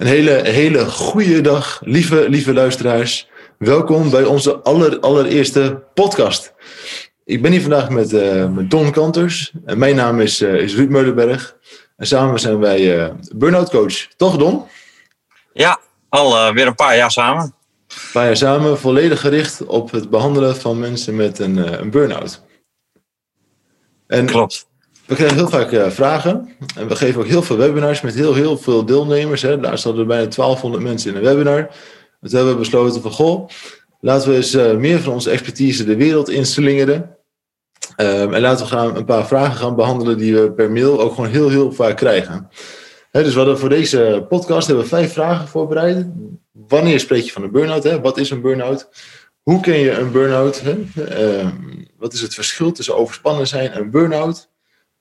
Een 0.00 0.06
hele, 0.06 0.30
hele 0.30 0.84
goede 0.84 1.40
dag, 1.40 1.80
lieve, 1.84 2.28
lieve 2.28 2.52
luisteraars. 2.52 3.28
Welkom 3.58 4.10
bij 4.10 4.24
onze 4.24 4.56
aller, 4.56 5.00
allereerste 5.00 5.82
podcast. 5.94 6.54
Ik 7.24 7.42
ben 7.42 7.50
hier 7.52 7.60
vandaag 7.60 7.90
met, 7.90 8.12
uh, 8.12 8.48
met 8.48 8.70
Don 8.70 8.90
Kanters. 8.90 9.52
En 9.64 9.78
mijn 9.78 9.96
naam 9.96 10.20
is, 10.20 10.42
uh, 10.42 10.54
is 10.54 10.74
Ruud 10.74 10.88
Meulenberg. 10.88 11.56
En 11.96 12.06
samen 12.06 12.40
zijn 12.40 12.58
wij 12.58 12.96
uh, 12.96 13.14
burn-out 13.34 13.70
coach. 13.70 14.06
Toch, 14.16 14.36
Don? 14.36 14.64
Ja, 15.52 15.80
al 16.08 16.52
weer 16.52 16.66
een 16.66 16.74
paar 16.74 16.96
jaar 16.96 17.10
samen. 17.10 17.42
Een 17.42 18.12
paar 18.12 18.24
jaar 18.24 18.36
samen, 18.36 18.78
volledig 18.78 19.20
gericht 19.20 19.66
op 19.66 19.90
het 19.90 20.10
behandelen 20.10 20.56
van 20.56 20.78
mensen 20.78 21.16
met 21.16 21.38
een, 21.38 21.80
een 21.80 21.90
burn-out. 21.90 22.42
En 24.06 24.26
Klopt. 24.26 24.69
We 25.10 25.16
krijgen 25.16 25.36
heel 25.36 25.48
vaak 25.48 25.72
uh, 25.72 25.90
vragen. 25.90 26.48
En 26.76 26.88
we 26.88 26.96
geven 26.96 27.20
ook 27.20 27.26
heel 27.26 27.42
veel 27.42 27.56
webinars 27.56 28.00
met 28.00 28.14
heel, 28.14 28.34
heel 28.34 28.58
veel 28.58 28.84
deelnemers. 28.84 29.42
Hè. 29.42 29.60
Daar 29.60 29.80
hadden 29.82 30.06
bijna 30.06 30.26
1200 30.28 30.82
mensen 30.82 31.10
in 31.10 31.16
een 31.16 31.22
webinar. 31.22 31.70
Dus 32.20 32.32
hebben 32.32 32.52
we 32.52 32.58
besloten 32.58 33.02
van, 33.02 33.10
goh, 33.10 33.48
laten 34.00 34.28
we 34.30 34.36
eens 34.36 34.54
uh, 34.54 34.76
meer 34.76 35.00
van 35.00 35.12
onze 35.12 35.30
expertise 35.30 35.84
de 35.84 35.96
wereld 35.96 36.28
inslingeren. 36.28 37.16
Um, 37.96 38.34
en 38.34 38.40
laten 38.40 38.64
we 38.64 38.70
gaan 38.70 38.96
een 38.96 39.04
paar 39.04 39.26
vragen 39.26 39.56
gaan 39.56 39.76
behandelen 39.76 40.18
die 40.18 40.34
we 40.34 40.52
per 40.52 40.70
mail 40.70 41.00
ook 41.00 41.14
gewoon 41.14 41.30
heel, 41.30 41.48
heel 41.48 41.72
vaak 41.72 41.96
krijgen. 41.96 42.48
Hè, 43.10 43.22
dus 43.22 43.32
we 43.32 43.38
hadden 43.38 43.58
voor 43.58 43.68
deze 43.68 44.26
podcast 44.28 44.66
hebben 44.66 44.84
we 44.84 44.90
vijf 44.90 45.12
vragen 45.12 45.48
voorbereid. 45.48 46.06
Wanneer 46.52 47.00
spreek 47.00 47.24
je 47.24 47.32
van 47.32 47.42
een 47.42 47.50
burn-out? 47.50 48.00
Wat 48.00 48.18
is 48.18 48.30
een 48.30 48.40
burn-out? 48.40 48.88
Hoe 49.42 49.60
ken 49.60 49.78
je 49.78 49.90
een 49.90 50.12
burn-out? 50.12 50.62
Uh, 50.96 51.48
wat 51.98 52.12
is 52.12 52.20
het 52.20 52.34
verschil 52.34 52.72
tussen 52.72 52.96
overspannen 52.96 53.46
zijn 53.46 53.70
en 53.70 53.90
burn-out? 53.90 54.49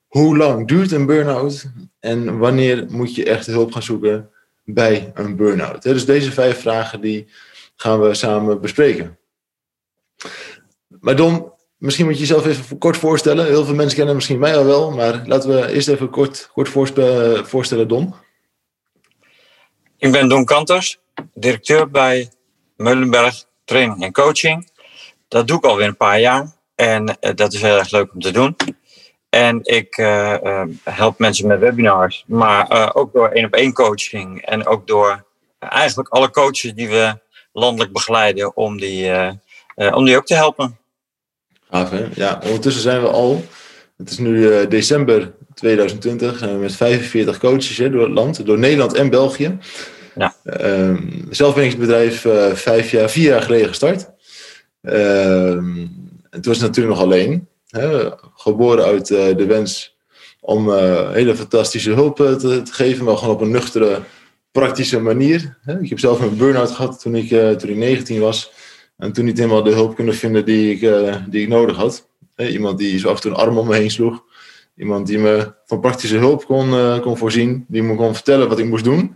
Hoe 0.09 0.37
lang 0.37 0.67
duurt 0.67 0.91
een 0.91 1.05
burn-out? 1.05 1.65
En 1.99 2.37
wanneer 2.37 2.85
moet 2.89 3.15
je 3.15 3.25
echt 3.25 3.45
hulp 3.45 3.71
gaan 3.71 3.83
zoeken 3.83 4.29
bij 4.63 5.11
een 5.13 5.35
burn-out? 5.35 5.81
Dus 5.81 6.05
deze 6.05 6.31
vijf 6.31 6.59
vragen 6.59 7.01
die 7.01 7.27
gaan 7.75 7.99
we 8.01 8.13
samen 8.13 8.61
bespreken. 8.61 9.17
Maar 10.87 11.15
Don, 11.15 11.51
misschien 11.77 12.05
moet 12.05 12.13
je 12.13 12.19
jezelf 12.19 12.45
even 12.45 12.77
kort 12.77 12.97
voorstellen. 12.97 13.45
Heel 13.45 13.65
veel 13.65 13.75
mensen 13.75 13.97
kennen 13.97 14.15
misschien 14.15 14.39
mij 14.39 14.57
al 14.57 14.65
wel, 14.65 14.91
maar 14.91 15.21
laten 15.25 15.49
we 15.49 15.71
eerst 15.71 15.87
even 15.87 16.09
kort, 16.09 16.49
kort 16.53 16.69
voorstellen, 16.69 17.87
Don. 17.87 18.13
Ik 19.97 20.11
ben 20.11 20.29
Don 20.29 20.45
Kanters, 20.45 20.99
directeur 21.33 21.89
bij 21.89 22.31
Meulenberg 22.75 23.45
Training 23.65 24.03
en 24.03 24.11
Coaching. 24.11 24.69
Dat 25.27 25.47
doe 25.47 25.57
ik 25.57 25.63
alweer 25.63 25.87
een 25.87 25.97
paar 25.97 26.19
jaar 26.19 26.57
en 26.75 27.19
eh, 27.19 27.35
dat 27.35 27.53
is 27.53 27.61
heel 27.61 27.77
erg 27.77 27.91
leuk 27.91 28.13
om 28.13 28.19
te 28.19 28.31
doen. 28.31 28.55
En 29.29 29.59
ik 29.63 29.97
uh, 29.97 30.63
help 30.83 31.19
mensen 31.19 31.47
met 31.47 31.59
webinars, 31.59 32.23
maar 32.27 32.71
uh, 32.71 32.89
ook 32.93 33.13
door 33.13 33.29
één 33.29 33.45
op 33.45 33.53
één 33.53 33.73
coaching 33.73 34.41
en 34.41 34.67
ook 34.67 34.87
door 34.87 35.25
eigenlijk 35.59 36.09
alle 36.09 36.29
coaches 36.31 36.73
die 36.73 36.89
we 36.89 37.19
landelijk 37.53 37.93
begeleiden 37.93 38.55
om 38.55 38.79
die, 38.79 39.11
om 39.75 40.05
die 40.05 40.17
ook 40.17 40.25
te 40.25 40.35
helpen. 40.35 40.77
Gaaf 41.69 41.89
hè? 41.89 42.05
Ja, 42.13 42.39
ondertussen 42.43 42.81
zijn 42.81 43.01
we 43.01 43.07
al, 43.07 43.43
het 43.97 44.09
is 44.09 44.17
nu 44.17 44.67
december 44.67 45.33
2020, 45.53 46.37
zijn 46.37 46.53
we 46.53 46.59
met 46.59 46.75
45 46.75 47.39
coaches 47.39 47.77
hè, 47.77 47.89
door 47.89 48.03
het 48.03 48.11
land, 48.11 48.45
door 48.45 48.59
Nederland 48.59 48.93
en 48.93 49.09
België. 49.09 49.57
Ja. 50.15 50.35
Ehm, 50.43 50.97
zelf 51.29 51.55
ben 51.55 51.63
ik 51.63 51.69
het 51.69 51.79
bedrijf 51.79 52.25
vijf 52.53 52.91
jaar, 52.91 53.09
vier 53.09 53.29
jaar 53.29 53.41
geleden 53.41 53.67
gestart. 53.67 54.09
Ehm, 54.81 55.87
het 56.29 56.45
was 56.45 56.59
natuurlijk 56.59 56.95
nog 56.95 57.03
alleen 57.03 57.47
geboren 58.35 58.85
uit 58.85 59.09
uh, 59.09 59.35
de 59.35 59.45
wens 59.45 59.97
om 60.39 60.69
uh, 60.69 61.11
hele 61.11 61.35
fantastische 61.35 61.91
hulp 61.91 62.19
uh, 62.19 62.33
te, 62.33 62.61
te, 62.61 62.73
geven, 62.73 63.05
maar 63.05 63.17
gewoon 63.17 63.33
op 63.33 63.41
een 63.41 63.51
nuchtere, 63.51 64.01
praktische 64.51 64.99
manier. 64.99 65.57
Hè. 65.61 65.79
Ik 65.81 65.89
heb 65.89 65.99
zelf 65.99 66.21
een 66.21 66.37
burn-out 66.37 66.71
gehad 66.71 67.01
toen 67.01 67.15
ik, 67.15 67.29
toen 67.59 67.69
ik 67.69 67.75
19 67.75 68.19
was. 68.19 68.51
En 68.97 69.11
toen 69.11 69.25
niet 69.25 69.37
helemaal 69.37 69.63
de 69.63 69.73
hulp 69.73 69.95
kunnen 69.95 70.15
vinden 70.15 70.45
die 70.45 70.71
ik, 70.71 70.79
die 71.29 71.41
ik 71.41 71.47
nodig 71.47 71.75
had. 71.75 72.07
Hè. 72.35 72.47
Iemand 72.47 72.77
die 72.77 72.99
zo 72.99 73.09
af 73.09 73.15
en 73.15 73.21
toe 73.21 73.31
een 73.31 73.37
arm 73.37 73.57
om 73.57 73.67
me 73.67 73.75
heen 73.75 73.91
sloeg. 73.91 74.23
Iemand 74.75 75.07
die 75.07 75.17
me 75.17 75.53
van 75.65 75.79
praktische 75.79 76.17
hulp 76.17 76.45
kon, 76.45 76.99
kon 77.01 77.17
voorzien. 77.17 77.65
Die 77.67 77.83
me 77.83 77.95
kon 77.95 78.13
vertellen 78.13 78.49
wat 78.49 78.59
ik 78.59 78.65
moest 78.65 78.83
doen. 78.83 79.15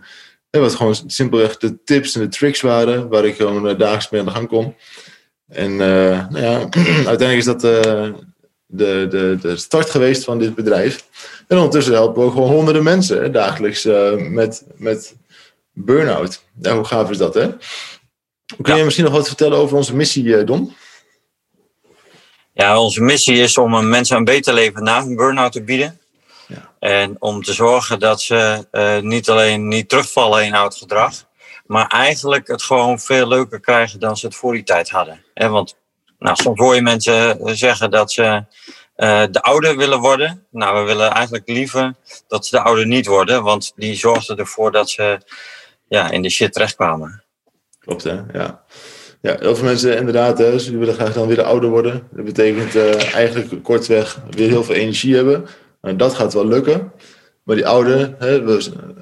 En 0.50 0.60
wat 0.60 0.74
gewoon 0.74 0.94
simpelweg 1.06 1.56
de 1.56 1.82
tips 1.84 2.14
en 2.14 2.20
de 2.20 2.28
tricks 2.28 2.60
waren 2.60 3.08
waar 3.08 3.24
ik 3.24 3.36
gewoon 3.36 3.62
dagelijks 3.62 4.10
mee 4.10 4.20
aan 4.20 4.26
de 4.26 4.32
gang 4.32 4.48
kon. 4.48 4.74
En 5.48 5.76
nou 5.76 6.40
ja, 6.40 6.68
uiteindelijk 7.12 7.36
is 7.36 7.44
dat 7.44 7.62
de, 8.76 9.06
de, 9.10 9.38
de 9.40 9.56
start 9.56 9.90
geweest 9.90 10.24
van 10.24 10.38
dit 10.38 10.54
bedrijf. 10.54 11.06
En 11.48 11.56
ondertussen 11.56 11.94
helpen 11.94 12.20
we 12.20 12.26
ook 12.26 12.32
gewoon 12.32 12.50
honderden 12.50 12.82
mensen 12.82 13.22
hè, 13.22 13.30
dagelijks 13.30 13.84
uh, 13.84 14.16
met, 14.16 14.64
met 14.76 15.14
burn-out. 15.72 16.44
Ja, 16.60 16.74
hoe 16.74 16.84
gaaf 16.84 17.10
is 17.10 17.18
dat, 17.18 17.34
hè? 17.34 17.50
Kun 18.62 18.76
je 18.76 18.84
misschien 18.84 19.04
nog 19.04 19.14
wat 19.14 19.26
vertellen 19.26 19.58
over 19.58 19.76
onze 19.76 19.96
missie, 19.96 20.24
uh, 20.24 20.46
Don? 20.46 20.74
Ja, 22.52 22.80
onze 22.80 23.00
missie 23.00 23.36
is 23.36 23.58
om 23.58 23.88
mensen 23.88 24.16
een 24.16 24.24
beter 24.24 24.54
leven 24.54 24.82
na 24.82 24.98
een 24.98 25.16
burn-out 25.16 25.52
te 25.52 25.62
bieden. 25.62 25.98
Ja. 26.46 26.72
En 26.78 27.16
om 27.18 27.42
te 27.42 27.52
zorgen 27.52 27.98
dat 27.98 28.22
ze 28.22 28.66
uh, 28.72 28.98
niet 28.98 29.28
alleen 29.28 29.68
niet 29.68 29.88
terugvallen 29.88 30.44
in 30.44 30.54
oud 30.54 30.76
gedrag, 30.76 31.24
maar 31.66 31.86
eigenlijk 31.86 32.46
het 32.46 32.62
gewoon 32.62 32.98
veel 32.98 33.28
leuker 33.28 33.60
krijgen 33.60 34.00
dan 34.00 34.16
ze 34.16 34.26
het 34.26 34.36
voor 34.36 34.52
die 34.52 34.62
tijd 34.62 34.90
hadden. 34.90 35.24
Want 35.34 35.76
nou, 36.18 36.36
soms 36.36 36.58
hoor 36.58 36.74
je 36.74 36.82
mensen 36.82 37.38
zeggen 37.56 37.90
dat 37.90 38.12
ze 38.12 38.44
uh, 38.96 39.22
de 39.30 39.42
ouder 39.42 39.76
willen 39.76 40.00
worden. 40.00 40.46
Nou, 40.50 40.80
we 40.80 40.86
willen 40.86 41.10
eigenlijk 41.10 41.48
liever 41.48 41.94
dat 42.28 42.46
ze 42.46 42.56
de 42.56 42.62
ouder 42.62 42.86
niet 42.86 43.06
worden, 43.06 43.42
want 43.42 43.72
die 43.76 43.94
zorgden 43.94 44.36
ervoor 44.36 44.72
dat 44.72 44.90
ze 44.90 45.18
ja, 45.88 46.10
in 46.10 46.22
de 46.22 46.30
shit 46.30 46.52
terechtkwamen. 46.52 47.22
Klopt, 47.78 48.04
hè? 48.04 48.20
Ja. 48.32 48.64
Ja, 49.20 49.36
heel 49.38 49.56
veel 49.56 49.64
mensen 49.64 49.96
inderdaad, 49.96 50.38
hè, 50.38 50.58
ze 50.58 50.78
willen 50.78 50.94
graag 50.94 51.12
dan 51.12 51.26
weer 51.26 51.36
de 51.36 51.44
ouder 51.44 51.70
worden. 51.70 52.08
Dat 52.10 52.24
betekent 52.24 52.74
uh, 52.74 53.14
eigenlijk 53.14 53.62
kortweg 53.62 54.20
weer 54.30 54.48
heel 54.48 54.64
veel 54.64 54.74
energie 54.74 55.14
hebben. 55.14 55.46
Nou, 55.80 55.96
dat 55.96 56.14
gaat 56.14 56.32
wel 56.32 56.46
lukken. 56.46 56.92
Maar 57.42 57.56
die 57.56 57.66
oude, 57.66 58.14
hè, 58.18 58.58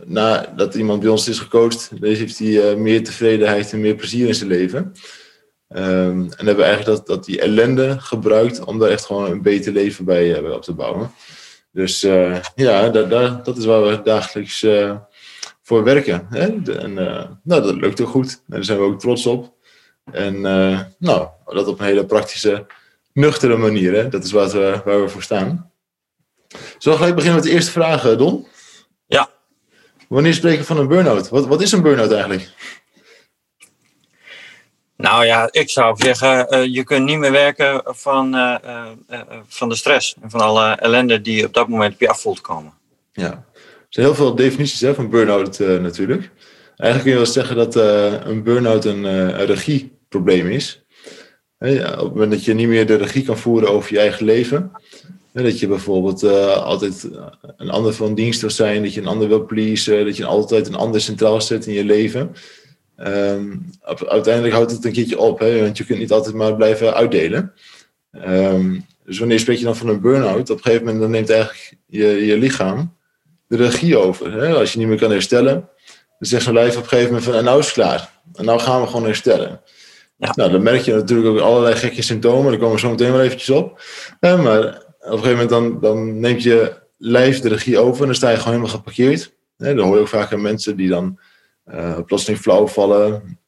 nadat 0.06 0.74
iemand 0.74 1.00
bij 1.00 1.08
ons 1.08 1.28
is 1.28 1.38
gecoacht, 1.38 1.90
heeft 2.00 2.38
hij 2.38 2.76
meer 2.76 3.04
tevredenheid 3.04 3.72
en 3.72 3.80
meer 3.80 3.94
plezier 3.94 4.26
in 4.26 4.34
zijn 4.34 4.48
leven. 4.48 4.92
Um, 5.74 6.22
en 6.22 6.46
hebben 6.46 6.56
we 6.56 6.62
eigenlijk 6.62 6.96
dat, 6.96 7.06
dat 7.06 7.24
die 7.24 7.40
ellende 7.40 8.00
gebruikt 8.00 8.64
om 8.64 8.78
daar 8.78 8.88
echt 8.88 9.04
gewoon 9.04 9.30
een 9.30 9.42
beter 9.42 9.72
leven 9.72 10.04
bij, 10.04 10.36
uh, 10.36 10.42
bij 10.42 10.50
op 10.50 10.62
te 10.62 10.72
bouwen. 10.72 11.12
Dus 11.72 12.04
uh, 12.04 12.36
ja, 12.54 12.88
dat, 12.88 13.56
is 13.56 13.64
waar 13.64 13.82
we 13.82 14.00
dagelijks 14.04 14.62
uh, 14.62 14.96
voor 15.62 15.84
werken. 15.84 16.26
Hè? 16.30 16.46
En 16.78 16.94
nou, 17.42 17.62
dat 17.62 17.74
lukt 17.74 18.00
ook 18.00 18.08
goed. 18.08 18.30
En 18.30 18.42
daar 18.46 18.64
zijn 18.64 18.78
we 18.78 18.84
ook 18.84 19.00
trots 19.00 19.26
op. 19.26 19.54
En 20.12 20.40
nou, 20.98 21.28
dat 21.44 21.66
op 21.66 21.80
een 21.80 21.86
hele 21.86 22.06
praktische, 22.06 22.66
nuchtere 23.12 23.56
manier. 23.56 23.94
Hè? 23.94 24.08
Dat 24.08 24.24
is 24.24 24.32
waar 24.32 24.48
we, 24.48 24.80
waar 24.84 25.02
we 25.02 25.08
voor 25.08 25.22
staan. 25.22 25.70
Zullen 26.78 26.98
we 26.98 27.04
gelijk 27.04 27.14
beginnen 27.14 27.40
met 27.40 27.44
de 27.44 27.54
eerste 27.54 27.70
vraag, 27.70 28.16
Don? 28.16 28.46
Ja. 29.06 29.30
Wanneer 30.08 30.34
spreken 30.34 30.60
we 30.60 30.64
van 30.64 30.78
een 30.78 30.88
burn-out? 30.88 31.28
Wat, 31.28 31.46
wat 31.46 31.60
is 31.60 31.72
een 31.72 31.82
burn-out 31.82 32.12
eigenlijk? 32.12 32.50
Nou 35.02 35.24
ja, 35.24 35.48
ik 35.50 35.70
zou 35.70 35.96
zeggen, 35.96 36.54
uh, 36.54 36.74
je 36.74 36.84
kunt 36.84 37.04
niet 37.04 37.18
meer 37.18 37.32
werken 37.32 37.82
van, 37.84 38.34
uh, 38.34 38.54
uh, 39.10 39.20
van 39.46 39.68
de 39.68 39.74
stress 39.74 40.16
en 40.22 40.30
van 40.30 40.40
alle 40.40 40.70
ellende 40.70 41.20
die 41.20 41.46
op 41.46 41.54
dat 41.54 41.68
moment 41.68 41.94
op 41.94 42.00
je 42.00 42.08
af 42.08 42.20
voelt 42.20 42.40
komen. 42.40 42.72
Ja, 43.12 43.30
er 43.30 43.86
zijn 43.88 44.06
heel 44.06 44.14
veel 44.14 44.34
definities 44.34 44.80
hè, 44.80 44.94
van 44.94 45.10
burn-out 45.10 45.58
natuurlijk. 45.58 46.30
Eigenlijk 46.76 47.02
kun 47.02 47.10
je 47.10 47.16
wel 47.16 47.26
zeggen 47.26 47.56
dat 47.56 47.74
een 48.26 48.42
burn-out 48.42 48.84
een, 48.84 49.36
regieprobleem 49.46 50.48
is. 50.48 50.84
Op 51.58 51.68
het 51.68 52.08
moment 52.08 52.30
dat 52.30 52.44
je 52.44 52.54
niet 52.54 52.68
meer 52.68 52.86
de 52.86 52.96
regie 52.96 53.24
kan 53.24 53.38
voeren 53.38 53.70
over 53.70 53.92
je 53.92 53.98
eigen 53.98 54.24
leven. 54.24 54.72
Dat 55.32 55.58
je 55.58 55.66
bijvoorbeeld 55.66 56.24
altijd 56.54 57.08
een 57.56 57.70
ander 57.70 57.92
van 57.92 58.14
dienst 58.14 58.40
wil 58.40 58.50
zijn, 58.50 58.82
dat 58.82 58.94
je 58.94 59.00
een 59.00 59.06
ander 59.06 59.28
wil 59.28 59.44
pleasen, 59.44 60.04
dat 60.04 60.16
je 60.16 60.24
altijd 60.24 60.66
een 60.66 60.74
ander 60.74 61.00
centraal 61.00 61.40
zet 61.40 61.66
in 61.66 61.74
je 61.74 61.84
leven. 61.84 62.34
Um, 63.06 63.70
uiteindelijk 64.06 64.54
houdt 64.54 64.70
het 64.70 64.84
een 64.84 64.92
keertje 64.92 65.18
op, 65.18 65.38
hè, 65.38 65.60
want 65.60 65.76
je 65.76 65.84
kunt 65.84 65.98
niet 65.98 66.12
altijd 66.12 66.34
maar 66.34 66.56
blijven 66.56 66.94
uitdelen. 66.94 67.52
Um, 68.26 68.86
dus 69.04 69.18
wanneer 69.18 69.38
spreek 69.38 69.58
je 69.58 69.64
dan 69.64 69.76
van 69.76 69.88
een 69.88 70.00
burn-out? 70.00 70.50
Op 70.50 70.56
een 70.56 70.62
gegeven 70.62 70.84
moment 70.84 71.02
dan 71.02 71.10
neemt 71.10 71.30
eigenlijk 71.30 71.76
je, 71.86 72.26
je 72.26 72.36
lichaam 72.36 72.96
de 73.46 73.56
regie 73.56 73.96
over. 73.96 74.32
Hè? 74.32 74.54
Als 74.54 74.72
je 74.72 74.78
niet 74.78 74.88
meer 74.88 74.98
kan 74.98 75.10
herstellen, 75.10 75.68
zegt 76.18 76.42
zo'n 76.42 76.54
lijf 76.54 76.76
op 76.76 76.82
een 76.82 76.88
gegeven 76.88 77.08
moment 77.08 77.24
van, 77.24 77.34
en 77.34 77.44
nou 77.44 77.58
is 77.58 77.64
het 77.64 77.74
klaar. 77.74 78.10
En 78.34 78.44
nou 78.44 78.60
gaan 78.60 78.80
we 78.80 78.86
gewoon 78.86 79.04
herstellen. 79.04 79.60
Ja. 80.16 80.32
Nou, 80.34 80.50
dan 80.50 80.62
merk 80.62 80.80
je 80.80 80.92
natuurlijk 80.94 81.28
ook 81.28 81.38
allerlei 81.38 81.74
gekke 81.74 82.02
symptomen. 82.02 82.50
Daar 82.50 82.60
komen 82.60 82.74
we 82.74 82.80
zo 82.80 82.90
meteen 82.90 83.12
wel 83.12 83.20
eventjes 83.20 83.50
op. 83.50 83.82
maar 84.20 84.82
op 85.00 85.12
een 85.12 85.18
gegeven 85.18 85.30
moment 85.30 85.48
dan, 85.48 85.80
dan 85.80 86.20
neemt 86.20 86.42
je 86.42 86.72
lijf 86.98 87.40
de 87.40 87.48
regie 87.48 87.78
over 87.78 88.00
en 88.00 88.06
dan 88.06 88.14
sta 88.14 88.30
je 88.30 88.36
gewoon 88.36 88.52
helemaal 88.52 88.76
geparkeerd. 88.76 89.32
dan 89.56 89.78
hoor 89.78 89.94
je 89.94 90.00
ook 90.00 90.08
vaak 90.08 90.32
aan 90.32 90.42
mensen 90.42 90.76
die 90.76 90.88
dan 90.88 91.18
plotseling 92.06 92.40
flauw 92.40 92.66
vallen. 92.66 93.40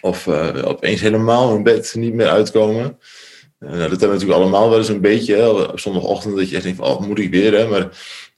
Of 0.00 0.26
uh, 0.26 0.64
opeens 0.64 1.00
helemaal 1.00 1.52
hun 1.52 1.62
bed 1.62 1.94
niet 1.94 2.14
meer 2.14 2.28
uitkomen. 2.28 2.98
Uh, 3.60 3.70
dat 3.70 3.80
hebben 3.80 4.00
we 4.00 4.06
natuurlijk 4.06 4.40
allemaal 4.40 4.68
wel 4.68 4.78
eens 4.78 4.88
een 4.88 5.00
beetje. 5.00 5.34
Hè, 5.34 5.48
op 5.48 5.80
zondagochtend 5.80 6.36
dat 6.36 6.48
je 6.48 6.54
echt 6.54 6.64
denkt 6.64 6.78
van, 6.78 6.88
oh, 6.88 7.00
moet 7.00 7.18
ik 7.18 7.30
weer? 7.30 7.52
Hè? 7.52 7.68
Maar 7.68 7.88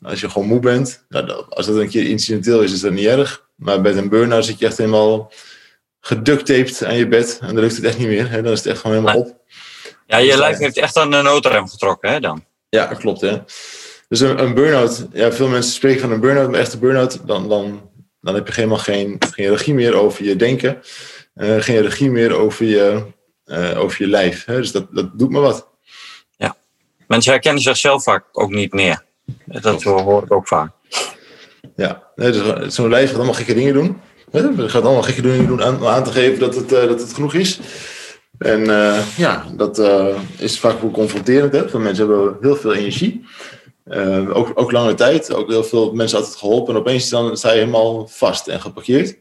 als 0.02 0.20
je 0.20 0.30
gewoon 0.30 0.48
moe 0.48 0.60
bent, 0.60 1.04
nou, 1.08 1.44
als 1.48 1.66
dat 1.66 1.76
een 1.76 1.88
keer 1.88 2.06
incidenteel 2.06 2.62
is, 2.62 2.72
is 2.72 2.80
dat 2.80 2.92
niet 2.92 3.06
erg. 3.06 3.46
Maar 3.56 3.80
bij 3.80 3.96
een 3.96 4.08
burn-out 4.08 4.44
zit 4.44 4.58
je 4.58 4.66
echt 4.66 4.78
helemaal 4.78 5.32
geductaped 6.00 6.84
aan 6.84 6.96
je 6.96 7.08
bed. 7.08 7.38
En 7.40 7.46
dan 7.46 7.58
lukt 7.58 7.76
het 7.76 7.84
echt 7.84 7.98
niet 7.98 8.08
meer. 8.08 8.30
Hè? 8.30 8.42
Dan 8.42 8.52
is 8.52 8.58
het 8.58 8.66
echt 8.66 8.80
gewoon 8.80 8.96
helemaal 8.96 9.20
op. 9.20 9.40
Ja, 10.06 10.16
je 10.16 10.36
lijf 10.36 10.58
heeft 10.58 10.76
echt 10.76 10.96
aan 10.96 11.10
de 11.10 11.22
noodrem 11.22 11.68
getrokken 11.68 12.10
hè, 12.10 12.20
dan. 12.20 12.44
Ja, 12.68 12.86
klopt. 12.86 13.20
Hè? 13.20 13.38
Dus 14.08 14.20
een, 14.20 14.42
een 14.42 14.54
burn-out, 14.54 15.06
ja, 15.12 15.32
veel 15.32 15.48
mensen 15.48 15.72
spreken 15.72 16.00
van 16.00 16.10
een 16.10 16.20
burn-out, 16.20 16.50
maar 16.50 16.60
echte 16.60 16.78
burn-out, 16.78 17.20
dan, 17.26 17.48
dan, 17.48 17.90
dan 18.22 18.34
heb 18.34 18.46
je 18.46 18.52
helemaal 18.54 18.78
geen, 18.78 19.16
geen 19.34 19.48
regie 19.48 19.74
meer 19.74 19.94
over 19.94 20.24
je 20.24 20.36
denken. 20.36 20.82
Uh, 21.34 21.60
geen 21.60 21.82
regie 21.82 22.10
meer 22.10 22.32
over 22.32 22.66
je, 22.66 23.04
uh, 23.46 23.78
over 23.78 24.02
je 24.02 24.08
lijf. 24.08 24.44
Hè? 24.44 24.56
Dus 24.56 24.72
dat, 24.72 24.86
dat 24.90 25.18
doet 25.18 25.30
me 25.30 25.40
wat. 25.40 25.68
Ja, 26.36 26.56
mensen 27.06 27.32
herkennen 27.32 27.62
zichzelf 27.62 28.02
vaak 28.02 28.24
ook 28.32 28.50
niet 28.50 28.72
meer. 28.72 29.04
Dat 29.44 29.82
hoor 29.82 30.22
ik 30.22 30.32
ook 30.32 30.48
vaak. 30.48 30.72
Ja, 31.76 32.02
dus 32.14 32.74
zo'n 32.74 32.88
lijf 32.88 33.06
gaat 33.06 33.16
allemaal 33.16 33.34
gekke 33.34 33.54
dingen 33.54 33.74
doen. 33.74 34.00
Het 34.30 34.70
gaat 34.70 34.82
allemaal 34.82 35.02
gekke 35.02 35.22
dingen 35.22 35.46
doen 35.46 35.62
aan, 35.62 35.86
aan 35.86 36.04
te 36.04 36.12
geven 36.12 36.38
dat 36.38 36.54
het, 36.54 36.68
dat 36.68 37.00
het 37.00 37.14
genoeg 37.14 37.34
is. 37.34 37.60
En 38.38 38.64
ja, 39.16 39.46
dat 39.56 39.78
is 40.38 40.58
vaak 40.60 40.80
wel 40.80 40.90
confronterend. 40.90 41.52
Hè? 41.52 41.78
mensen 41.78 42.08
hebben 42.08 42.36
heel 42.40 42.56
veel 42.56 42.74
energie. 42.74 43.24
Uh, 43.84 44.36
ook, 44.36 44.52
ook 44.54 44.72
lange 44.72 44.94
tijd, 44.94 45.34
ook 45.34 45.48
heel 45.48 45.64
veel 45.64 45.92
mensen 45.92 46.18
altijd 46.18 46.36
geholpen. 46.36 46.74
En 46.74 46.80
opeens 46.80 47.08
dan 47.08 47.36
sta 47.36 47.52
je 47.52 47.58
helemaal 47.58 48.08
vast 48.08 48.48
en 48.48 48.60
geparkeerd. 48.60 49.16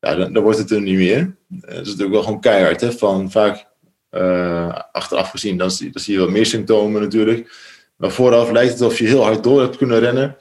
Ja, 0.00 0.14
dan, 0.14 0.32
dan 0.32 0.42
wordt 0.42 0.58
het 0.58 0.70
er 0.70 0.80
niet 0.80 0.96
meer. 0.96 1.18
Uh, 1.18 1.60
dat 1.60 1.70
is 1.70 1.86
natuurlijk 1.86 2.12
wel 2.12 2.22
gewoon 2.22 2.40
keihard. 2.40 2.80
Hè? 2.80 2.92
Van 2.92 3.30
vaak 3.30 3.66
uh, 4.10 4.78
achteraf 4.92 5.30
gezien, 5.30 5.58
dan, 5.58 5.68
dan 5.68 6.02
zie 6.02 6.12
je 6.12 6.18
wel 6.18 6.30
meer 6.30 6.46
symptomen 6.46 7.02
natuurlijk. 7.02 7.54
Maar 7.96 8.10
vooraf 8.10 8.50
lijkt 8.50 8.72
het 8.72 8.82
alsof 8.82 8.98
je 8.98 9.06
heel 9.06 9.22
hard 9.22 9.42
door 9.44 9.60
hebt 9.60 9.76
kunnen 9.76 9.98
rennen. 9.98 10.36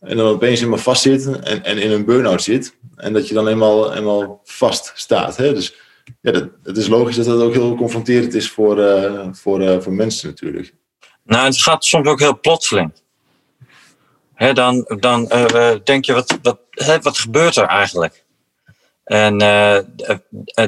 En 0.00 0.16
dan 0.16 0.26
opeens 0.26 0.58
helemaal 0.58 0.78
vast 0.78 1.06
en, 1.06 1.64
en 1.64 1.78
in 1.78 1.90
een 1.90 2.04
burn-out 2.04 2.42
zit. 2.42 2.76
En 2.96 3.12
dat 3.12 3.28
je 3.28 3.34
dan 3.34 3.46
helemaal, 3.46 3.92
helemaal 3.92 4.40
vast 4.44 4.92
staat. 4.94 5.36
Hè? 5.36 5.54
Dus 5.54 5.74
ja, 6.20 6.32
dat, 6.32 6.48
het 6.62 6.76
is 6.76 6.88
logisch 6.88 7.16
dat 7.16 7.24
dat 7.24 7.42
ook 7.42 7.52
heel 7.52 7.74
confronterend 7.74 8.34
is 8.34 8.50
voor, 8.50 8.76
voor, 9.32 9.82
voor 9.82 9.92
mensen 9.92 10.28
natuurlijk. 10.28 10.74
Nou, 11.24 11.44
het 11.44 11.62
gaat 11.62 11.84
soms 11.84 12.08
ook 12.08 12.18
heel 12.18 12.40
plotseling 12.40 12.92
dan, 14.50 14.84
dan 14.98 15.28
uh, 15.32 15.74
denk 15.84 16.04
je, 16.04 16.12
wat, 16.12 16.38
wat, 16.42 16.58
wat 17.02 17.18
gebeurt 17.18 17.56
er 17.56 17.66
eigenlijk? 17.66 18.24
En 19.04 19.42
uh, 19.42 19.78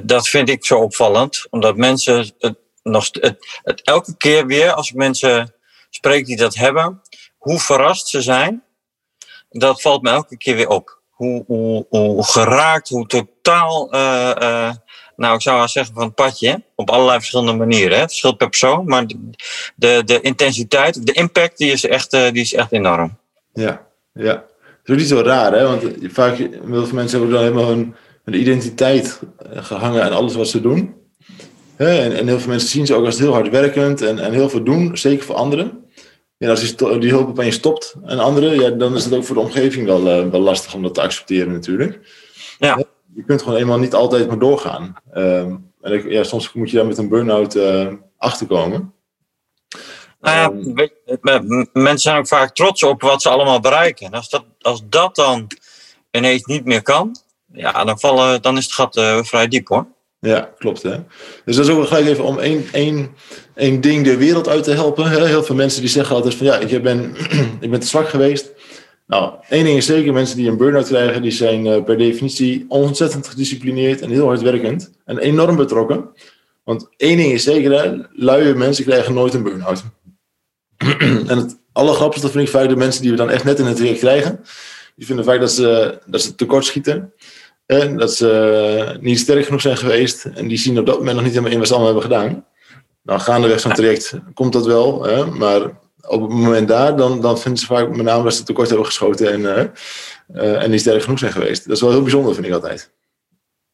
dat 0.03 0.29
vind 0.29 0.49
ik 0.49 0.65
zo 0.65 0.79
opvallend, 0.79 1.47
omdat 1.51 1.77
mensen 1.77 2.33
het, 2.39 2.57
nog, 2.83 3.09
het, 3.11 3.61
het, 3.63 3.83
elke 3.83 4.17
keer 4.17 4.47
weer, 4.47 4.73
als 4.73 4.91
ik 4.91 4.97
mensen 4.97 5.55
spreek 5.91 6.27
die 6.27 6.37
dat 6.37 6.55
hebben, 6.55 7.03
hoe 7.39 7.61
verrast 7.61 8.09
ze 8.09 8.23
zijn, 8.23 8.63
dat 9.49 9.83
valt 9.83 10.03
me 10.03 10.11
elke 10.11 10.37
keer 10.37 10.57
weer 10.57 10.69
op. 10.69 11.03
Hoe, 11.11 11.45
hoe 11.89 12.25
geraakt, 12.25 12.89
hoe 12.89 13.07
totaal, 13.07 13.91
nou 15.17 15.35
ik 15.35 15.41
zou 15.41 15.69
zeggen 15.69 15.95
van 15.95 16.05
het 16.05 16.15
padje, 16.15 16.63
op 16.75 16.91
allerlei 16.91 17.19
verschillende 17.19 17.53
manieren. 17.53 17.95
Hè. 17.95 18.01
Het 18.01 18.11
verschilt 18.11 18.37
per 18.37 18.49
persoon, 18.49 18.87
maar 18.87 19.07
de, 19.77 20.03
de, 20.05 20.21
intensiteit, 20.21 21.07
de 21.07 21.13
impact, 21.13 21.59
die 21.59 21.73
is 21.73 21.87
echt, 21.87 22.11
die 22.11 22.33
is 22.33 22.55
echt 22.55 22.73
enorm. 22.73 23.19
Ja, 23.53 23.87
ja. 24.13 24.33
Dat 24.33 24.43
is 24.85 24.91
ook 24.93 24.97
niet 24.97 25.25
zo 25.25 25.31
raar, 25.31 25.53
hè? 25.53 25.67
Want 25.67 25.83
vaak, 26.03 26.37
heel 26.37 26.87
veel 26.87 26.95
mensen 26.95 27.19
hebben 27.19 27.31
dan 27.31 27.43
helemaal 27.43 27.69
hun, 27.69 27.95
hun 28.25 28.41
identiteit 28.41 29.21
eh, 29.39 29.65
gehangen 29.65 30.03
aan 30.03 30.13
alles 30.13 30.35
wat 30.35 30.49
ze 30.49 30.61
doen. 30.61 30.95
En, 31.77 32.17
en, 32.17 32.27
heel 32.27 32.39
veel 32.39 32.49
mensen 32.49 32.69
zien 32.69 32.87
ze 32.87 32.95
ook 32.95 33.05
als 33.05 33.19
heel 33.19 33.33
hardwerkend 33.33 34.03
en, 34.03 34.19
en 34.19 34.33
heel 34.33 34.49
veel 34.49 34.65
doen, 34.65 34.97
zeker 34.97 35.25
voor 35.25 35.35
anderen. 35.35 35.85
En 36.39 36.51
als 36.51 36.75
die, 36.75 36.99
die 36.99 37.11
hulp 37.11 37.29
opeens 37.29 37.55
stopt 37.55 37.95
aan 38.05 38.19
anderen, 38.19 38.61
ja, 38.61 38.71
dan 38.71 38.97
is 38.97 39.05
het 39.05 39.15
ook 39.15 39.25
voor 39.25 39.35
de 39.35 39.41
omgeving 39.41 39.87
wel, 39.87 40.01
uh, 40.01 40.31
wel 40.31 40.41
lastig 40.41 40.75
om 40.75 40.83
dat 40.83 40.95
te 40.95 41.01
accepteren 41.03 41.53
natuurlijk. 41.53 42.01
Ja. 42.59 42.85
Je 43.15 43.25
kunt 43.27 43.43
gewoon 43.43 43.59
eenmaal 43.59 43.79
niet 43.79 43.95
altijd 43.95 44.29
maar 44.29 44.39
doorgaan. 44.39 44.95
Um, 45.15 45.73
en 45.81 45.93
ik, 45.93 46.11
ja, 46.11 46.23
soms 46.23 46.53
moet 46.53 46.71
je 46.71 46.77
daar 46.77 46.87
met 46.87 46.99
een 46.99 47.09
burn-out 47.09 47.55
uh, 47.55 47.93
achterkomen. 48.17 48.95
Nou 50.21 50.63
ehm, 51.23 51.65
mensen 51.73 51.99
zijn 51.99 52.19
ook 52.19 52.27
vaak 52.27 52.55
trots 52.55 52.83
op 52.83 53.03
wat 53.03 53.23
ze 53.23 53.29
allemaal 53.29 53.61
bereiken. 53.61 54.07
En 54.07 54.13
als 54.13 54.29
dat, 54.29 54.45
als 54.61 54.83
dat 54.89 55.17
dan 55.17 55.47
ineens 56.11 56.45
niet 56.45 56.65
meer 56.65 56.83
kan, 56.83 57.17
ja, 57.53 57.85
dan, 57.85 57.99
vallen, 57.99 58.43
dan 58.43 58.57
is 58.57 58.65
het 58.65 58.73
gat 58.73 58.97
uh, 58.97 59.23
vrij 59.23 59.49
diep 59.49 59.69
hoor. 59.69 59.87
Ja, 60.21 60.51
klopt. 60.59 60.83
Hè? 60.83 60.97
Dus 61.45 61.57
dat 61.57 61.65
is 61.65 61.71
ook 61.71 61.79
wel 61.79 61.87
gelijk 61.87 62.07
even 62.07 62.25
om 62.25 62.39
één, 62.39 62.65
één, 62.73 63.15
één 63.55 63.81
ding 63.81 64.05
de 64.05 64.17
wereld 64.17 64.49
uit 64.49 64.65
te 64.65 64.71
helpen. 64.71 65.27
Heel 65.27 65.43
veel 65.43 65.55
mensen 65.55 65.81
die 65.81 65.91
zeggen 65.91 66.17
altijd 66.17 66.35
van 66.35 66.47
ja, 66.47 66.59
ik 66.59 66.83
ben, 66.83 67.17
ik 67.61 67.71
ben 67.71 67.81
te 67.81 67.87
zwak 67.87 68.09
geweest. 68.09 68.53
Nou, 69.07 69.35
één 69.49 69.65
ding 69.65 69.77
is 69.77 69.87
zeker, 69.87 70.13
mensen 70.13 70.37
die 70.37 70.49
een 70.49 70.57
burn-out 70.57 70.87
krijgen, 70.87 71.23
die 71.23 71.31
zijn 71.31 71.67
uh, 71.67 71.83
per 71.83 71.99
definitie 71.99 72.65
ontzettend 72.69 73.27
gedisciplineerd 73.27 74.01
en 74.01 74.11
heel 74.11 74.27
hardwerkend. 74.27 74.91
En 75.05 75.19
enorm 75.19 75.57
betrokken. 75.57 76.09
Want 76.63 76.89
één 76.97 77.17
ding 77.17 77.33
is 77.33 77.43
zeker, 77.43 77.73
hè, 77.73 77.97
luie 78.13 78.55
mensen 78.55 78.85
krijgen 78.85 79.15
nooit 79.15 79.35
een 79.35 79.43
burn-out. 79.43 79.85
en 81.31 81.37
het 81.37 81.59
allergrappigste 81.73 82.31
vind 82.31 82.47
ik 82.47 82.55
vaak 82.55 82.69
de 82.69 82.77
mensen 82.77 83.03
die 83.03 83.11
we 83.11 83.17
dan 83.17 83.31
echt 83.31 83.45
net 83.45 83.59
in 83.59 83.65
het 83.65 83.77
traject 83.77 83.99
krijgen. 83.99 84.41
Die 84.97 85.07
vinden 85.07 85.25
vaak 85.25 85.41
dat 85.41 85.53
ze, 85.53 85.99
dat 86.07 86.23
ze 86.23 86.35
tekort 86.35 86.65
schieten. 86.65 87.13
En 87.67 87.97
dat 87.97 88.15
ze 88.15 88.97
niet 89.01 89.19
sterk 89.19 89.45
genoeg 89.45 89.61
zijn 89.61 89.77
geweest. 89.77 90.25
En 90.25 90.49
die 90.49 90.59
zien 90.59 90.79
op 90.79 90.87
dat 90.87 90.99
moment 90.99 91.15
nog 91.15 91.25
niet 91.25 91.33
helemaal 91.33 91.53
in 91.53 91.59
wat 91.59 91.69
ze 91.69 91.75
allemaal 91.75 91.93
hebben 91.93 92.11
gedaan. 92.11 92.45
Nou, 93.03 93.21
gaandeweg 93.21 93.61
zo'n 93.61 93.73
traject 93.73 94.15
komt 94.35 94.53
dat 94.53 94.67
wel. 94.67 95.03
Hè? 95.03 95.27
Maar 95.27 95.71
op 96.07 96.21
het 96.21 96.31
moment 96.31 96.69
daar, 96.69 96.97
dan, 96.97 97.21
dan 97.21 97.39
vinden 97.39 97.61
ze 97.61 97.67
vaak 97.67 97.89
met 97.89 98.07
name 98.07 98.23
dat 98.23 98.35
ze 98.35 98.43
tekort 98.43 98.69
hebben 98.69 98.87
geschoten 98.87 99.33
en, 99.33 99.41
uh, 99.41 100.43
uh, 100.43 100.63
en 100.63 100.71
niet 100.71 100.81
sterk 100.81 101.03
genoeg 101.03 101.19
zijn 101.19 101.33
geweest. 101.33 101.67
Dat 101.67 101.77
is 101.77 101.83
wel 101.83 101.91
heel 101.91 102.03
bijzonder, 102.03 102.35
vind 102.35 102.47
ik 102.47 102.53
altijd. 102.53 102.91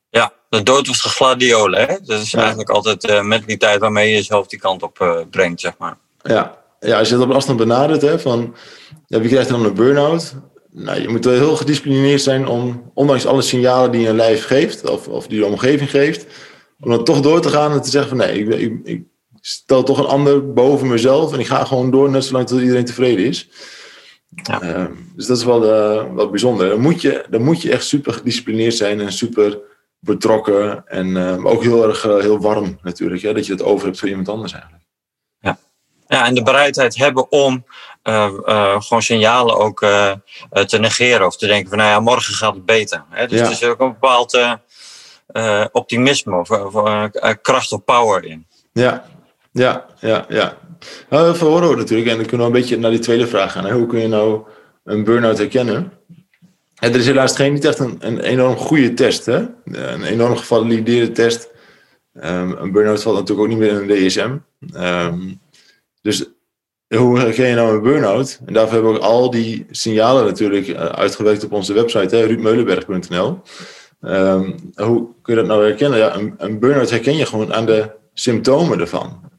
Ja, 0.09 0.33
de 0.49 0.63
dood 0.63 0.87
was 0.87 1.03
gladiolen. 1.03 1.81
Hè? 1.81 1.97
Dat 2.03 2.21
is 2.21 2.35
eigenlijk 2.35 2.71
altijd 2.71 3.09
uh, 3.09 3.23
mentaliteit 3.23 3.81
waarmee 3.81 4.09
je 4.09 4.15
jezelf 4.15 4.47
die 4.47 4.59
kant 4.59 4.83
op 4.83 5.27
brengt, 5.31 5.61
zeg 5.61 5.75
maar. 5.79 5.99
Ja, 6.23 6.59
ja, 6.81 6.99
als 6.99 7.09
je 7.09 7.15
het 7.15 7.25
op 7.25 7.31
afstand 7.31 7.59
benadert, 7.59 8.03
hè, 8.03 8.19
van 8.19 8.55
ja, 9.07 9.21
wie 9.21 9.31
krijgt 9.31 9.49
dan 9.49 9.65
een 9.65 9.75
burn-out? 9.75 10.35
Nou, 10.71 11.01
je 11.01 11.09
moet 11.09 11.25
wel 11.25 11.35
heel 11.35 11.57
gedisciplineerd 11.57 12.23
zijn 12.23 12.47
om, 12.47 12.91
ondanks 12.95 13.27
alle 13.27 13.43
signalen 13.43 13.91
die 13.91 14.01
je 14.01 14.15
lijf 14.15 14.47
geeft, 14.47 14.91
of, 14.91 15.09
of 15.09 15.27
die 15.27 15.39
de 15.39 15.47
omgeving 15.47 15.91
geeft, 15.91 16.27
om 16.81 16.91
dan 16.91 17.05
toch 17.05 17.21
door 17.21 17.41
te 17.41 17.49
gaan 17.49 17.73
en 17.73 17.83
te 17.83 17.91
zeggen 17.91 18.17
van 18.17 18.27
nee, 18.27 18.39
ik, 18.39 18.49
ik, 18.49 18.81
ik 18.85 19.03
stel 19.41 19.83
toch 19.83 19.99
een 19.99 20.07
ander 20.07 20.53
boven 20.53 20.89
mezelf 20.89 21.33
en 21.33 21.41
ik 21.41 21.47
ga 21.47 21.65
gewoon 21.65 21.91
door 21.91 22.11
net 22.11 22.25
zolang 22.25 22.47
tot 22.47 22.61
iedereen 22.61 22.85
tevreden 22.85 23.25
is. 23.25 23.49
Ja. 24.43 24.63
Uh, 24.63 24.87
dus 25.15 25.27
dat 25.27 25.37
is 25.37 25.45
wel, 25.45 25.65
uh, 25.65 26.15
wel 26.15 26.31
bijzonder. 26.31 26.69
Dan 26.69 26.81
moet, 26.81 27.01
je, 27.01 27.25
dan 27.31 27.43
moet 27.43 27.63
je 27.63 27.73
echt 27.73 27.85
super 27.85 28.13
gedisciplineerd 28.13 28.75
zijn 28.75 29.01
en 29.01 29.13
super 29.13 29.59
betrokken 29.99 30.87
en 30.87 31.07
uh, 31.07 31.45
ook 31.45 31.63
heel 31.63 31.89
erg 31.89 32.03
heel 32.03 32.41
warm 32.41 32.79
natuurlijk, 32.83 33.23
hè, 33.23 33.35
dat 33.35 33.47
je 33.47 33.53
het 33.53 33.63
over 33.63 33.87
hebt 33.87 33.99
voor 33.99 34.09
iemand 34.09 34.29
anders 34.29 34.53
eigenlijk. 34.53 34.79
Ja, 36.07 36.27
en 36.27 36.35
de 36.35 36.43
bereidheid 36.43 36.97
hebben 36.97 37.31
om 37.31 37.65
uh, 38.05 38.81
gewoon 38.83 39.03
signalen 39.03 39.57
ook 39.57 39.79
te 40.51 40.79
negeren 40.79 41.27
of 41.27 41.37
te 41.37 41.47
denken 41.47 41.69
van 41.69 41.79
nou 41.79 41.91
ja, 41.91 42.01
morgen 42.01 42.35
gaat 42.35 42.55
het 42.55 42.65
beter. 42.65 43.05
Hè? 43.09 43.27
Dus 43.27 43.39
ja. 43.39 43.45
er 43.45 43.51
is 43.51 43.65
ook 43.65 43.81
een 43.81 43.93
bepaald 43.93 44.39
optimisme 45.73 46.37
of, 46.37 46.51
of 46.51 47.11
kracht 47.43 47.73
of 47.73 47.85
power 47.85 48.25
in. 48.25 48.47
Ja, 48.73 49.05
ja, 49.53 49.87
ja, 50.01 50.27
ja. 50.29 50.59
Nou, 51.09 51.33
we 51.39 51.77
natuurlijk 51.77 52.11
en 52.11 52.17
dan 52.17 52.27
kunnen 52.27 52.47
we 52.47 52.53
een 52.53 52.61
beetje 52.61 52.79
naar 52.79 52.91
die 52.91 52.99
tweede 52.99 53.27
vraag 53.27 53.53
gaan. 53.53 53.65
Hè? 53.65 53.73
Hoe 53.73 53.87
kun 53.87 54.01
je 54.01 54.09
nou 54.09 54.43
een 54.85 55.05
burn-out 55.05 55.39
herkennen? 55.39 55.93
er 56.81 56.97
is 56.97 57.07
helaas 57.07 57.37
geen, 57.37 57.53
niet 57.53 57.65
echt 57.65 57.79
een, 57.79 57.97
een 58.01 58.21
enorm 58.21 58.57
goede 58.57 58.95
test. 58.95 59.27
Hè? 59.27 59.47
Een 59.65 60.03
enorm 60.03 60.37
gevalideerde 60.37 61.13
test. 61.13 61.49
Um, 62.15 62.57
een 62.57 62.73
burn-out 62.73 63.03
valt 63.03 63.17
natuurlijk 63.17 63.41
ook 63.41 63.49
niet 63.49 63.59
meer 63.59 63.83
in 63.83 63.91
een 63.91 64.09
DSM. 64.09 64.37
Um, 64.77 65.41
dus 66.03 66.25
hoe 66.97 67.19
herken 67.19 67.49
je 67.49 67.55
nou 67.55 67.75
een 67.75 67.83
burn-out? 67.83 68.41
En 68.47 68.53
daarvoor 68.53 68.73
hebben 68.73 68.93
we 68.93 68.99
ook 68.99 69.05
al 69.05 69.31
die 69.31 69.67
signalen 69.71 70.25
natuurlijk 70.25 70.69
eh, 70.69 70.85
uitgewerkt 70.85 71.45
op 71.45 71.53
onze 71.53 71.73
website, 71.73 72.27
ruudmeulenberg.nl. 72.27 73.41
Um, 74.01 74.55
hoe 74.75 75.09
kun 75.23 75.35
je 75.35 75.41
dat 75.41 75.47
nou 75.47 75.65
herkennen? 75.65 75.99
Ja, 75.99 76.15
een, 76.15 76.35
een 76.39 76.59
burn-out 76.59 76.91
herken 76.91 77.17
je 77.17 77.27
gewoon 77.27 77.55
aan 77.55 77.67
de 77.67 77.91
symptomen 78.15 78.81
ervan. 78.81 79.30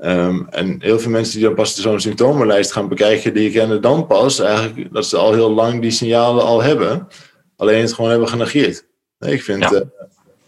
Um, 0.00 0.46
en 0.50 0.76
heel 0.78 0.98
veel 0.98 1.10
mensen 1.10 1.34
die 1.34 1.44
dan 1.44 1.54
pas 1.54 1.74
zo'n 1.74 2.00
symptomenlijst 2.00 2.72
gaan 2.72 2.88
bekijken, 2.88 3.34
die 3.34 3.50
kennen 3.50 3.80
dan 3.80 4.06
pas 4.06 4.38
eigenlijk 4.40 4.92
dat 4.92 5.06
ze 5.06 5.16
al 5.16 5.32
heel 5.32 5.50
lang 5.50 5.80
die 5.80 5.90
signalen 5.90 6.44
al 6.44 6.62
hebben. 6.62 7.08
alleen 7.56 7.80
het 7.80 7.92
gewoon 7.92 8.10
hebben 8.10 8.28
genegeerd. 8.28 8.86
ik 9.18 9.42
vind 9.42 9.84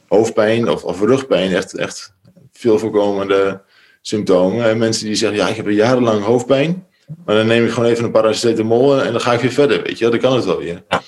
hoofdpijn 0.08 0.70
of, 0.70 0.84
of 0.84 1.00
rugpijn 1.00 1.54
echt, 1.54 1.74
echt 1.74 2.14
veel 2.52 2.78
voorkomende 2.78 3.60
symptomen. 4.00 4.64
En 4.64 4.78
mensen 4.78 5.06
die 5.06 5.14
zeggen, 5.14 5.38
ja, 5.38 5.48
ik 5.48 5.56
heb 5.56 5.68
jarenlang 5.68 6.24
hoofdpijn. 6.24 6.86
Maar 7.24 7.36
dan 7.36 7.46
neem 7.46 7.64
ik 7.64 7.70
gewoon 7.70 7.88
even 7.88 8.04
een 8.04 8.10
paracetamol 8.10 9.02
en 9.02 9.12
dan 9.12 9.20
ga 9.20 9.32
ik 9.32 9.40
weer 9.40 9.52
verder. 9.52 9.82
Weet 9.82 9.98
je, 9.98 10.08
dan 10.08 10.18
kan 10.18 10.34
het 10.34 10.44
wel 10.44 10.58
weer. 10.58 10.82
Ja. 10.88 11.02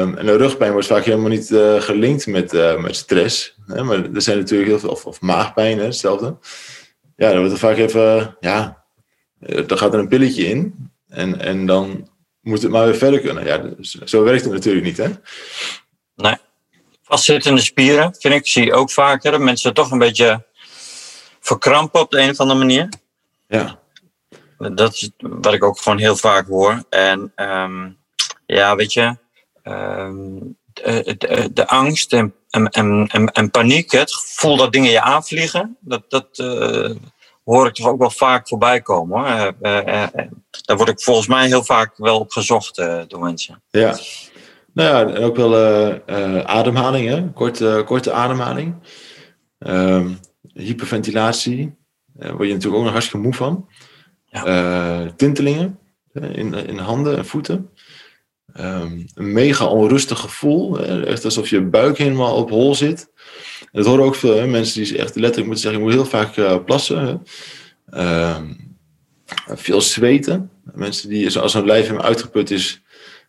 Um, 0.00 0.16
en 0.16 0.26
de 0.26 0.36
rugpijn 0.36 0.72
wordt 0.72 0.86
vaak 0.86 1.04
helemaal 1.04 1.28
niet 1.28 1.50
uh, 1.50 1.80
gelinkt 1.80 2.26
met, 2.26 2.52
uh, 2.52 2.82
met 2.82 2.96
stress. 2.96 3.56
Hè? 3.66 3.82
Maar 3.82 4.10
er 4.14 4.22
zijn 4.22 4.38
natuurlijk 4.38 4.68
heel 4.68 4.78
veel, 4.78 4.90
of, 4.90 5.06
of 5.06 5.20
maagpijn, 5.20 5.78
hè, 5.78 5.84
hetzelfde. 5.84 6.36
Ja, 7.16 7.28
dan 7.28 7.38
wordt 7.38 7.52
er 7.52 7.58
vaak 7.58 7.76
even, 7.76 8.36
ja, 8.40 8.84
eh, 9.40 9.66
dan 9.66 9.78
gaat 9.78 9.92
er 9.92 9.98
een 9.98 10.08
pilletje 10.08 10.44
in. 10.44 10.90
En, 11.08 11.40
en 11.40 11.66
dan 11.66 12.08
moet 12.40 12.62
het 12.62 12.70
maar 12.70 12.84
weer 12.84 12.96
verder 12.96 13.20
kunnen. 13.20 13.44
Ja, 13.44 13.58
dus, 13.58 13.90
zo 13.90 14.22
werkt 14.22 14.44
het 14.44 14.52
natuurlijk 14.52 14.84
niet, 14.84 14.96
hè? 14.96 15.08
Nee. 16.16 16.36
Vastzittende 17.02 17.60
spieren, 17.60 18.16
vind 18.18 18.34
ik, 18.34 18.46
zie 18.46 18.64
je 18.64 18.74
ook 18.74 18.90
vaker. 18.90 19.30
Dat 19.30 19.40
mensen 19.40 19.74
toch 19.74 19.90
een 19.90 19.98
beetje 19.98 20.46
verkrampen 21.40 22.00
op 22.00 22.10
de 22.10 22.20
een 22.20 22.30
of 22.30 22.40
andere 22.40 22.58
manier. 22.58 22.88
Ja. 23.48 23.80
Dat 24.58 24.92
is 24.92 25.10
wat 25.18 25.52
ik 25.52 25.64
ook 25.64 25.78
gewoon 25.78 25.98
heel 25.98 26.16
vaak 26.16 26.46
hoor. 26.46 26.84
En 26.88 27.32
um, 27.36 27.98
ja, 28.46 28.76
weet 28.76 28.92
je, 28.92 29.16
um, 29.62 30.56
de, 30.72 31.14
de, 31.18 31.50
de, 31.52 31.68
angst 31.68 32.12
en, 32.12 32.34
en, 32.50 32.68
en, 33.06 33.32
en, 33.32 33.50
paniek, 33.50 33.90
het 33.90 34.14
gevoel 34.14 34.56
dat 34.56 34.72
dingen 34.72 34.90
je 34.90 35.00
aanvliegen, 35.00 35.76
dat, 35.80 36.10
dat 36.10 36.38
uh, 36.38 36.90
hoor 37.44 37.66
ik 37.66 37.74
toch 37.74 37.86
ook 37.86 37.98
wel 37.98 38.10
vaak 38.10 38.48
voorbij 38.48 38.80
komen. 38.80 39.18
Hoor. 39.20 39.54
Uh, 39.62 40.06
daar 40.64 40.76
word 40.76 40.88
ik 40.88 41.00
volgens 41.00 41.26
mij 41.26 41.46
heel 41.46 41.64
vaak 41.64 41.96
wel 41.96 42.18
op 42.18 42.30
gezocht 42.30 42.76
door 43.06 43.20
mensen. 43.20 43.62
Ja. 43.70 43.98
Nou 44.74 44.88
ja, 44.88 45.14
en 45.14 45.22
ook 45.22 45.36
wel 45.36 45.54
ademhaling, 46.46 47.08
hè? 47.08 47.32
Korte, 47.32 47.82
korte 47.86 48.12
ademhaling. 48.12 48.74
Um, 49.58 50.18
hyperventilatie, 50.54 51.74
daar 52.06 52.36
word 52.36 52.48
je 52.48 52.54
natuurlijk 52.54 52.76
ook 52.76 52.84
nog 52.84 52.92
hartstikke 52.92 53.26
moe 53.26 53.34
van. 53.34 53.68
Ja. 54.24 55.12
Tintelingen 55.16 55.78
in, 56.12 56.54
in 56.54 56.78
handen 56.78 57.16
en 57.16 57.26
voeten. 57.26 57.70
Um, 58.60 59.06
een 59.14 59.32
mega 59.32 59.66
onrustig 59.66 60.18
gevoel. 60.18 60.80
Echt 61.06 61.24
alsof 61.24 61.48
je 61.48 61.60
buik 61.60 61.98
helemaal 61.98 62.36
op 62.36 62.50
hol 62.50 62.74
zit. 62.74 63.10
Dat 63.72 63.86
horen 63.86 64.04
ook 64.04 64.14
veel 64.14 64.46
mensen 64.46 64.82
die 64.82 64.98
echt 64.98 65.14
letterlijk 65.14 65.46
moeten 65.46 65.62
zeggen: 65.62 65.80
je 65.80 65.86
moet 65.86 65.94
heel 65.94 66.04
vaak 66.04 66.36
uh, 66.36 66.64
plassen. 66.64 67.22
Um, 67.94 68.76
veel 69.46 69.80
zweten. 69.80 70.50
Mensen 70.74 71.08
die, 71.08 71.38
als 71.38 71.52
hun 71.52 71.66
lijf 71.66 71.82
helemaal 71.82 72.06
uitgeput 72.06 72.50
is, 72.50 72.82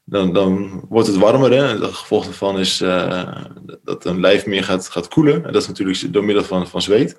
dan, 0.05 0.33
dan 0.33 0.81
wordt 0.89 1.07
het 1.07 1.17
warmer. 1.17 1.67
Het 1.81 1.93
gevolg 1.93 2.23
daarvan 2.23 2.59
is 2.59 2.81
uh, 2.81 3.27
dat 3.83 4.05
een 4.05 4.19
lijf 4.19 4.45
meer 4.45 4.63
gaat, 4.63 4.89
gaat 4.89 5.07
koelen. 5.07 5.45
En 5.45 5.53
dat 5.53 5.61
is 5.61 5.67
natuurlijk 5.67 6.13
door 6.13 6.23
middel 6.23 6.43
van, 6.43 6.67
van 6.67 6.81
zweet. 6.81 7.17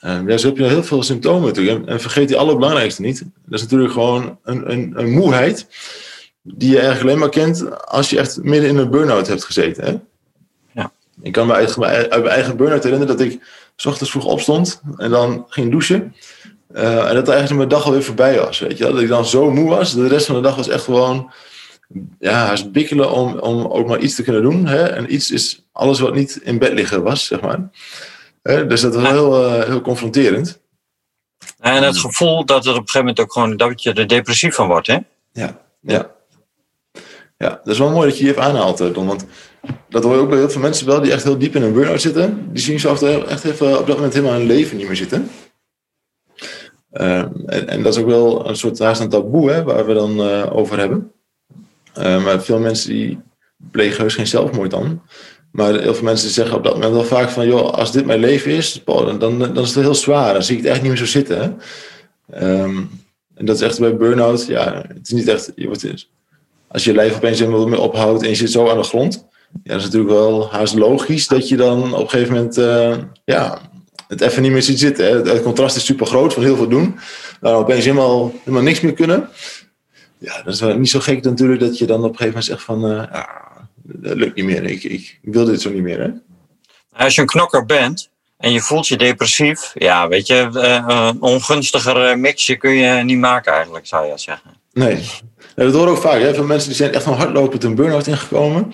Ja, 0.00 0.36
zo 0.36 0.46
heb 0.46 0.56
je 0.56 0.64
heel 0.64 0.82
veel 0.82 1.02
symptomen 1.02 1.48
natuurlijk. 1.48 1.86
En 1.86 2.00
vergeet 2.00 2.28
die 2.28 2.36
allerbelangrijkste 2.36 3.02
niet. 3.02 3.18
Dat 3.18 3.58
is 3.58 3.62
natuurlijk 3.62 3.92
gewoon 3.92 4.38
een, 4.42 4.70
een, 4.72 4.92
een 4.96 5.10
moeheid 5.10 5.66
die 6.54 6.70
je 6.70 6.78
eigenlijk 6.78 7.06
alleen 7.06 7.18
maar 7.18 7.28
kent 7.28 7.86
als 7.86 8.10
je 8.10 8.18
echt 8.18 8.42
midden 8.42 8.68
in 8.68 8.76
een 8.76 8.90
burn-out 8.90 9.26
hebt 9.26 9.44
gezeten. 9.44 9.84
Hè? 9.84 9.96
Ja. 10.80 10.92
Ik 11.22 11.32
kan 11.32 11.46
me 11.46 11.52
uit, 11.52 11.76
mijn 11.76 12.10
eigen 12.10 12.56
burn-out 12.56 12.82
herinneren 12.82 13.16
dat 13.16 13.26
ik 13.26 13.40
s 13.76 13.86
ochtends 13.86 14.10
vroeg 14.10 14.24
opstond 14.24 14.80
en 14.96 15.10
dan 15.10 15.46
ging 15.48 15.70
douchen. 15.70 16.14
Uh, 16.74 17.08
en 17.08 17.14
dat 17.14 17.28
eigenlijk 17.28 17.58
mijn 17.58 17.68
dag 17.68 17.84
alweer 17.84 18.02
voorbij 18.02 18.38
was. 18.38 18.58
Weet 18.58 18.78
je? 18.78 18.84
Dat 18.84 19.00
ik 19.00 19.08
dan 19.08 19.26
zo 19.26 19.50
moe 19.50 19.68
was. 19.68 19.94
De 19.94 20.08
rest 20.08 20.26
van 20.26 20.34
de 20.34 20.40
dag 20.40 20.56
was 20.56 20.68
echt 20.68 20.84
gewoon 20.84 21.32
ja, 22.18 22.56
bikkelen 22.72 23.12
om, 23.12 23.38
om 23.38 23.66
ook 23.66 23.86
maar 23.86 23.98
iets 23.98 24.14
te 24.14 24.22
kunnen 24.22 24.42
doen. 24.42 24.66
Hè? 24.66 24.82
En 24.82 25.14
iets 25.14 25.30
is 25.30 25.66
alles 25.72 26.00
wat 26.00 26.14
niet 26.14 26.40
in 26.42 26.58
bed 26.58 26.72
liggen 26.72 27.02
was, 27.02 27.26
zeg 27.26 27.40
maar. 27.40 27.70
Dus 28.42 28.80
dat 28.80 28.94
was 28.94 29.08
heel, 29.08 29.44
uh, 29.44 29.64
heel 29.64 29.80
confronterend. 29.80 30.60
En 31.58 31.82
het 31.82 31.98
gevoel 31.98 32.44
dat 32.44 32.64
het 32.64 32.74
op 32.74 32.80
een 32.80 32.88
gegeven 32.88 33.00
moment 33.00 33.20
ook 33.20 33.32
gewoon 33.32 33.56
dat 33.56 33.82
je 33.82 33.92
er 33.92 34.08
depressief 34.08 34.54
van 34.54 34.66
wordt, 34.66 34.86
hè? 34.86 34.98
Ja, 35.32 35.60
ja. 35.80 36.10
Ja, 37.38 37.48
dat 37.48 37.72
is 37.72 37.78
wel 37.78 37.90
mooi 37.90 38.08
dat 38.08 38.18
je 38.18 38.24
je 38.24 38.30
even 38.30 38.42
aanhaalt, 38.42 38.94
Don. 38.94 39.06
Want 39.06 39.24
dat 39.88 40.02
hoor 40.02 40.14
je 40.14 40.20
ook 40.20 40.28
bij 40.28 40.38
heel 40.38 40.50
veel 40.50 40.60
mensen 40.60 40.86
wel 40.86 41.00
die 41.00 41.12
echt 41.12 41.24
heel 41.24 41.38
diep 41.38 41.54
in 41.54 41.62
een 41.62 41.72
burn-out 41.72 42.00
zitten. 42.00 42.48
Die 42.52 42.62
zien 42.62 42.80
zo 42.80 42.94
echt 42.94 43.44
even 43.44 43.78
op 43.78 43.86
dat 43.86 43.96
moment 43.96 44.14
helemaal 44.14 44.36
hun 44.36 44.46
leven 44.46 44.76
niet 44.76 44.86
meer 44.86 44.96
zitten. 44.96 45.30
Uh, 46.92 47.24
en, 47.46 47.82
dat 47.82 47.94
is 47.94 48.00
ook 48.00 48.06
wel 48.06 48.48
een 48.48 48.56
soort 48.56 48.78
haast 48.78 49.00
een 49.00 49.08
taboe 49.08 49.50
hè, 49.50 49.62
waar 49.62 49.86
we 49.86 49.94
dan 49.94 50.20
uh, 50.20 50.56
over 50.56 50.78
hebben. 50.78 51.12
Uh, 51.98 52.24
maar 52.24 52.42
veel 52.42 52.58
mensen 52.58 52.90
die 52.90 53.20
plegen 53.70 54.00
heus 54.00 54.14
geen 54.14 54.26
zelfmoord 54.26 54.70
dan. 54.70 55.02
Maar 55.52 55.80
heel 55.80 55.94
veel 55.94 56.04
mensen 56.04 56.30
zeggen 56.30 56.56
op 56.56 56.64
dat 56.64 56.74
moment 56.74 56.92
wel 56.92 57.04
vaak 57.04 57.28
van... 57.28 57.46
joh, 57.46 57.72
als 57.72 57.92
dit 57.92 58.06
mijn 58.06 58.20
leven 58.20 58.50
is, 58.50 58.82
dan, 58.84 59.18
dan, 59.18 59.58
is 59.58 59.74
het 59.74 59.84
heel 59.84 59.94
zwaar. 59.94 60.32
Dan 60.32 60.42
zie 60.42 60.56
ik 60.56 60.62
het 60.62 60.70
echt 60.70 60.80
niet 60.80 60.90
meer 60.90 60.98
zo 60.98 61.06
zitten. 61.06 61.60
Um, 62.34 62.90
en 63.34 63.46
dat 63.46 63.56
is 63.56 63.62
echt 63.62 63.80
bij 63.80 63.96
burn-out... 63.96 64.46
ja, 64.46 64.84
het 64.88 65.06
is 65.06 65.10
niet 65.10 65.28
echt... 65.28 65.52
Je 65.54 65.66
wordt, 65.66 66.08
als 66.68 66.84
je 66.84 66.94
lijf 66.94 67.16
opeens 67.16 67.38
helemaal 67.38 67.68
meer 67.68 67.80
ophoudt 67.80 68.22
en 68.22 68.28
je 68.28 68.34
zit 68.34 68.50
zo 68.50 68.68
aan 68.68 68.76
de 68.76 68.82
grond... 68.82 69.26
ja, 69.62 69.72
dat 69.72 69.76
is 69.76 69.84
natuurlijk 69.84 70.12
wel 70.12 70.50
haast 70.50 70.74
logisch... 70.74 71.26
dat 71.26 71.48
je 71.48 71.56
dan 71.56 71.94
op 71.94 72.00
een 72.00 72.10
gegeven 72.10 72.34
moment... 72.34 72.58
Uh, 72.58 72.96
ja, 73.24 73.60
het 74.08 74.20
even 74.20 74.42
niet 74.42 74.52
meer 74.52 74.62
ziet 74.62 74.78
zitten. 74.78 75.06
Hè? 75.06 75.32
Het, 75.32 75.42
contrast 75.42 75.76
is 75.76 75.84
super 75.84 76.06
groot 76.06 76.34
van 76.34 76.42
heel 76.42 76.56
veel 76.56 76.68
doen. 76.68 76.98
Dan 77.40 77.54
opeens 77.54 77.84
helemaal, 77.84 78.32
helemaal 78.38 78.62
niks 78.62 78.80
meer 78.80 78.92
kunnen. 78.94 79.28
Ja, 80.18 80.42
dat 80.42 80.54
is 80.54 80.60
wel 80.60 80.78
niet 80.78 80.90
zo 80.90 81.00
gek 81.00 81.22
natuurlijk 81.24 81.60
dat 81.60 81.78
je 81.78 81.86
dan 81.86 82.04
op 82.04 82.10
een 82.10 82.16
gegeven 82.16 82.28
moment 82.28 82.44
zegt 82.44 82.62
van... 82.62 82.92
Uh, 82.92 83.22
dat 83.82 84.16
lukt 84.16 84.34
niet 84.36 84.44
meer. 84.44 84.64
Ik, 84.64 84.84
ik, 84.84 85.18
wil 85.22 85.44
dit 85.44 85.60
zo 85.60 85.70
niet 85.70 85.82
meer. 85.82 86.00
Hè? 86.00 86.10
Als 87.04 87.14
je 87.14 87.20
een 87.20 87.26
knokker 87.26 87.64
bent 87.64 88.10
en 88.38 88.52
je 88.52 88.60
voelt 88.60 88.88
je 88.88 88.96
depressief, 88.96 89.72
ja, 89.74 90.08
weet 90.08 90.26
je, 90.26 90.50
eh, 90.52 90.84
een 90.86 91.22
ongunstiger 91.22 92.18
mixje 92.18 92.56
kun 92.56 92.70
je 92.70 93.02
niet 93.04 93.18
maken 93.18 93.52
eigenlijk, 93.52 93.86
zou 93.86 94.06
je 94.06 94.18
zeggen. 94.18 94.50
Nee, 94.72 95.04
dat 95.64 95.74
hoor 95.74 95.86
ik 95.86 95.90
ook 95.90 95.96
vaak. 95.96 96.20
Hè? 96.20 96.34
Veel 96.34 96.44
mensen 96.44 96.68
die 96.68 96.76
zijn 96.76 96.92
echt 96.92 97.02
van 97.02 97.14
hardlopend 97.14 97.64
een 97.64 97.74
burn-out 97.74 98.06
ingekomen. 98.06 98.72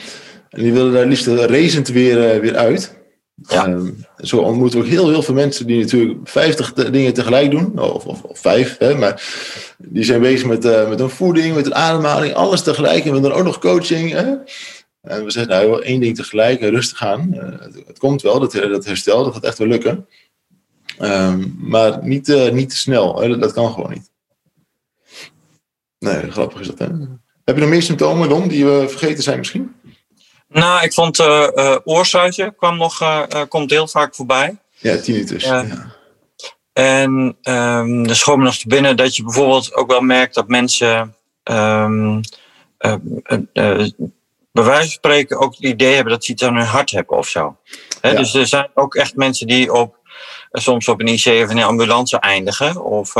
En 0.50 0.62
die 0.62 0.72
willen 0.72 0.92
daar 0.92 1.06
liefst 1.06 1.26
racend 1.26 1.88
weer, 1.88 2.30
eh, 2.30 2.40
weer 2.40 2.56
uit. 2.56 2.94
Ja. 3.42 3.68
Um, 3.68 4.06
zo 4.16 4.38
ontmoeten 4.38 4.78
we 4.78 4.84
ook 4.84 4.90
heel, 4.90 5.08
heel 5.08 5.22
veel 5.22 5.34
mensen 5.34 5.66
die 5.66 5.80
natuurlijk 5.80 6.18
50 6.24 6.72
dingen 6.72 7.12
tegelijk 7.12 7.50
doen, 7.50 7.80
of, 7.80 8.06
of, 8.06 8.22
of 8.22 8.38
vijf, 8.38 8.78
hè, 8.78 8.94
maar 8.94 9.22
die 9.78 10.04
zijn 10.04 10.20
bezig 10.20 10.46
met, 10.46 10.64
uh, 10.64 10.88
met 10.88 10.98
hun 10.98 11.10
voeding, 11.10 11.54
met 11.54 11.64
hun 11.64 11.74
ademhaling, 11.74 12.34
alles 12.34 12.62
tegelijk. 12.62 13.04
En 13.04 13.12
we 13.12 13.20
dan 13.20 13.32
ook 13.32 13.44
nog 13.44 13.58
coaching. 13.58 14.10
Hè? 14.10 14.34
En 15.00 15.24
we 15.24 15.30
zeggen, 15.30 15.52
nou, 15.52 15.82
één 15.82 16.00
ding 16.00 16.16
tegelijk, 16.16 16.60
rustig 16.60 17.02
aan. 17.02 17.30
Uh, 17.34 17.42
het, 17.42 17.82
het, 17.86 17.98
komt 17.98 18.22
wel, 18.22 18.40
dat, 18.40 18.52
dat 18.52 18.84
herstel, 18.84 19.24
dat 19.24 19.34
gaat 19.34 19.44
echt 19.44 19.58
wel 19.58 19.68
lukken. 19.68 20.06
Um, 21.00 21.56
maar 21.58 21.98
niet, 22.02 22.28
uh, 22.28 22.50
niet 22.50 22.70
te 22.70 22.76
snel, 22.76 23.20
hè? 23.20 23.28
Dat, 23.28 23.40
dat, 23.40 23.52
kan 23.52 23.72
gewoon 23.72 23.90
niet. 23.90 24.10
Nee, 26.04 26.30
grappig 26.30 26.60
is 26.60 26.66
dat, 26.66 26.78
hè? 26.78 26.86
Heb 27.44 27.54
je 27.54 27.60
nog 27.60 27.70
meer 27.70 27.82
symptomen, 27.82 28.28
Don, 28.28 28.48
die 28.48 28.64
we 28.64 28.88
vergeten 28.88 29.22
zijn 29.22 29.38
misschien? 29.38 29.74
Nou, 30.48 30.84
ik 30.84 30.92
vond 30.92 31.18
uh, 31.18 31.48
uh, 31.54 32.48
kwam 32.56 32.76
nog, 32.76 33.26
komt 33.48 33.70
heel 33.70 33.88
vaak 33.88 34.14
voorbij. 34.14 34.58
Ja, 34.78 34.96
tinnitus. 34.96 35.44
Ja. 35.44 35.66
En 36.72 37.36
um, 37.42 38.06
er 38.06 38.22
me 38.26 38.36
nog 38.36 38.56
te 38.56 38.68
binnen 38.68 38.96
dat 38.96 39.16
je 39.16 39.22
bijvoorbeeld 39.22 39.74
ook 39.74 39.90
wel 39.90 40.00
merkt 40.00 40.34
dat 40.34 40.48
mensen... 40.48 41.16
Um, 41.44 42.20
bij 44.52 44.62
wijze 44.62 44.80
van 44.80 44.88
spreken 44.88 45.38
ook 45.38 45.54
het 45.54 45.64
idee 45.64 45.94
hebben 45.94 46.12
dat 46.12 46.24
ze 46.24 46.32
iets 46.32 46.42
aan 46.42 46.56
hun 46.56 46.66
hart 46.66 46.90
hebben 46.90 47.16
of 47.16 47.28
zo. 47.28 47.56
Dus 48.00 48.34
er 48.34 48.46
zijn 48.46 48.70
ook 48.74 48.94
echt 48.94 49.16
mensen 49.16 49.46
die 49.46 49.72
op, 49.72 49.96
soms 50.52 50.88
op 50.88 51.00
een 51.00 51.08
IC 51.08 51.26
of 51.26 51.50
een 51.50 51.62
ambulance 51.62 52.18
eindigen. 52.18 52.84
Of 52.84 53.12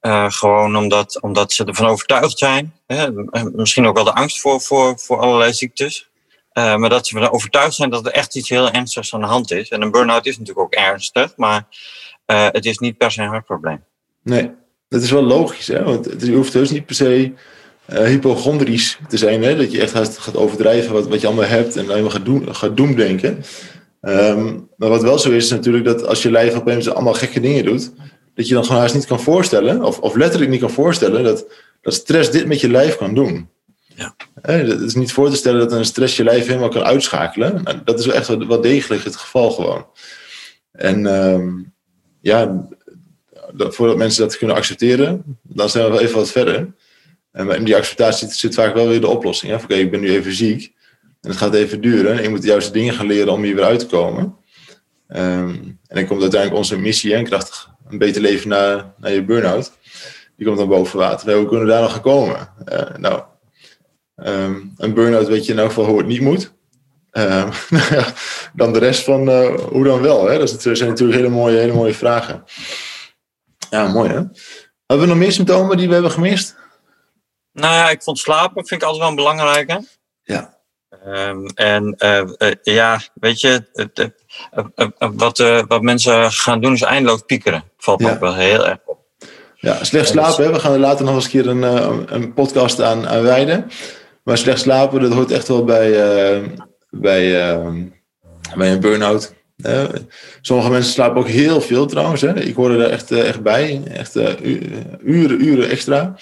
uh, 0.00 0.30
gewoon 0.30 0.76
omdat, 0.76 1.20
omdat 1.20 1.52
ze 1.52 1.64
ervan 1.64 1.86
overtuigd 1.86 2.38
zijn. 2.38 2.74
Hè? 2.86 3.10
Misschien 3.52 3.86
ook 3.86 3.94
wel 3.94 4.04
de 4.04 4.14
angst 4.14 4.40
voor, 4.40 4.60
voor, 4.60 4.98
voor 4.98 5.18
allerlei 5.18 5.52
ziektes. 5.52 6.08
Uh, 6.52 6.76
maar 6.76 6.90
dat 6.90 7.06
ze 7.06 7.16
ervan 7.16 7.32
overtuigd 7.32 7.74
zijn 7.74 7.90
dat 7.90 8.06
er 8.06 8.12
echt 8.12 8.36
iets 8.36 8.48
heel 8.48 8.70
ernstigs 8.70 9.14
aan 9.14 9.20
de 9.20 9.26
hand 9.26 9.50
is. 9.50 9.68
En 9.68 9.82
een 9.82 9.90
burn-out 9.90 10.26
is 10.26 10.38
natuurlijk 10.38 10.66
ook 10.66 10.74
ernstig, 10.74 11.32
maar 11.36 11.66
het 12.26 12.64
is 12.64 12.78
niet 12.78 12.96
per 12.96 13.10
se 13.10 13.22
een 13.22 13.28
hartprobleem. 13.28 13.84
Nee, 14.22 14.50
dat 14.88 15.02
is 15.02 15.10
wel 15.10 15.22
logisch. 15.22 15.66
Hè? 15.66 15.84
Want 15.84 16.08
je 16.18 16.32
hoeft 16.32 16.52
dus 16.52 16.70
niet 16.70 16.86
per 16.86 16.94
se 16.94 17.32
hypochondrisch 17.86 18.98
te 19.08 19.16
zijn. 19.16 19.42
Hè? 19.42 19.56
Dat 19.56 19.72
je 19.72 19.80
echt 19.80 20.18
gaat, 20.18 20.36
overdrijven 20.36 20.92
wat, 20.92 21.08
wat 21.08 21.20
je 21.20 21.26
allemaal 21.26 21.48
hebt 21.48 21.76
en 21.76 21.88
helemaal 21.88 22.10
gaat, 22.10 22.24
doen, 22.24 22.54
gaat 22.54 22.76
doemdenken. 22.76 23.44
Um, 24.02 24.68
maar 24.76 24.88
wat 24.88 25.02
wel 25.02 25.18
zo 25.18 25.30
is, 25.30 25.44
is 25.44 25.50
natuurlijk 25.50 25.84
dat 25.84 26.06
als 26.06 26.22
je 26.22 26.30
lijf 26.30 26.54
opeens 26.54 26.88
allemaal 26.88 27.14
gekke 27.14 27.40
dingen 27.40 27.64
doet, 27.64 27.92
dat 28.34 28.48
je 28.48 28.54
dan 28.54 28.64
gewoon 28.64 28.80
haast 28.80 28.94
niet 28.94 29.06
kan 29.06 29.20
voorstellen, 29.20 29.84
of, 29.84 29.98
of 29.98 30.14
letterlijk 30.14 30.50
niet 30.50 30.60
kan 30.60 30.70
voorstellen, 30.70 31.24
dat, 31.24 31.46
dat 31.80 31.94
stress 31.94 32.30
dit 32.30 32.46
met 32.46 32.60
je 32.60 32.68
lijf 32.68 32.96
kan 32.96 33.14
doen. 33.14 33.48
Ja. 33.94 34.14
Het 34.42 34.80
is 34.80 34.94
niet 34.94 35.12
voor 35.12 35.30
te 35.30 35.36
stellen 35.36 35.60
dat 35.60 35.72
een 35.72 35.84
stress 35.84 36.16
je 36.16 36.24
lijf 36.24 36.46
helemaal 36.46 36.68
kan 36.68 36.82
uitschakelen. 36.82 37.62
Nou, 37.62 37.80
dat 37.84 37.98
is 37.98 38.06
wel 38.06 38.14
echt 38.14 38.26
wel 38.26 38.60
degelijk 38.60 39.04
het 39.04 39.16
geval 39.16 39.50
gewoon. 39.50 39.86
En 40.72 41.06
um, 41.06 41.72
ja, 42.20 42.68
voordat 43.56 43.96
mensen 43.96 44.22
dat 44.22 44.36
kunnen 44.36 44.56
accepteren, 44.56 45.38
dan 45.42 45.70
zijn 45.70 45.84
we 45.84 45.90
wel 45.90 46.00
even 46.00 46.16
wat 46.16 46.30
verder. 46.30 46.74
En 47.32 47.48
in 47.50 47.64
die 47.64 47.76
acceptatie 47.76 48.28
zit, 48.30 48.54
vaak 48.54 48.74
wel 48.74 48.88
weer 48.88 49.00
de 49.00 49.08
oplossing. 49.08 49.62
Oké, 49.62 49.74
ik 49.74 49.90
ben 49.90 50.00
nu 50.00 50.10
even 50.10 50.32
ziek 50.32 50.74
en 51.20 51.28
het 51.30 51.38
gaat 51.38 51.54
even 51.54 51.80
duren. 51.80 52.16
En 52.16 52.22
je 52.22 52.28
moet 52.28 52.42
de 52.42 52.48
juiste 52.48 52.72
dingen 52.72 52.94
gaan 52.94 53.06
leren 53.06 53.32
om 53.32 53.42
hier 53.42 53.54
weer 53.54 53.64
uit 53.64 53.78
te 53.78 53.86
komen. 53.86 54.36
Ehm, 55.08 55.48
en 55.86 55.96
dan 55.96 56.06
komt 56.06 56.20
uiteindelijk 56.20 56.60
onze 56.60 56.78
missie, 56.78 57.14
en 57.14 57.24
krachtig 57.24 57.69
een 57.90 57.98
beter 57.98 58.20
leven 58.20 58.48
na, 58.48 58.94
na 58.96 59.08
je 59.08 59.24
burn-out. 59.24 59.72
Die 60.36 60.46
komt 60.46 60.58
dan 60.58 60.68
boven 60.68 60.98
water. 60.98 61.34
Hoe 61.34 61.46
kunnen 61.46 61.66
we 61.66 61.72
daar 61.72 61.82
nog 61.82 61.92
gaan 61.92 62.00
komen? 62.00 62.48
Uh, 62.72 62.96
nou, 62.96 63.22
ehm, 64.16 64.60
een 64.76 64.94
burn-out 64.94 65.28
weet 65.28 65.46
je 65.46 65.52
in 65.52 65.58
elk 65.58 65.68
geval 65.68 65.84
hoe 65.84 65.98
het 65.98 66.06
niet 66.06 66.20
moet. 66.20 66.52
Ehm, 67.10 67.50
dan 68.60 68.72
de 68.72 68.78
rest 68.78 69.04
van 69.04 69.28
uh, 69.28 69.54
hoe 69.54 69.84
dan 69.84 70.00
wel. 70.00 70.28
Hè? 70.28 70.38
Dat 70.38 70.62
zijn 70.62 70.88
natuurlijk 70.88 71.18
hele 71.18 71.28
mooie, 71.28 71.58
hele 71.58 71.72
mooie 71.72 71.94
vragen. 71.94 72.44
Ja, 73.70 73.88
mooi 73.88 74.08
hè. 74.08 74.22
Hebben 74.86 75.06
we 75.06 75.12
nog 75.12 75.22
meer 75.22 75.32
symptomen 75.32 75.76
die 75.76 75.86
we 75.86 75.92
hebben 75.92 76.10
gemist? 76.10 76.56
Nou 77.52 77.74
ja, 77.74 77.90
ik 77.90 78.02
vond 78.02 78.18
slapen 78.18 78.66
vind 78.66 78.82
ik 78.82 78.88
altijd 78.88 78.98
wel 79.00 79.08
een 79.10 79.16
belangrijke. 79.16 79.84
Ja. 80.22 80.59
Um, 81.06 81.46
en 81.54 81.94
uh, 81.98 82.50
ja, 82.62 83.00
weet 83.14 83.40
je, 83.40 83.64
wat, 84.98 85.38
wat 85.68 85.82
mensen 85.82 86.32
gaan 86.32 86.60
doen 86.60 86.72
is 86.72 86.82
eindeloos 86.82 87.22
piekeren. 87.26 87.64
Valt 87.76 88.04
ook 88.04 88.20
wel 88.20 88.34
heel 88.34 88.66
erg 88.66 88.78
op. 88.84 88.98
Ja, 89.54 89.84
slecht 89.84 90.08
slapen. 90.08 90.44
Hè? 90.44 90.52
We 90.52 90.58
gaan 90.58 90.72
er 90.72 90.78
later 90.78 91.04
nog 91.04 91.14
eens 91.14 91.24
een 91.24 91.30
keer 91.30 91.46
een, 91.46 91.62
een 92.14 92.34
podcast 92.34 92.82
aan, 92.82 93.08
aan 93.08 93.22
wijden. 93.22 93.70
Maar 94.22 94.38
slecht 94.38 94.60
slapen, 94.60 95.00
dat 95.00 95.12
hoort 95.12 95.30
echt 95.30 95.48
wel 95.48 95.64
bij, 95.64 95.90
bij, 96.90 97.58
bij 98.56 98.72
een 98.72 98.80
burn-out. 98.80 99.34
sommige 100.40 100.70
mensen 100.70 100.92
slapen 100.92 101.20
ook 101.20 101.28
heel 101.28 101.60
veel 101.60 101.86
trouwens. 101.86 102.20
Hè? 102.20 102.40
Ik 102.40 102.54
hoor 102.54 102.70
er 102.70 102.90
echt, 102.90 103.10
echt 103.10 103.42
bij. 103.42 103.82
Echt 103.84 104.16
uren, 105.02 105.44
uren 105.44 105.68
extra. 105.68 106.14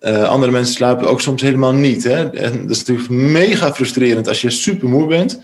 Uh, 0.00 0.22
andere 0.22 0.52
mensen 0.52 0.74
slapen 0.74 1.08
ook 1.08 1.20
soms 1.20 1.42
helemaal 1.42 1.72
niet. 1.72 2.04
Hè? 2.04 2.30
En 2.30 2.62
dat 2.62 2.76
is 2.76 2.84
natuurlijk 2.84 3.08
mega 3.10 3.74
frustrerend 3.74 4.28
als 4.28 4.40
je 4.40 4.50
super 4.50 4.88
moe 4.88 5.06
bent. 5.06 5.40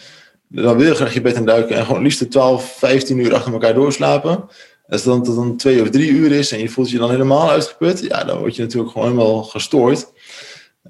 Dan 0.48 0.76
wil 0.76 0.86
je 0.86 0.94
graag 0.94 1.14
je 1.14 1.20
bed 1.20 1.36
in 1.36 1.44
duiken 1.44 1.76
en 1.76 1.86
gewoon 1.86 2.02
liefst 2.02 2.30
12, 2.30 2.76
15 2.78 3.18
uur 3.18 3.34
achter 3.34 3.52
elkaar 3.52 3.74
doorslapen. 3.74 4.44
Als 4.88 5.04
het 5.04 5.04
dan, 5.04 5.22
dat 5.24 5.34
dan 5.34 5.56
twee 5.56 5.82
of 5.82 5.90
drie 5.90 6.10
uur 6.10 6.32
is 6.32 6.52
en 6.52 6.58
je 6.58 6.68
voelt 6.68 6.90
je 6.90 6.98
dan 6.98 7.10
helemaal 7.10 7.50
uitgeput, 7.50 8.00
ja, 8.00 8.24
dan 8.24 8.38
word 8.38 8.56
je 8.56 8.62
natuurlijk 8.62 8.92
gewoon 8.92 9.08
helemaal 9.08 9.42
gestoord. 9.42 10.12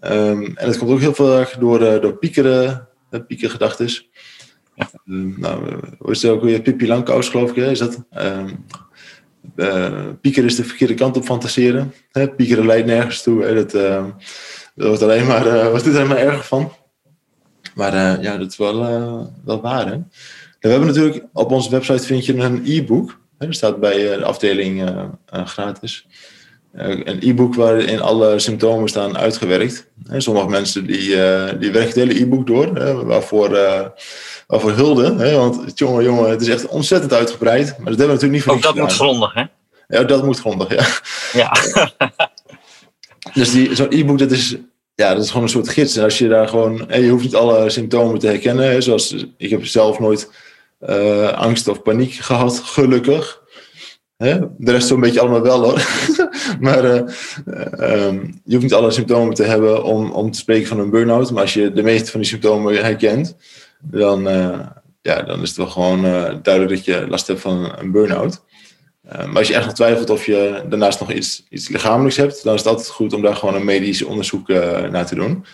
Um, 0.01 0.57
en 0.57 0.67
het 0.67 0.79
komt 0.79 0.91
ook 0.91 1.01
heel 1.01 1.15
veel 1.15 1.47
door, 1.59 1.83
uh, 1.83 2.01
door 2.01 2.17
piekeren, 2.17 2.89
uh. 3.11 3.21
Ja. 4.75 4.91
Um, 5.07 5.35
nou, 5.39 5.79
hoe 5.99 6.11
is 6.11 6.23
het 6.23 6.31
ook 6.31 6.43
weer? 6.43 6.61
Pippi 6.61 6.87
Langkous, 6.87 7.29
geloof 7.29 7.51
ik, 7.51 7.57
hè? 7.57 7.71
is 7.71 7.79
dat? 7.79 8.05
Um, 8.19 8.65
uh, 9.57 10.01
piekeren 10.21 10.49
is 10.49 10.57
de 10.57 10.65
verkeerde 10.65 10.95
kant 10.95 11.17
op 11.17 11.25
fantaseren. 11.25 11.95
Hè? 12.11 12.29
Piekeren 12.29 12.67
leidt 12.67 12.87
nergens 12.87 13.23
toe. 13.23 13.45
Hè? 13.45 13.55
Dat, 13.55 13.75
uh, 13.75 14.05
wordt 14.75 15.03
alleen 15.03 15.27
maar, 15.27 15.47
uh, 15.47 15.69
wordt 15.69 15.87
er 15.87 16.07
maar 16.07 16.17
erger 16.17 16.45
van. 16.45 16.73
Maar 17.75 18.23
ja, 18.23 18.37
dat 18.37 18.51
is 18.51 18.57
wel, 18.57 18.79
wel 19.45 19.61
waar. 19.61 19.87
Hè? 19.87 19.97
we 20.61 20.69
hebben 20.69 20.89
natuurlijk 20.89 21.25
op 21.33 21.51
onze 21.51 21.71
website 21.71 22.07
vind 22.07 22.27
je 22.27 22.35
een 22.35 22.63
e-book. 22.67 23.21
Er 23.39 23.55
staat 23.55 23.81
bij 23.81 24.17
de 24.17 24.25
afdeling 24.25 24.91
gratis. 25.27 26.07
een 26.73 27.19
e-book 27.21 27.55
waarin 27.55 28.01
alle 28.01 28.39
symptomen 28.39 28.89
staan 28.89 29.17
uitgewerkt. 29.17 29.91
Sommige 30.17 30.49
mensen 30.49 30.87
die, 30.87 31.09
die 31.59 31.71
werken 31.71 31.87
het 31.89 31.95
hele 31.95 32.21
e-book 32.21 32.47
door. 32.47 32.73
Waarvoor 33.07 33.59
waarvoor 34.47 34.73
hulde. 34.73 35.15
Hè? 35.15 35.37
Want 35.37 35.79
jongen, 35.79 36.05
jongen, 36.05 36.31
het 36.31 36.41
is 36.41 36.49
echt 36.49 36.67
ontzettend 36.67 37.13
uitgebreid. 37.13 37.67
Maar 37.67 37.91
dat 37.91 37.99
hebben 37.99 38.07
we 38.07 38.13
natuurlijk 38.13 38.33
niet 38.33 38.43
voor 38.43 38.53
Ook 38.55 38.63
dat 38.63 38.75
moet 38.75 38.93
grondig, 38.93 39.35
hè? 39.35 39.45
Ja, 39.89 40.05
dat 40.05 40.25
moet 40.25 40.39
grondig, 40.39 40.75
ja. 40.75 40.87
Ja. 41.33 41.53
dus 43.41 43.51
die, 43.51 43.75
zo'n 43.75 43.91
e-book, 43.91 44.19
dat 44.19 44.31
is, 44.31 44.57
ja, 44.95 45.15
dat 45.15 45.23
is 45.23 45.29
gewoon 45.29 45.43
een 45.43 45.49
soort 45.49 45.69
gids. 45.69 45.97
En 45.97 46.05
als 46.05 46.19
je 46.19 46.29
daar 46.29 46.49
gewoon... 46.49 46.87
je 46.89 47.09
hoeft 47.09 47.25
niet 47.25 47.35
alle 47.35 47.71
symptomen 47.71 48.19
te 48.19 48.27
herkennen. 48.27 48.71
Hè? 48.71 48.81
Zoals, 48.81 49.27
ik 49.37 49.51
heb 49.51 49.67
zelf 49.67 49.99
nooit 49.99 50.31
uh, 50.89 51.33
angst 51.33 51.69
of 51.69 51.83
paniek 51.83 52.13
gehad, 52.13 52.59
gelukkig. 52.65 53.43
Hè? 54.17 54.39
De 54.59 54.73
rest 54.73 54.89
zo'n 54.89 55.01
beetje 55.01 55.21
allemaal 55.21 55.43
wel 55.43 55.63
hoor. 55.63 55.87
maar 56.61 56.85
uh, 56.85 57.03
um, 58.07 58.41
je 58.45 58.53
hoeft 58.53 58.63
niet 58.63 58.75
alle 58.75 58.91
symptomen 58.91 59.35
te 59.35 59.43
hebben 59.43 59.85
om, 59.85 60.11
om 60.11 60.31
te 60.31 60.39
spreken 60.39 60.69
van 60.69 60.79
een 60.79 60.91
burn-out. 60.91 61.31
Maar 61.31 61.43
als 61.43 61.55
je 61.55 61.73
de 61.73 61.83
meeste 61.83 62.11
van 62.11 62.21
die 62.21 62.29
symptomen 62.29 62.85
herkent, 62.85 63.37
dan, 63.91 64.29
uh, 64.29 64.61
ja, 65.03 65.23
dan 65.23 65.43
is 65.43 65.49
het 65.49 65.57
wel 65.57 65.67
gewoon 65.67 66.05
uh, 66.05 66.35
duidelijk 66.43 66.75
dat 66.75 66.85
je 66.85 67.07
last 67.09 67.27
hebt 67.27 67.41
van 67.41 67.79
een 67.79 67.93
burn-out. 67.93 68.43
Uh, 69.13 69.27
maar 69.27 69.37
als 69.37 69.49
je 69.49 69.55
echt 69.55 69.65
nog 69.65 69.75
twijfelt 69.75 70.11
of 70.11 70.27
je 70.27 70.65
daarnaast 70.69 71.01
nog 71.01 71.13
iets, 71.13 71.47
iets 71.49 71.69
lichamelijks 71.69 72.17
hebt, 72.17 72.45
dan 72.45 72.55
is 72.55 72.61
het 72.61 72.69
altijd 72.69 72.89
goed 72.89 73.13
om 73.13 73.23
daar 73.23 73.37
gewoon 73.37 73.55
een 73.55 73.65
medisch 73.65 74.03
onderzoek 74.03 74.49
naar 74.91 75.07
te 75.07 75.15
doen. 75.15 75.45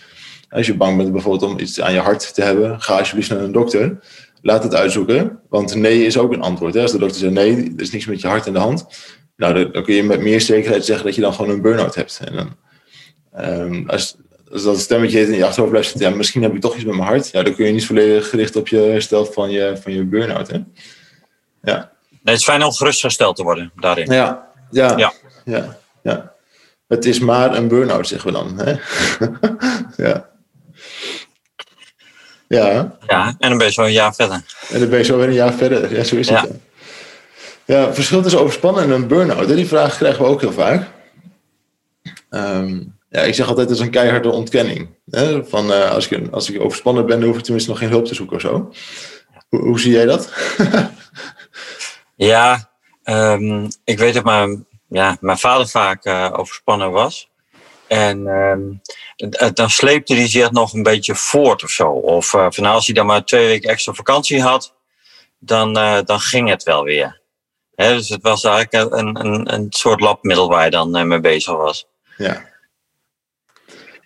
Als 0.49 0.67
je 0.67 0.75
bang 0.75 0.97
bent 0.97 1.13
bijvoorbeeld 1.13 1.53
om 1.53 1.59
iets 1.59 1.81
aan 1.81 1.93
je 1.93 1.99
hart 1.99 2.35
te 2.35 2.43
hebben, 2.43 2.81
ga 2.81 2.99
alsjeblieft 2.99 3.31
naar 3.31 3.41
een 3.41 3.53
dokter. 3.53 3.99
Laat 4.43 4.63
het 4.63 4.75
uitzoeken, 4.75 5.41
want 5.49 5.75
nee 5.75 6.07
is 6.07 6.19
ook 6.19 6.33
een 6.33 6.43
antwoord. 6.43 6.75
Hè? 6.75 6.83
Als 6.83 6.93
de 6.93 6.99
dokter 6.99 7.19
zegt 7.21 7.33
nee, 7.33 7.73
er 7.77 7.83
is 7.83 7.91
niks 7.91 8.07
met 8.07 8.21
je 8.21 8.27
hart 8.27 8.47
in 8.47 8.53
de 8.53 8.59
hand, 8.59 8.87
nou, 9.41 9.71
dan, 9.71 9.83
kun 9.83 9.95
je 9.95 10.03
met 10.03 10.21
meer 10.21 10.41
zekerheid 10.41 10.85
zeggen 10.85 11.07
dat 11.07 11.15
je 11.15 11.21
dan 11.21 11.33
gewoon 11.33 11.51
een 11.51 11.63
burn-out 11.63 11.95
hebt. 11.95 12.21
En 12.25 12.37
dan, 12.37 12.57
um, 13.61 13.89
als, 13.89 14.17
als 14.53 14.63
dat 14.63 14.79
stemmetje 14.79 15.21
in 15.21 15.33
je 15.33 15.45
achterhoofd 15.45 15.71
blijft 15.71 15.89
zitten, 15.91 16.11
ja, 16.11 16.17
misschien 16.17 16.43
heb 16.43 16.55
ik 16.55 16.61
toch 16.61 16.75
iets 16.75 16.85
met 16.85 16.95
mijn 16.95 17.09
hart. 17.09 17.31
Ja, 17.31 17.43
dan 17.43 17.55
kun 17.55 17.67
je 17.67 17.73
niet 17.73 17.87
volledig 17.87 18.29
gericht 18.29 18.57
op 18.57 18.69
je 18.69 18.77
herstel 18.77 19.25
van 19.27 19.51
je, 19.51 19.79
van 19.83 19.93
je 19.93 20.05
burn-out. 20.05 20.51
Hè? 20.51 20.59
Ja. 21.63 21.93
Nee, 22.11 22.35
het 22.35 22.39
is 22.39 22.45
fijn 22.45 22.63
om 22.63 22.73
gerustgesteld 22.73 23.37
te 23.37 23.43
worden 23.43 23.73
daarin. 23.77 24.13
Ja, 24.13 24.49
ja, 24.71 24.97
ja. 24.97 25.13
ja, 25.45 25.79
ja. 26.03 26.33
Het 26.89 27.05
is 27.05 27.19
maar 27.19 27.57
een 27.57 27.69
burn-out, 27.69 28.09
zeggen 28.09 28.33
we 28.33 28.39
dan. 28.39 28.59
Hè? 28.59 28.75
ja. 30.05 30.29
Ja. 32.49 32.99
ja, 33.07 33.35
en 33.39 33.49
dan 33.49 33.59
ben 33.59 33.67
je 33.67 33.73
zo 33.73 33.83
een 33.83 33.93
jaar 33.93 34.15
verder. 34.15 34.43
En 34.71 34.81
dan 34.81 34.89
ben 34.89 34.99
je 34.99 35.05
zo 35.05 35.17
weer 35.17 35.29
een 35.29 35.33
jaar 35.33 35.53
verder. 35.53 35.97
Ja, 35.97 36.05
zo 36.05 36.17
is 36.17 36.29
het. 36.29 36.49
Ja, 37.65 37.85
ja 37.85 37.95
verschil 37.95 38.23
tussen 38.23 38.41
overspannen 38.41 38.83
en 38.83 38.91
een 38.91 39.07
burn-out. 39.07 39.49
Die 39.49 39.67
vraag 39.67 39.97
krijgen 39.97 40.23
we 40.23 40.29
ook 40.29 40.41
heel 40.41 40.53
vaak. 40.53 40.89
Um, 42.31 43.00
ja, 43.11 43.21
ik 43.21 43.35
zeg 43.35 43.49
altijd, 43.49 43.69
het 43.69 43.79
is 43.79 43.85
een 43.85 43.91
keiharde 43.91 44.31
ontkenning. 44.31 44.89
Hè? 45.11 45.45
Van, 45.45 45.71
uh, 45.71 45.91
als, 45.91 46.09
ik, 46.09 46.29
als 46.31 46.51
ik 46.51 46.61
overspannen 46.61 47.07
ben, 47.07 47.23
hoef 47.23 47.37
ik 47.37 47.43
tenminste 47.43 47.71
nog 47.71 47.79
geen 47.79 47.89
hulp 47.89 48.05
te 48.05 48.15
zoeken 48.15 48.37
of 48.37 48.43
zo. 48.43 48.73
Hoe, 49.49 49.61
hoe 49.61 49.81
zie 49.81 49.93
jij 49.93 50.05
dat? 50.05 50.33
ja, 52.31 52.71
um, 53.05 53.69
ik 53.85 53.99
weet 53.99 54.15
dat 54.15 54.25
mijn, 54.25 54.67
ja, 54.89 55.17
mijn 55.21 55.39
vader 55.39 55.69
vaak 55.69 56.05
uh, 56.05 56.31
overspannen 56.33 56.91
was. 56.91 57.31
En 57.89 58.27
um, 58.27 58.81
dan 59.55 59.71
sleepte 59.71 60.15
hij 60.15 60.29
zich 60.29 60.51
nog 60.51 60.73
een 60.73 60.83
beetje 60.83 61.15
voort 61.15 61.63
of 61.63 61.71
zo. 61.71 61.91
Of 61.91 62.33
uh, 62.33 62.47
van 62.51 62.65
als 62.65 62.87
hij 62.87 62.95
dan 62.95 63.07
maar 63.07 63.25
twee 63.25 63.47
weken 63.47 63.71
extra 63.71 63.93
vakantie 63.93 64.43
had, 64.43 64.75
dan, 65.39 65.73
dan 66.05 66.21
ging 66.21 66.49
het 66.49 66.63
wel 66.63 66.85
weer. 66.85 67.21
Hè, 67.75 67.95
dus 67.95 68.09
het 68.09 68.23
was 68.23 68.45
eigenlijk 68.45 68.93
een, 68.93 69.27
een, 69.27 69.53
een 69.55 69.67
soort 69.71 70.01
labmiddel 70.01 70.49
waar 70.49 70.65
je 70.65 70.71
dan 70.71 71.09
mee 71.09 71.21
bezig 71.21 71.55
was. 71.55 71.87
Ja. 72.17 72.50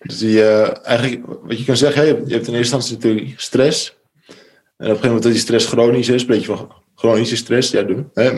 Dus 0.05 0.17
die, 0.17 0.37
uh, 0.37 0.85
eigenlijk, 0.85 1.21
wat 1.43 1.57
je 1.57 1.65
kan 1.65 1.77
zeggen, 1.77 2.05
je 2.05 2.13
hebt, 2.13 2.29
in 2.29 2.35
eerste 2.35 2.57
instantie 2.57 2.95
natuurlijk 2.95 3.33
stress. 3.37 3.97
En 4.27 4.31
op 4.31 4.35
een 4.77 4.85
gegeven 4.85 5.05
moment 5.05 5.23
dat 5.23 5.31
die 5.31 5.41
stress 5.41 5.65
chronisch 5.65 6.09
is, 6.09 6.21
een 6.21 6.27
beetje 6.27 6.45
van 6.45 6.71
chronische 6.95 7.35
stress, 7.35 7.71
ja, 7.71 7.81
doen. 7.81 8.09
Hè? 8.13 8.31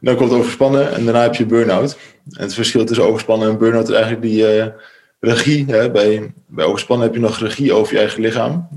Dan 0.00 0.16
komt 0.16 0.30
overspannen 0.30 0.92
en 0.92 1.04
daarna 1.04 1.22
heb 1.22 1.34
je 1.34 1.46
burn-out. 1.46 1.96
En 2.30 2.42
het 2.42 2.54
verschil 2.54 2.84
tussen 2.84 3.06
overspannen 3.06 3.48
en 3.48 3.58
burn-out 3.58 3.88
is 3.88 3.94
eigenlijk 3.94 4.22
die 4.22 4.56
uh, 4.56 4.66
regie. 5.20 5.64
Hè? 5.66 5.90
Bij, 5.90 6.32
bij 6.46 6.64
overspannen 6.64 7.06
heb 7.06 7.14
je 7.14 7.20
nog 7.20 7.38
regie 7.38 7.72
over 7.72 7.92
je 7.92 7.98
eigen 7.98 8.20
lichaam. 8.20 8.68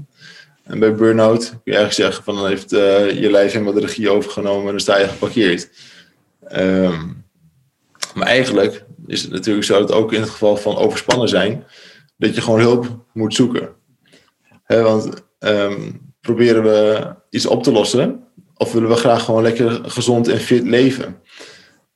En 0.64 0.80
bij 0.80 0.96
burn-out 0.96 1.50
kun 1.50 1.60
je 1.64 1.78
eigenlijk 1.78 1.94
zeggen 1.94 2.24
van 2.24 2.36
dan 2.36 2.48
heeft 2.48 2.74
uh, 2.74 3.12
je 3.22 3.32
lijf 3.32 3.52
helemaal 3.52 3.74
de 3.74 3.80
regie 3.80 4.10
overgenomen 4.10 4.66
en 4.66 4.72
dan 4.72 4.80
sta 4.80 4.98
je 4.98 5.08
geparkeerd. 5.08 5.70
Um, 6.52 7.26
maar 8.14 8.28
eigenlijk 8.28 8.84
is 9.08 9.22
het 9.22 9.32
natuurlijk 9.32 9.66
zo 9.66 9.80
dat 9.80 9.92
ook 9.92 10.14
in 10.14 10.22
het 10.22 10.30
geval 10.30 10.58
van 10.58 10.76
overspannen 10.76 11.30
zijn, 11.30 11.64
dat 12.18 12.36
je 12.36 12.42
gewoon 12.42 12.60
hulp 12.60 13.06
moet 13.14 13.34
zoeken. 13.34 13.70
want 14.68 15.26
um, 15.40 16.02
proberen 16.22 16.64
we 16.64 17.08
iets 17.30 17.46
op 17.46 17.64
te 17.64 17.72
lossen, 17.72 18.24
of 18.56 18.72
willen 18.72 18.90
we 18.90 18.96
graag 18.96 19.24
gewoon 19.24 19.44
lekker 19.44 19.82
gezond 19.84 20.28
en 20.28 20.40
fit 20.40 20.64
leven? 20.64 21.22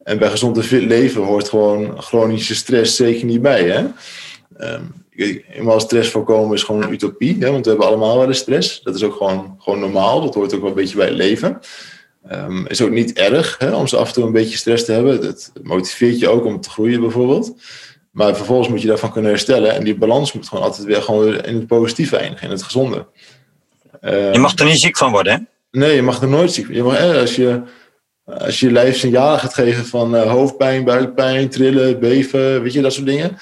En 0.04 0.18
bij 0.18 0.30
gezond 0.30 0.58
en 0.58 0.64
fit 0.64 0.84
leven 0.84 1.24
hoort 1.24 1.50
gewoon 1.50 2.02
chronische 2.02 2.56
stress 2.56 2.96
zeker 2.96 3.26
niet 3.26 3.42
bij. 3.42 3.64
Hè? 3.70 3.88
Eenmaal 5.54 5.80
stress 5.80 6.10
voorkomen 6.10 6.56
is 6.56 6.64
gewoon 6.64 6.84
een 6.84 6.92
utopie, 6.92 7.38
hè? 7.40 7.52
want 7.52 7.64
we 7.64 7.70
hebben 7.70 7.88
allemaal 7.88 8.18
wel 8.18 8.28
eens 8.28 8.38
stress. 8.38 8.82
Dat 8.82 8.96
is 8.96 9.04
ook 9.04 9.16
gewoon, 9.16 9.56
gewoon 9.58 9.80
normaal, 9.80 10.22
dat 10.22 10.36
hoort 10.36 10.54
ook 10.54 10.62
wel 10.62 10.70
een 10.70 10.76
beetje 10.76 10.98
bij 10.98 11.08
het 11.08 11.16
leven. 11.16 11.60
Um, 12.32 12.68
is 12.68 12.82
ook 12.82 12.90
niet 12.90 13.14
erg 13.14 13.56
hè, 13.58 13.76
om 13.76 13.88
ze 13.88 13.98
af 13.98 14.08
en 14.08 14.14
toe 14.14 14.26
een 14.26 14.32
beetje 14.32 14.58
stress 14.58 14.86
te 14.86 14.92
hebben. 14.92 15.22
Dat 15.22 15.52
motiveert 15.64 16.20
je 16.20 16.30
ook 16.30 16.46
om 16.46 16.62
te 16.62 16.70
groeien 16.70 17.02
bijvoorbeeld. 17.02 17.56
Maar 18.12 18.36
vervolgens 18.36 18.68
moet 18.68 18.82
je 18.82 18.88
daarvan 18.88 19.12
kunnen 19.12 19.32
herstellen. 19.32 19.74
En 19.74 19.84
die 19.84 19.98
balans 19.98 20.34
moet 20.34 20.48
gewoon 20.48 20.64
altijd 20.64 20.88
weer 20.88 21.02
gewoon 21.02 21.44
in 21.44 21.56
het 21.56 21.68
positieve 21.68 22.18
eindigen, 22.18 22.46
in 22.46 22.54
het 22.54 22.64
gezonde. 22.64 23.06
je 24.02 24.38
mag 24.40 24.58
er 24.58 24.66
niet 24.66 24.80
ziek 24.80 24.98
van 24.98 25.12
worden, 25.12 25.34
hè? 25.34 25.40
Nee, 25.80 25.96
je 25.96 26.02
mag 26.02 26.22
er 26.22 26.28
nooit 26.28 26.54
ziek 26.54 26.66
van 26.66 26.76
je 26.76 26.84
mag, 26.84 27.00
Als 27.00 27.36
je 27.36 27.62
als 28.26 28.60
je 28.60 28.66
je 28.66 28.72
lijf 28.72 28.98
signalen 28.98 29.40
gaat 29.40 29.54
geven 29.54 29.86
van 29.86 30.16
hoofdpijn, 30.16 30.84
buikpijn, 30.84 31.50
trillen, 31.50 32.00
beven, 32.00 32.62
weet 32.62 32.74
je, 32.74 32.82
dat 32.82 32.94
soort 32.94 33.06
dingen. 33.06 33.38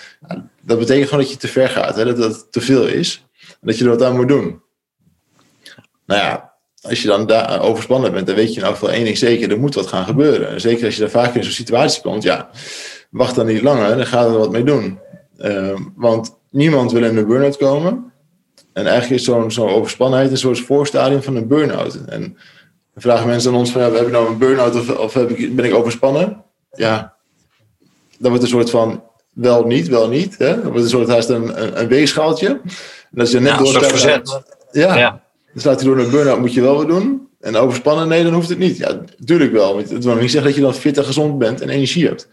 dat 0.62 0.80
betekent 0.80 1.10
gewoon 1.10 1.24
dat 1.24 1.34
je 1.34 1.38
te 1.38 1.48
ver 1.48 1.70
gaat, 1.70 1.96
hè, 1.96 2.06
dat 2.06 2.18
het 2.18 2.52
te 2.52 2.62
veel 2.62 2.88
is. 2.88 3.26
En 3.42 3.68
dat 3.68 3.78
je 3.78 3.84
er 3.84 3.90
wat 3.90 4.04
aan 4.04 4.16
moet 4.16 4.28
doen. 4.28 4.62
Nou 6.06 6.22
ja, 6.22 6.54
als 6.82 7.02
je 7.02 7.08
dan 7.08 7.28
daar 7.28 7.62
overspannen 7.62 8.12
bent, 8.12 8.28
dan 8.28 8.36
weet 8.36 8.54
je 8.54 8.62
elk 8.62 8.74
geval 8.74 8.92
één 8.92 9.04
ding 9.04 9.18
zeker, 9.18 9.52
er 9.52 9.60
moet 9.60 9.76
wat 9.76 9.88
gaan 9.88 10.06
gebeuren. 10.06 10.50
En 10.50 10.62
zeker 10.62 10.86
als 10.86 10.96
je 10.96 11.02
daar 11.02 11.10
vaak 11.10 11.36
in 11.36 11.44
zo'n 11.44 11.52
situatie 11.52 12.02
komt, 12.02 12.24
ja, 12.24 12.50
wacht 13.10 13.36
dan 13.36 13.46
niet 13.46 13.62
langer, 13.62 13.96
dan 13.96 14.06
gaan 14.06 14.26
we 14.26 14.34
er 14.34 14.40
wat 14.40 14.52
mee 14.52 14.64
doen. 14.64 15.00
Ehm, 15.38 15.82
want 15.96 16.36
niemand 16.50 16.92
wil 16.92 17.04
in 17.04 17.18
een 17.18 17.28
burn-out 17.28 17.58
komen. 17.58 18.12
En 18.74 18.86
eigenlijk 18.86 19.20
is 19.22 19.28
zo'n 19.28 19.52
zo'n 19.52 19.70
overspannenheid 19.70 20.32
een 20.32 20.38
soort 20.38 20.60
voorstadium 20.60 21.22
van 21.22 21.36
een 21.36 21.48
burn-out. 21.48 21.96
En 22.06 22.22
dan 22.94 23.04
vragen 23.04 23.28
mensen 23.28 23.52
aan 23.52 23.58
ons 23.58 23.72
van, 23.72 23.82
ja, 23.82 23.92
heb 23.92 24.06
ik 24.06 24.12
nou 24.12 24.28
een 24.28 24.38
burn-out 24.38 24.76
of, 24.76 24.98
of 24.98 25.14
heb 25.14 25.30
ik, 25.30 25.56
ben 25.56 25.66
ik 25.66 25.74
overspannen? 25.74 26.44
Ja, 26.72 27.14
dan 28.18 28.30
wordt 28.30 28.44
een 28.44 28.50
soort 28.50 28.70
van 28.70 29.04
wel 29.34 29.66
niet, 29.66 29.88
wel 29.88 30.10
niet. 30.10 30.38
Hè? 30.38 30.62
Dan 30.62 30.72
wordt 30.72 30.84
een 30.84 30.90
soort 30.90 31.08
haast 31.08 31.30
een, 31.30 31.64
een, 31.64 31.80
een 31.82 31.88
weegschaaltje. 31.88 32.48
En 33.12 33.20
als 33.20 33.32
je 33.32 33.40
net 33.40 33.52
ja, 33.52 33.58
door... 33.58 33.84
verzet. 33.84 34.42
Ja, 34.72 34.96
ja. 34.96 35.24
Dus 35.54 35.64
laat 35.64 35.80
je 35.80 35.86
door 35.86 35.98
een 35.98 36.12
burn-out 36.12 36.40
moet 36.40 36.54
je 36.54 36.62
wel 36.62 36.78
weer 36.78 36.88
doen. 36.88 37.28
En 37.40 37.56
overspannen, 37.56 38.08
nee, 38.08 38.24
dan 38.24 38.34
hoeft 38.34 38.50
het 38.50 38.58
niet. 38.58 38.78
Ja, 38.78 39.00
natuurlijk 39.18 39.52
wel. 39.52 39.78
Het 39.78 40.04
wil 40.04 40.16
niet 40.16 40.32
zeggen 40.32 40.44
dat 40.44 40.56
je 40.56 40.62
dan 40.62 40.74
fit 40.74 40.98
en 40.98 41.06
gezond 41.06 41.38
bent 41.38 41.62
en 41.62 41.70
energie 41.70 42.06
hebt. 42.06 42.28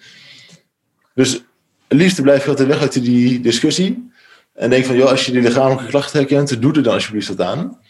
Dus 1.17 1.43
liefst 1.89 2.23
blijf 2.23 2.43
je 2.43 2.51
altijd 2.51 2.69
weg 2.69 2.81
uit 2.81 2.93
die 2.93 3.41
discussie. 3.41 4.11
En 4.55 4.71
denk 4.71 4.85
van, 4.85 4.97
joh, 4.97 5.11
als 5.11 5.27
je 5.27 5.33
die 5.33 5.43
lichamelijke 5.43 5.87
klachten 5.87 6.19
herkent, 6.19 6.63
doe 6.63 6.73
er 6.73 6.83
dan 6.83 6.95
alsjeblieft 6.95 7.29
wat 7.29 7.41
aan. 7.41 7.81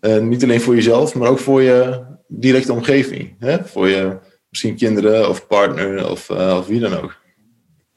Uh, 0.00 0.18
niet 0.18 0.42
alleen 0.42 0.60
voor 0.60 0.74
jezelf, 0.74 1.14
maar 1.14 1.28
ook 1.28 1.38
voor 1.38 1.62
je 1.62 2.04
directe 2.28 2.72
omgeving. 2.72 3.36
Hè? 3.38 3.64
Voor 3.64 3.88
je 3.88 4.18
misschien 4.48 4.76
kinderen 4.76 5.28
of 5.28 5.46
partner 5.46 6.10
of, 6.10 6.28
uh, 6.28 6.56
of 6.58 6.66
wie 6.66 6.80
dan 6.80 6.96
ook. 6.96 7.16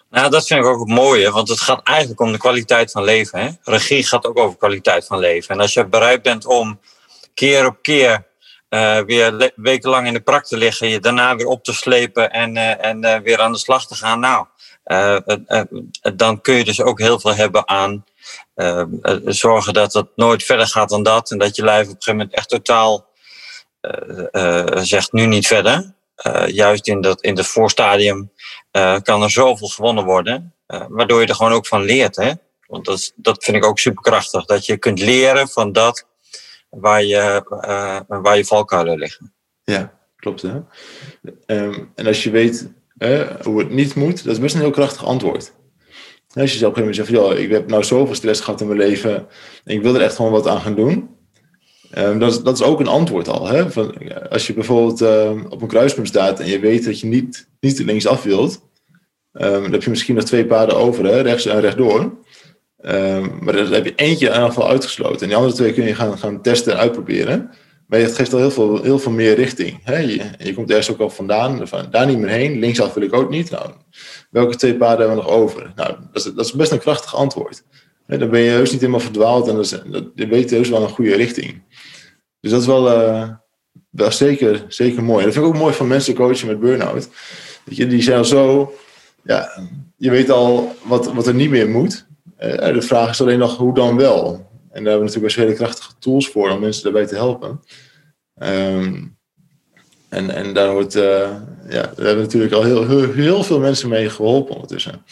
Nou, 0.09 0.29
dat 0.29 0.47
vind 0.47 0.59
ik 0.59 0.65
ook 0.65 0.79
het 0.79 0.97
mooie, 0.97 1.31
want 1.31 1.49
het 1.49 1.61
gaat 1.61 1.87
eigenlijk 1.87 2.19
om 2.19 2.31
de 2.31 2.37
kwaliteit 2.37 2.91
van 2.91 3.03
leven. 3.03 3.39
Hè? 3.39 3.49
Regie 3.63 4.05
gaat 4.05 4.25
ook 4.25 4.37
over 4.37 4.57
kwaliteit 4.57 5.05
van 5.05 5.19
leven. 5.19 5.55
En 5.55 5.61
als 5.61 5.73
je 5.73 5.87
bereid 5.87 6.21
bent 6.21 6.45
om 6.45 6.79
keer 7.33 7.65
op 7.65 7.77
keer 7.81 8.27
uh, 8.69 8.99
weer 8.99 9.51
wekenlang 9.55 10.07
in 10.07 10.13
de 10.13 10.19
prak 10.19 10.45
te 10.45 10.57
liggen, 10.57 10.87
je 10.87 10.99
daarna 10.99 11.35
weer 11.35 11.47
op 11.47 11.63
te 11.63 11.73
slepen 11.73 12.31
en, 12.31 12.57
en 12.81 13.23
weer 13.23 13.41
aan 13.41 13.51
de 13.51 13.57
slag 13.57 13.87
te 13.87 13.95
gaan, 13.95 14.19
nou, 14.19 14.45
dan 16.15 16.41
kun 16.41 16.53
je 16.55 16.63
dus 16.63 16.81
ook 16.81 16.99
heel 16.99 17.19
veel 17.19 17.35
hebben 17.35 17.67
aan 17.67 18.05
zorgen 19.25 19.73
dat 19.73 19.93
het 19.93 20.07
nooit 20.15 20.43
verder 20.43 20.67
gaat 20.67 20.89
dan 20.89 21.03
dat. 21.03 21.31
En 21.31 21.37
dat 21.37 21.55
je 21.55 21.63
lijf 21.63 21.87
op 21.87 21.87
een 21.87 22.01
gegeven 22.01 22.15
moment 22.15 22.33
echt 22.35 22.49
totaal 22.49 23.13
zegt 24.81 25.11
nu 25.11 25.25
niet 25.25 25.47
verder. 25.47 25.93
juist 26.47 26.87
in 26.87 27.01
dat, 27.01 27.21
in 27.21 27.37
het 27.37 27.47
voorstadium 27.47 28.31
kan 29.01 29.21
er 29.21 29.31
zoveel 29.31 29.67
gewonnen 29.67 30.03
worden. 30.03 30.53
Waardoor 30.67 31.21
je 31.21 31.27
er 31.27 31.35
gewoon 31.35 31.51
ook 31.51 31.67
van 31.67 31.83
leert. 31.83 32.15
Hè? 32.15 32.31
Want 32.67 32.85
dat, 32.85 33.11
dat 33.15 33.43
vind 33.43 33.57
ik 33.57 33.65
ook 33.65 33.79
superkrachtig. 33.79 34.45
Dat 34.45 34.65
je 34.65 34.77
kunt 34.77 34.99
leren 34.99 35.47
van 35.47 35.71
dat 35.71 36.07
waar 36.69 37.03
je, 37.03 37.43
waar 38.07 38.37
je 38.37 38.45
valkuilen 38.45 38.97
liggen. 38.97 39.33
Ja, 39.63 39.93
klopt. 40.15 40.41
Hè? 40.41 40.59
Um, 41.45 41.91
en 41.95 42.07
als 42.07 42.23
je 42.23 42.29
weet 42.29 42.71
hoe 43.43 43.59
het 43.59 43.71
niet 43.71 43.95
moet, 43.95 44.23
dat 44.23 44.33
is 44.33 44.39
best 44.39 44.55
een 44.55 44.61
heel 44.61 44.69
krachtig 44.69 45.05
antwoord. 45.05 45.53
Als 46.33 46.51
je 46.51 46.57
zelf 46.57 46.71
op 46.71 46.77
een 46.77 46.83
gegeven 46.93 47.13
moment 47.13 47.33
zegt, 47.35 47.45
ik 47.45 47.51
heb 47.51 47.69
nou 47.69 47.83
zoveel 47.83 48.15
stress 48.15 48.41
gehad 48.41 48.61
in 48.61 48.67
mijn 48.67 48.79
leven 48.79 49.15
en 49.63 49.75
ik 49.75 49.81
wil 49.81 49.95
er 49.95 50.01
echt 50.01 50.15
gewoon 50.15 50.31
wat 50.31 50.47
aan 50.47 50.61
gaan 50.61 50.75
doen. 50.75 51.09
Um, 51.97 52.19
dat, 52.19 52.31
is, 52.31 52.41
dat 52.41 52.59
is 52.59 52.63
ook 52.63 52.79
een 52.79 52.87
antwoord 52.87 53.27
al. 53.27 53.47
Hè? 53.47 53.71
Van, 53.71 53.95
als 54.29 54.47
je 54.47 54.53
bijvoorbeeld 54.53 55.01
uh, 55.01 55.31
op 55.49 55.61
een 55.61 55.67
kruispunt 55.67 56.07
staat 56.07 56.39
en 56.39 56.47
je 56.47 56.59
weet 56.59 56.85
dat 56.85 56.99
je 56.99 57.07
niet, 57.07 57.47
niet 57.59 57.79
linksaf 57.79 58.23
wilt, 58.23 58.61
um, 59.33 59.61
dan 59.61 59.71
heb 59.71 59.83
je 59.83 59.89
misschien 59.89 60.15
nog 60.15 60.23
twee 60.23 60.45
paden 60.45 60.75
over, 60.75 61.05
hè? 61.05 61.21
rechts 61.21 61.45
en 61.45 61.61
rechtdoor. 61.61 62.17
Maar 63.41 63.53
dan 63.53 63.73
heb 63.73 63.85
je 63.85 63.95
eentje 63.95 64.27
in 64.27 64.33
ieder 64.33 64.47
geval 64.47 64.69
uitgesloten. 64.69 65.21
En 65.21 65.27
die 65.27 65.35
andere 65.35 65.55
twee 65.55 65.73
kun 65.73 65.85
je 65.85 65.95
gaan, 65.95 66.17
gaan 66.17 66.41
testen 66.41 66.73
en 66.73 66.79
uitproberen. 66.79 67.49
Maar 67.87 67.99
het 67.99 68.15
geeft 68.15 68.33
al 68.33 68.39
heel 68.39 68.51
veel, 68.51 68.83
heel 68.83 68.99
veel 68.99 69.11
meer 69.11 69.35
richting. 69.35 69.79
Hè? 69.83 69.97
Je, 69.97 70.21
je 70.37 70.53
komt 70.53 70.69
ergens 70.69 70.91
ook 70.91 70.99
al 70.99 71.09
vandaan, 71.09 71.67
van, 71.67 71.87
daar 71.91 72.05
niet 72.05 72.17
meer 72.17 72.29
heen. 72.29 72.59
Linksaf 72.59 72.93
wil 72.93 73.03
ik 73.03 73.13
ook 73.13 73.29
niet. 73.29 73.49
Nou, 73.51 73.71
welke 74.29 74.55
twee 74.55 74.75
paden 74.75 74.99
hebben 74.99 75.17
we 75.17 75.23
nog 75.23 75.31
over? 75.31 75.71
Nou, 75.75 75.95
dat 76.11 76.25
is, 76.25 76.33
dat 76.33 76.45
is 76.45 76.53
best 76.53 76.71
een 76.71 76.79
krachtig 76.79 77.15
antwoord. 77.15 77.63
dan 78.07 78.29
ben 78.29 78.39
je 78.39 78.49
heus 78.49 78.71
niet 78.71 78.79
helemaal 78.79 78.99
verdwaald 78.99 79.47
en 79.47 79.55
dat, 79.55 79.65
is, 79.65 79.79
dat, 79.85 80.03
je 80.15 80.27
weet 80.27 80.49
heus 80.49 80.69
wel 80.69 80.81
een 80.81 80.89
goede 80.89 81.15
richting. 81.15 81.63
Dus 82.39 82.51
dat 82.51 82.61
is 82.61 82.67
wel, 82.67 82.91
uh, 82.91 83.29
wel 83.89 84.11
zeker, 84.11 84.65
zeker 84.67 85.03
mooi. 85.03 85.19
En 85.19 85.25
dat 85.25 85.33
vind 85.33 85.45
ik 85.45 85.53
ook 85.53 85.59
mooi 85.59 85.73
van 85.73 85.87
mensen 85.87 86.13
coachen 86.13 86.47
met 86.47 86.59
burn-out. 86.59 87.09
je, 87.65 87.87
die 87.87 88.01
zijn 88.01 88.17
al 88.17 88.25
zo, 88.25 88.73
ja, 89.23 89.49
je 89.97 90.09
weet 90.09 90.29
al 90.29 90.75
wat, 90.83 91.13
wat 91.13 91.27
er 91.27 91.33
niet 91.33 91.49
meer 91.49 91.69
moet. 91.69 92.07
Uh, 92.39 92.73
de 92.73 92.81
vraag 92.81 93.09
is 93.09 93.21
alleen 93.21 93.39
nog 93.39 93.57
hoe 93.57 93.73
dan 93.73 93.97
wel. 93.97 94.44
En 94.75 94.83
daar 94.83 94.91
hebben 94.93 95.11
we 95.11 95.15
natuurlijk 95.15 95.35
best 95.35 95.35
hele 95.35 95.53
krachtige 95.53 95.93
tools 95.99 96.29
voor 96.29 96.49
om 96.49 96.59
mensen 96.59 96.83
daarbij 96.83 97.05
te 97.05 97.15
helpen. 97.15 97.63
Um, 98.35 99.17
en, 100.09 100.29
en 100.29 100.53
daar 100.53 100.71
wordt, 100.71 100.95
uh, 100.95 101.03
ja, 101.67 101.81
daar 101.81 101.95
hebben 101.95 102.15
we 102.15 102.21
natuurlijk 102.21 102.53
al 102.53 102.63
heel, 102.63 102.87
heel, 102.87 103.11
heel, 103.13 103.43
veel 103.43 103.59
mensen 103.59 103.89
mee 103.89 104.09
geholpen 104.09 104.53
ondertussen. 104.55 105.05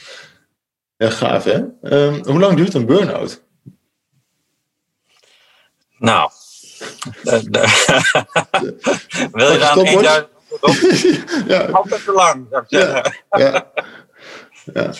Ja, 0.96 1.10
gaaf 1.10 1.44
hè. 1.44 1.62
Um, 1.82 2.26
hoe 2.26 2.40
lang 2.40 2.58
duurt 2.58 2.74
een 2.74 2.86
burn-out? 2.86 3.44
Nou, 5.98 6.32
Wil 9.32 9.52
je 9.52 9.58
dan 9.58 9.86
één 9.86 10.02
jaar 10.02 10.28
ja. 11.48 11.66
Altijd 11.66 12.04
te 12.04 12.12
lang, 12.12 12.48
zou 12.50 12.64
ik 12.64 12.68
zeggen. 12.70 13.14
Ja. 13.30 13.40
Ja. 13.40 13.72
ja. 14.74 14.94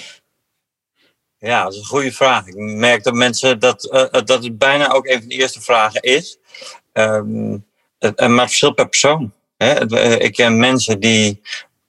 Dat 1.44 1.74
is 1.74 1.80
een 1.80 1.86
goede 1.86 2.12
vraag. 2.12 2.48
Ik 2.48 2.56
merk 2.56 3.04
dat 3.04 3.14
mensen 3.14 3.60
dat, 3.60 3.90
uh, 3.92 4.12
dat 4.12 4.44
het 4.44 4.58
bijna 4.58 4.92
ook 4.92 5.08
een 5.08 5.20
van 5.20 5.28
de 5.28 5.36
eerste 5.36 5.62
vragen 5.62 6.02
is. 6.02 6.38
Um, 6.94 7.66
het, 8.00 8.20
maar 8.20 8.30
het 8.30 8.40
verschilt 8.40 8.76
per 8.76 8.90
persoon. 8.90 9.34
Hè? 9.58 9.92
Ik 10.20 10.34
ken 10.34 10.60
mensen 10.60 11.00
die 11.00 11.42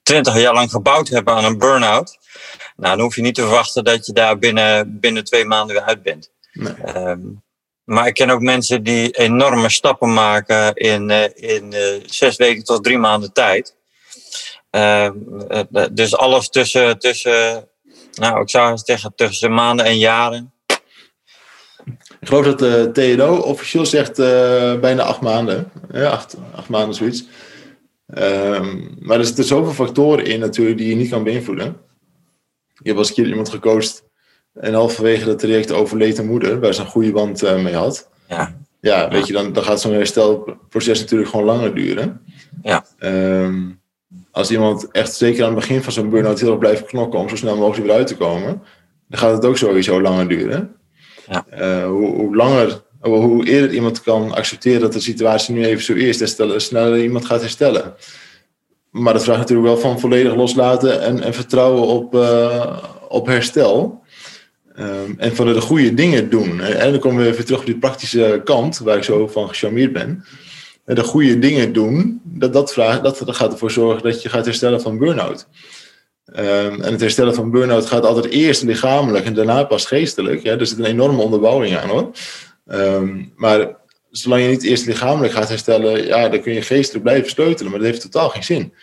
twintig 0.03 0.39
jaar 0.39 0.53
lang 0.53 0.71
gebouwd 0.71 1.07
hebben 1.07 1.33
aan 1.33 1.45
een 1.45 1.57
burn-out. 1.57 2.17
Nou, 2.75 2.95
dan 2.95 3.05
hoef 3.05 3.15
je 3.15 3.21
niet 3.21 3.35
te 3.35 3.41
verwachten 3.41 3.83
dat 3.83 4.05
je 4.05 4.13
daar 4.13 4.37
binnen, 4.37 4.99
binnen 4.99 5.23
twee 5.23 5.45
maanden 5.45 5.75
weer 5.75 5.85
uit 5.85 6.03
bent. 6.03 6.31
Nee. 6.51 6.73
Um, 6.95 7.43
maar 7.83 8.07
ik 8.07 8.13
ken 8.13 8.29
ook 8.29 8.41
mensen 8.41 8.83
die 8.83 9.11
enorme 9.11 9.69
stappen 9.69 10.13
maken 10.13 10.75
in, 10.75 11.09
eh, 11.09 11.53
in 11.53 11.71
uh, 11.71 12.03
zes 12.05 12.35
weken 12.35 12.63
tot 12.63 12.83
drie 12.83 12.97
maanden 12.97 13.33
tijd. 13.33 13.75
Uh, 14.71 15.09
dus 15.91 16.15
alles 16.15 16.49
tussen, 16.49 16.99
tussen, 16.99 17.69
nou, 18.15 18.41
ik 18.41 18.49
zou 18.49 18.77
zeggen 18.77 19.13
tussen 19.15 19.53
maanden 19.53 19.85
en 19.85 19.97
jaren. 19.97 20.53
Ik 22.19 22.27
geloof 22.27 22.45
dat 22.45 22.59
de 22.59 22.89
TNO 22.93 23.35
officieel 23.35 23.85
zegt 23.85 24.19
uh, 24.19 24.79
bijna 24.79 25.03
acht 25.03 25.21
maanden. 25.21 25.71
Ja, 25.91 26.09
acht, 26.09 26.37
acht 26.55 26.69
maanden 26.69 26.95
zoiets. 26.95 27.25
Um, 28.17 28.95
maar 28.99 29.17
er 29.17 29.25
zitten 29.25 29.43
zoveel 29.43 29.73
factoren 29.73 30.25
in 30.25 30.39
natuurlijk 30.39 30.77
die 30.77 30.89
je 30.89 30.95
niet 30.95 31.09
kan 31.09 31.23
beïnvloeden. 31.23 31.77
Je 32.73 32.87
hebt 32.87 32.97
als 32.97 33.13
keer 33.13 33.27
iemand 33.27 33.49
gecoacht 33.49 34.03
en 34.53 34.73
halverwege 34.73 35.25
dat 35.25 35.39
traject 35.39 35.71
overleed 35.71 36.17
een 36.17 36.25
moeder, 36.25 36.59
waar 36.59 36.73
ze 36.73 36.81
een 36.81 36.87
goede 36.87 37.11
band 37.11 37.43
uh, 37.43 37.63
mee 37.63 37.75
had. 37.75 38.09
Ja. 38.27 38.57
Ja, 38.81 39.09
weet 39.09 39.27
je, 39.27 39.33
dan, 39.33 39.53
dan 39.53 39.63
gaat 39.63 39.81
zo'n 39.81 39.93
herstelproces 39.93 40.99
natuurlijk 40.99 41.29
gewoon 41.29 41.45
langer 41.45 41.75
duren. 41.75 42.21
Ja. 42.61 42.85
Um, 42.99 43.81
als 44.35 44.51
iemand 44.51 44.91
echt 44.91 45.13
zeker 45.13 45.43
aan 45.43 45.49
het 45.49 45.59
begin 45.59 45.83
van 45.83 45.93
zo'n 45.93 46.09
burn-out 46.09 46.39
heel 46.39 46.49
erg 46.49 46.59
blijft 46.59 46.85
knokken 46.85 47.19
om 47.19 47.29
zo 47.29 47.35
snel 47.35 47.57
mogelijk 47.57 47.87
weer 47.87 47.95
uit 47.95 48.07
te 48.07 48.15
komen, 48.15 48.61
dan 49.07 49.19
gaat 49.19 49.35
het 49.35 49.45
ook 49.45 49.57
sowieso 49.57 50.01
langer 50.01 50.27
duren. 50.27 50.75
Ja. 51.29 51.45
Uh, 51.59 51.87
hoe, 51.87 52.15
hoe, 52.15 52.35
langer, 52.35 52.81
hoe 52.99 53.47
eerder 53.47 53.73
iemand 53.73 54.01
kan 54.01 54.31
accepteren 54.31 54.81
dat 54.81 54.93
de 54.93 54.99
situatie 54.99 55.55
nu 55.55 55.65
even 55.65 55.83
zo 55.83 55.93
is, 55.93 56.17
des 56.17 56.37
sneller 56.55 57.01
iemand 57.01 57.25
gaat 57.25 57.41
herstellen. 57.41 57.93
Maar 58.91 59.13
dat 59.13 59.23
vraagt 59.23 59.39
natuurlijk 59.39 59.67
wel 59.67 59.77
van 59.77 59.99
volledig 59.99 60.35
loslaten 60.35 61.01
en, 61.01 61.23
en 61.23 61.33
vertrouwen 61.33 61.87
op, 61.87 62.15
uh, 62.15 62.77
op 63.07 63.25
herstel. 63.25 64.03
Um, 64.79 65.15
en 65.17 65.35
van 65.35 65.53
de 65.53 65.61
goede 65.61 65.93
dingen 65.93 66.29
doen. 66.29 66.61
En 66.61 66.91
dan 66.91 66.99
komen 66.99 67.23
we 67.23 67.29
even 67.29 67.45
terug 67.45 67.59
op 67.59 67.65
die 67.65 67.77
praktische 67.77 68.41
kant, 68.43 68.77
waar 68.77 68.97
ik 68.97 69.03
zo 69.03 69.27
van 69.27 69.47
gecharmeerd 69.47 69.93
ben. 69.93 70.25
De 70.85 71.03
goede 71.03 71.39
dingen 71.39 71.73
doen, 71.73 72.21
dat, 72.23 72.53
dat, 72.53 72.73
vraagt, 72.73 73.03
dat, 73.03 73.21
dat 73.25 73.35
gaat 73.35 73.51
ervoor 73.51 73.71
zorgen 73.71 74.03
dat 74.03 74.21
je 74.21 74.29
gaat 74.29 74.45
herstellen 74.45 74.81
van 74.81 74.97
burn-out. 74.97 75.47
Um, 76.25 76.81
en 76.81 76.91
het 76.91 77.01
herstellen 77.01 77.35
van 77.35 77.51
burn-out 77.51 77.85
gaat 77.85 78.05
altijd 78.05 78.25
eerst 78.25 78.63
lichamelijk 78.63 79.25
en 79.25 79.33
daarna 79.33 79.63
pas 79.63 79.85
geestelijk. 79.85 80.43
Ja? 80.43 80.57
Er 80.57 80.67
zit 80.67 80.77
een 80.77 80.85
enorme 80.85 81.21
onderbouwing 81.21 81.77
aan 81.77 81.89
hoor. 81.89 82.11
Um, 82.67 83.33
maar 83.35 83.75
zolang 84.11 84.41
je 84.41 84.49
niet 84.49 84.63
eerst 84.63 84.85
lichamelijk 84.85 85.33
gaat 85.33 85.49
herstellen, 85.49 86.05
ja, 86.05 86.29
dan 86.29 86.41
kun 86.41 86.53
je 86.53 86.61
geestelijk 86.61 87.03
blijven 87.03 87.29
sleutelen, 87.29 87.71
maar 87.71 87.79
dat 87.79 87.89
heeft 87.89 88.01
totaal 88.01 88.29
geen 88.29 88.43
zin. 88.43 88.73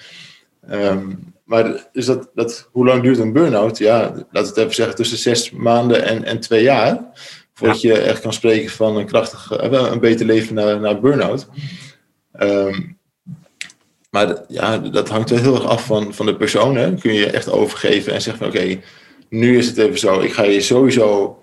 Um, 0.70 1.32
maar 1.44 1.88
is 1.92 2.06
dat, 2.06 2.30
dat, 2.34 2.68
hoe 2.72 2.86
lang 2.86 3.02
duurt 3.02 3.18
een 3.18 3.32
burn-out? 3.32 3.78
Ja, 3.78 4.26
laat 4.30 4.46
het 4.46 4.56
even 4.56 4.74
zeggen, 4.74 4.94
tussen 4.94 5.18
zes 5.18 5.50
maanden 5.50 6.04
en, 6.04 6.24
en 6.24 6.40
twee 6.40 6.62
jaar. 6.62 6.98
Voordat 7.54 7.80
je 7.80 7.98
echt 7.98 8.20
kan 8.20 8.32
spreken 8.32 8.70
van 8.70 8.96
een 8.96 9.06
krachtig, 9.06 9.52
eh, 9.52 9.88
een 9.90 10.00
beter 10.00 10.26
leven 10.26 10.54
naar, 10.54 10.80
naar 10.80 11.00
burn-out. 11.00 11.48
Um, 12.40 12.98
maar 14.10 14.36
ja, 14.48 14.78
dat 14.78 15.08
hangt 15.08 15.30
wel 15.30 15.38
heel 15.38 15.54
erg 15.54 15.66
af 15.66 15.86
van, 15.86 16.14
van 16.14 16.26
de 16.26 16.36
persoon. 16.36 16.76
Hè? 16.76 16.94
Kun 16.94 17.12
je 17.12 17.30
echt 17.30 17.50
overgeven 17.50 18.12
en 18.12 18.22
zeggen 18.22 18.44
van 18.44 18.60
oké, 18.60 18.80
nu 19.28 19.58
is 19.58 19.66
het 19.66 19.78
even 19.78 19.98
zo. 19.98 20.20
Ik 20.20 20.32
ga 20.32 20.44
hier 20.44 20.62
sowieso 20.62 21.38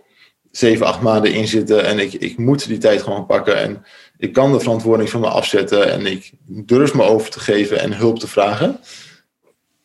zeven, 0.52 0.86
acht 0.86 1.02
maanden 1.02 1.34
in 1.34 1.48
zitten 1.48 1.86
en 1.86 2.00
ik, 2.00 2.14
ik 2.14 2.38
moet 2.38 2.68
die 2.68 2.78
tijd 2.78 3.02
gewoon 3.02 3.26
pakken. 3.26 3.58
En 3.58 3.86
ik 4.18 4.34
kan 4.34 4.52
de 4.52 4.60
verantwoording 4.60 5.10
van 5.10 5.22
me 5.22 5.28
afzetten 5.28 5.92
en 5.92 6.06
ik 6.06 6.32
durf 6.46 6.94
me 6.94 7.04
over 7.04 7.30
te 7.30 7.40
geven 7.40 7.80
en 7.80 7.94
hulp 7.94 8.20
te 8.20 8.28
vragen. 8.28 8.80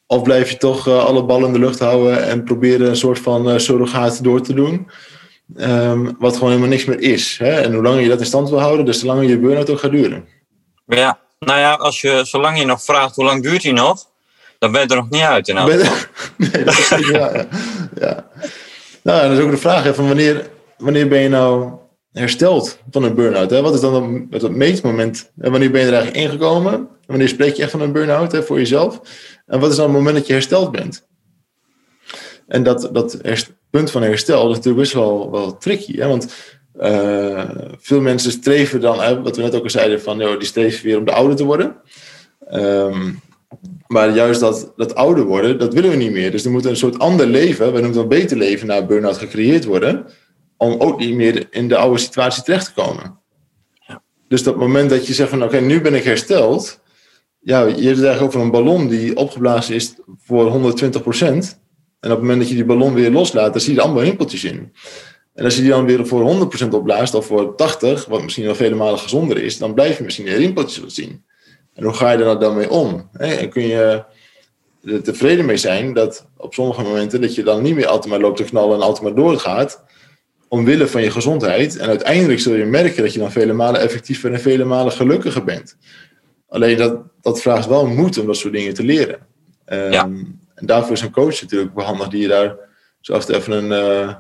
Of 0.07 0.23
blijf 0.23 0.51
je 0.51 0.57
toch 0.57 0.89
uh, 0.89 1.05
alle 1.05 1.25
ballen 1.25 1.47
in 1.47 1.53
de 1.53 1.59
lucht 1.59 1.79
houden 1.79 2.25
en 2.25 2.45
proberen 2.45 2.89
een 2.89 2.97
soort 2.97 3.19
van 3.19 3.49
uh, 3.49 3.59
surrogaat 3.59 4.25
door 4.25 4.41
te 4.41 4.55
doen. 4.55 4.87
Um, 5.57 6.17
wat 6.19 6.35
gewoon 6.35 6.49
helemaal 6.49 6.71
niks 6.71 6.85
meer 6.85 7.01
is. 7.01 7.39
Hè? 7.39 7.51
En 7.51 7.73
hoe 7.73 7.83
langer 7.83 8.01
je 8.01 8.09
dat 8.09 8.21
in 8.21 8.27
stand 8.27 8.49
wil 8.49 8.61
houden, 8.61 8.87
des 8.87 8.99
te 8.99 9.07
langer 9.07 9.25
je 9.25 9.39
burn-out 9.39 9.71
ook 9.71 9.79
gaat 9.79 9.91
duren. 9.91 10.25
Ja, 10.87 11.19
nou 11.39 11.59
ja, 11.59 11.73
als 11.73 12.01
je, 12.01 12.25
zolang 12.25 12.59
je 12.59 12.65
nog 12.65 12.83
vraagt 12.83 13.15
hoe 13.15 13.25
lang 13.25 13.43
duurt 13.43 13.63
hij 13.63 13.73
nog, 13.73 14.07
dan 14.59 14.73
ben 14.73 14.81
je 14.81 14.87
er 14.87 14.97
nog 14.97 15.11
niet 15.11 15.23
uit 15.23 15.49
in 15.49 15.55
ben, 15.55 15.67
Nee, 16.37 16.65
dat 16.65 16.79
is 16.79 16.89
ja, 16.89 17.35
ja. 17.35 17.47
ja. 18.01 18.29
Nou, 19.03 19.29
dat 19.29 19.39
is 19.39 19.45
ook 19.45 19.51
de 19.51 19.57
vraag 19.57 19.83
hè, 19.83 19.95
van 19.95 20.07
wanneer, 20.07 20.51
wanneer 20.79 21.09
ben 21.09 21.21
je 21.21 21.29
nou 21.29 21.73
hersteld 22.13 22.79
van 22.91 23.03
een 23.03 23.15
burn-out? 23.15 23.51
Hè? 23.51 23.63
Wat 23.63 23.75
is 23.75 23.81
dan 23.81 24.29
het, 24.31 24.43
het 24.43 24.53
meetmoment? 24.53 25.31
En 25.39 25.51
wanneer 25.51 25.71
ben 25.71 25.81
je 25.81 25.87
er 25.87 25.93
eigenlijk 25.93 26.25
ingekomen? 26.25 26.89
Wanneer 27.07 27.29
spreek 27.29 27.55
je 27.55 27.63
echt 27.63 27.71
van 27.71 27.81
een 27.81 27.93
burn-out 27.93 28.33
hè, 28.33 28.43
voor 28.43 28.59
jezelf? 28.59 29.01
En 29.47 29.61
wat 29.61 29.71
is 29.71 29.77
dan 29.77 29.85
het 29.85 29.95
moment 29.95 30.17
dat 30.17 30.27
je 30.27 30.33
hersteld 30.33 30.73
bent? 30.73 31.07
En 32.47 32.63
dat, 32.63 32.89
dat 32.93 33.21
punt 33.71 33.91
van 33.91 34.03
herstel 34.03 34.51
is 34.51 34.57
natuurlijk 34.57 34.83
best 34.83 34.93
wel, 34.93 35.31
wel 35.31 35.57
tricky. 35.57 35.97
Hè? 35.97 36.09
Want 36.09 36.35
uh, 36.81 37.51
veel 37.79 38.01
mensen 38.01 38.31
streven 38.31 38.81
dan, 38.81 39.01
hè, 39.01 39.23
wat 39.23 39.37
we 39.37 39.43
net 39.43 39.55
ook 39.55 39.63
al 39.63 39.71
zeiden, 39.71 40.03
van 40.03 40.19
joh, 40.19 40.39
die 40.39 40.49
streven 40.49 40.85
weer 40.85 40.99
om 40.99 41.05
de 41.05 41.13
ouder 41.13 41.37
te 41.37 41.45
worden. 41.45 41.77
Um, 42.53 43.23
maar 43.87 44.11
juist 44.11 44.41
dat, 44.41 44.73
dat 44.77 44.95
ouder 44.95 45.25
worden, 45.25 45.59
dat 45.59 45.75
willen 45.75 45.91
we 45.91 45.97
niet 45.97 46.13
meer. 46.13 46.31
Dus 46.31 46.45
er 46.45 46.51
moet 46.51 46.65
een 46.65 46.77
soort 46.77 46.99
ander 46.99 47.27
leven, 47.27 47.67
we 47.67 47.81
noemen 47.81 47.85
het 47.85 47.95
wel 47.95 48.07
beter 48.21 48.37
leven, 48.37 48.67
na 48.67 48.87
burn-out 48.87 49.19
gecreëerd 49.19 49.65
worden. 49.65 50.07
Om 50.57 50.81
ook 50.81 50.99
niet 50.99 51.15
meer 51.15 51.47
in 51.51 51.69
de 51.69 51.77
oude 51.77 51.99
situatie 51.99 52.43
terecht 52.43 52.65
te 52.65 52.83
komen. 52.83 53.19
Ja. 53.87 54.03
Dus 54.29 54.43
dat 54.43 54.57
moment 54.57 54.91
dat 54.91 55.07
je 55.07 55.15
zegt 55.15 55.31
van 55.31 55.43
oké, 55.43 55.61
nu 55.61 55.81
ben 55.81 55.95
ik 55.95 56.05
hersteld. 56.05 56.81
Ja, 57.41 57.61
je 57.61 57.67
hebt 57.67 57.97
het 57.97 58.05
eigenlijk 58.05 58.23
over 58.23 58.41
een 58.41 58.51
ballon 58.51 58.89
die 58.89 59.17
opgeblazen 59.17 59.75
is 59.75 59.95
voor 60.25 60.47
120 60.47 61.03
procent. 61.03 61.61
En 62.01 62.11
op 62.11 62.17
het 62.17 62.21
moment 62.21 62.39
dat 62.39 62.49
je 62.49 62.55
die 62.55 62.65
ballon 62.65 62.95
weer 62.95 63.11
loslaat, 63.11 63.53
dan 63.53 63.61
zie 63.61 63.73
je 63.73 63.79
er 63.79 63.85
allemaal 63.85 64.03
rimpeltjes 64.03 64.45
in. 64.45 64.73
En 65.35 65.45
als 65.45 65.55
je 65.55 65.61
die 65.61 65.71
dan 65.71 65.87
weer 65.87 66.07
voor 66.07 66.49
100% 66.65 66.69
opblaast, 66.69 67.15
of 67.15 67.27
voor 67.27 67.55
80, 67.55 68.05
wat 68.05 68.23
misschien 68.23 68.45
wel 68.45 68.55
vele 68.55 68.75
malen 68.75 68.99
gezonder 68.99 69.43
is, 69.43 69.59
dan 69.59 69.75
blijf 69.75 69.99
je 69.99 70.05
misschien 70.05 70.27
een 70.27 70.37
rimpeltjes 70.37 70.95
zien. 70.95 71.25
En 71.75 71.85
hoe 71.85 71.93
ga 71.93 72.11
je 72.11 72.25
er 72.25 72.39
dan 72.39 72.57
mee 72.57 72.71
om? 72.71 73.09
En 73.13 73.49
kun 73.49 73.67
je 73.67 74.05
er 74.85 75.03
tevreden 75.03 75.45
mee 75.45 75.57
zijn 75.57 75.93
dat 75.93 76.27
op 76.37 76.55
sommige 76.55 76.83
momenten 76.83 77.21
dat 77.21 77.35
je 77.35 77.43
dan 77.43 77.63
niet 77.63 77.75
meer 77.75 77.87
altijd 77.87 78.13
maar 78.13 78.21
loopt 78.21 78.37
te 78.37 78.45
knallen 78.45 78.77
en 78.77 78.83
altijd 78.83 79.03
maar 79.03 79.15
doorgaat, 79.15 79.85
omwille 80.49 80.87
van 80.87 81.03
je 81.03 81.11
gezondheid. 81.11 81.77
En 81.77 81.89
uiteindelijk 81.89 82.41
zul 82.41 82.55
je 82.55 82.65
merken 82.65 83.03
dat 83.03 83.13
je 83.13 83.19
dan 83.19 83.33
vele 83.33 83.53
malen 83.53 83.81
effectiever 83.81 84.33
en 84.33 84.41
vele 84.41 84.65
malen 84.65 84.93
gelukkiger 84.93 85.45
bent. 85.45 85.77
Alleen 86.49 86.77
dat, 86.77 87.03
dat 87.21 87.41
vraagt 87.41 87.67
wel 87.67 87.87
moed 87.87 88.19
om 88.19 88.27
dat 88.27 88.37
soort 88.37 88.53
dingen 88.53 88.75
te 88.75 88.85
leren. 88.85 89.19
Um, 89.67 90.39
en 90.55 90.67
daarvoor 90.67 90.93
is 90.93 91.01
een 91.01 91.11
coach 91.11 91.41
natuurlijk 91.41 91.75
behandig 91.75 92.09
die 92.09 92.21
je 92.23 92.29
daar 92.29 92.57
af 93.03 93.29
even 93.29 93.53
een 93.53 94.01
uh, 94.07 94.15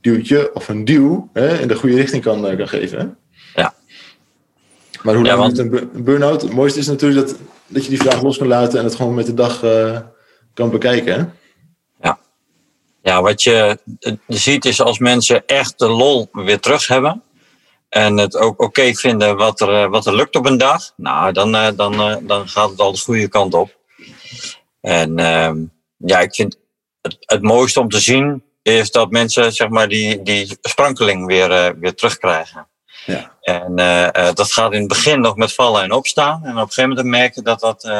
duwtje 0.00 0.54
of 0.54 0.68
een 0.68 0.84
duw 0.84 1.28
hè, 1.32 1.58
in 1.58 1.68
de 1.68 1.76
goede 1.76 1.96
richting 1.96 2.22
kan, 2.22 2.50
uh, 2.50 2.56
kan 2.56 2.68
geven. 2.68 2.98
Hè? 2.98 3.06
Ja. 3.62 3.74
Maar 5.02 5.14
hoe 5.14 5.26
lang 5.26 5.56
ja, 5.56 5.62
een 5.62 6.04
burn-out? 6.04 6.42
Het 6.42 6.52
mooiste 6.52 6.78
is 6.78 6.86
natuurlijk 6.86 7.26
dat, 7.26 7.38
dat 7.66 7.84
je 7.84 7.90
die 7.90 8.00
vraag 8.00 8.22
los 8.22 8.38
kan 8.38 8.46
laten 8.46 8.78
en 8.78 8.84
het 8.84 8.94
gewoon 8.94 9.14
met 9.14 9.26
de 9.26 9.34
dag 9.34 9.62
uh, 9.62 9.98
kan 10.54 10.70
bekijken. 10.70 11.14
Hè? 11.14 11.24
Ja. 12.08 12.18
Ja, 13.02 13.22
wat 13.22 13.42
je, 13.42 13.78
je 14.26 14.36
ziet 14.36 14.64
is 14.64 14.80
als 14.80 14.98
mensen 14.98 15.46
echt 15.46 15.78
de 15.78 15.88
lol 15.88 16.28
weer 16.32 16.60
terug 16.60 16.86
hebben. 16.86 17.22
En 17.88 18.16
het 18.16 18.36
ook 18.36 18.62
oké 18.62 18.94
vinden 18.94 19.36
wat 19.36 19.60
er, 19.60 19.90
wat 19.90 20.06
er 20.06 20.14
lukt 20.14 20.36
op 20.36 20.46
een 20.46 20.58
dag. 20.58 20.92
Nou, 20.96 21.32
dan, 21.32 21.52
dan, 21.76 22.20
dan 22.26 22.48
gaat 22.48 22.70
het 22.70 22.80
al 22.80 22.92
de 22.92 22.98
goede 22.98 23.28
kant 23.28 23.54
op. 23.54 23.78
En 24.80 25.18
ehm, 25.18 25.56
ja, 25.96 26.20
ik 26.20 26.34
vind 26.34 26.58
het, 27.00 27.16
het 27.20 27.42
mooiste 27.42 27.80
om 27.80 27.88
te 27.88 28.00
zien 28.00 28.42
is 28.68 28.90
dat 28.90 29.10
mensen 29.10 29.52
zeg 29.52 29.68
maar, 29.68 29.88
die, 29.88 30.22
die 30.22 30.58
sprankeling 30.60 31.26
weer, 31.26 31.50
uh, 31.50 31.70
weer 31.80 31.94
terugkrijgen. 31.94 32.68
Ja. 33.06 33.36
En 33.40 33.72
uh, 33.80 34.32
dat 34.32 34.52
gaat 34.52 34.72
in 34.72 34.78
het 34.78 34.88
begin 34.88 35.20
nog 35.20 35.36
met 35.36 35.54
vallen 35.54 35.82
en 35.82 35.92
opstaan. 35.92 36.44
En 36.44 36.50
op 36.50 36.56
een 36.56 36.66
gegeven 36.66 36.88
moment 36.88 37.06
merken 37.06 37.44
dat 37.44 37.60
dat 37.60 37.90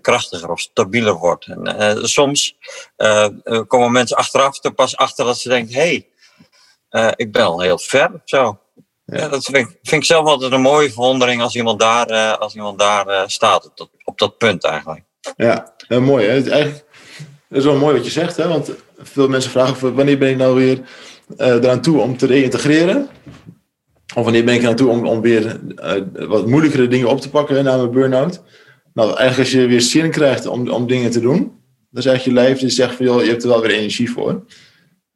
krachtiger 0.00 0.50
of 0.50 0.60
stabieler 0.60 1.14
wordt. 1.14 1.46
En 1.46 1.98
soms 2.08 2.56
komen 3.66 3.92
mensen 3.92 4.16
achteraf 4.16 4.64
er 4.64 4.74
pas 4.74 4.96
achter 4.96 5.24
dat 5.24 5.38
ze 5.38 5.48
denken: 5.48 5.74
hé, 5.74 6.06
hey, 6.88 7.12
ik 7.16 7.32
ben 7.32 7.44
al 7.44 7.60
heel 7.60 7.78
ver 7.78 8.12
of 8.14 8.20
zo. 8.24 8.58
Ja. 9.04 9.18
ja 9.18 9.28
dat 9.28 9.44
vind 9.44 9.56
ik, 9.56 9.78
vind 9.82 10.02
ik, 10.02 10.04
zelf 10.04 10.26
altijd 10.26 10.52
een 10.52 10.60
mooie 10.60 10.92
verwondering 10.92 11.42
als 11.42 11.54
iemand 11.54 11.80
daar, 11.80 12.36
als 12.36 12.54
iemand 12.54 12.78
daar 12.78 13.30
staat, 13.30 13.66
op 13.66 13.76
dat, 13.76 13.90
op 14.04 14.18
dat 14.18 14.38
punt 14.38 14.64
eigenlijk. 14.64 15.04
Ja, 15.36 15.74
heel 15.88 16.00
mooi. 16.00 16.26
Hè? 16.26 16.50
Eigenlijk, 16.50 16.84
dat 17.48 17.58
is 17.58 17.64
wel 17.64 17.76
mooi 17.76 17.96
wat 17.96 18.04
je 18.04 18.10
zegt, 18.10 18.36
hè? 18.36 18.48
want 18.48 18.70
veel 18.98 19.28
mensen 19.28 19.50
vragen 19.50 19.94
wanneer 19.94 20.18
ben 20.18 20.30
ik 20.30 20.36
nou 20.36 20.54
weer 20.54 20.80
uh, 21.38 21.46
eraan 21.46 21.80
toe 21.80 22.00
om 22.00 22.16
te 22.16 22.26
reïntegreren? 22.26 23.08
Of 24.14 24.24
wanneer 24.24 24.44
ben 24.44 24.54
ik 24.54 24.62
eraan 24.62 24.76
toe 24.76 24.90
om, 24.90 25.06
om 25.06 25.20
weer 25.20 25.60
uh, 25.76 26.28
wat 26.28 26.46
moeilijkere 26.46 26.88
dingen 26.88 27.08
op 27.08 27.20
te 27.20 27.30
pakken 27.30 27.64
na 27.64 27.76
mijn 27.76 27.90
burn-out? 27.90 28.42
Nou, 28.94 29.08
eigenlijk 29.08 29.38
als 29.38 29.50
je 29.50 29.66
weer 29.66 29.80
zin 29.80 30.10
krijgt 30.10 30.46
om, 30.46 30.68
om 30.70 30.86
dingen 30.86 31.10
te 31.10 31.20
doen, 31.20 31.52
dan 31.90 32.02
zegt 32.02 32.24
je 32.24 32.32
lijf, 32.32 32.58
die 32.58 32.68
zegt 32.68 32.94
van, 32.94 33.06
je 33.06 33.30
hebt 33.30 33.42
er 33.42 33.48
wel 33.48 33.60
weer 33.60 33.70
energie 33.70 34.10
voor. 34.10 34.44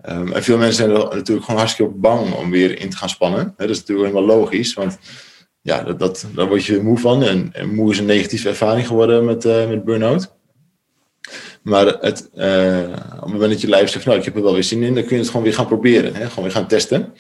Um, 0.09 0.33
en 0.33 0.43
veel 0.43 0.59
mensen 0.59 0.77
zijn 0.77 0.90
er 0.90 1.14
natuurlijk 1.14 1.45
gewoon 1.45 1.61
hartstikke 1.61 1.93
bang 1.93 2.35
om 2.35 2.51
weer 2.51 2.79
in 2.81 2.90
te 2.90 2.97
gaan 2.97 3.09
spannen. 3.09 3.55
dat 3.57 3.69
is 3.69 3.79
natuurlijk 3.79 4.09
helemaal 4.09 4.37
logisch, 4.37 4.75
want 4.75 4.99
ja, 5.61 5.83
dat, 5.83 5.99
dat, 5.99 6.27
daar 6.35 6.49
word 6.49 6.64
je 6.64 6.83
moe 6.83 6.99
van. 6.99 7.23
En, 7.23 7.51
en 7.53 7.75
moe 7.75 7.90
is 7.90 7.99
een 7.99 8.05
negatieve 8.05 8.49
ervaring 8.49 8.87
geworden 8.87 9.25
met, 9.25 9.45
uh, 9.45 9.69
met 9.69 9.85
burn-out. 9.85 10.38
Maar 11.62 11.87
het, 11.87 12.31
uh, 12.35 12.88
op 13.14 13.20
het 13.20 13.33
moment 13.33 13.51
dat 13.51 13.61
je 13.61 13.68
lijf 13.68 13.90
zegt, 13.90 14.05
nou, 14.05 14.18
ik 14.18 14.25
heb 14.25 14.37
er 14.37 14.42
wel 14.42 14.53
weer 14.53 14.64
zin 14.64 14.83
in, 14.83 14.94
dan 14.94 15.05
kun 15.05 15.12
je 15.16 15.23
het 15.23 15.31
gewoon 15.31 15.42
weer 15.42 15.55
gaan 15.55 15.66
proberen. 15.66 16.14
Hè? 16.14 16.29
Gewoon 16.29 16.44
weer 16.44 16.53
gaan 16.53 16.66
testen. 16.66 17.12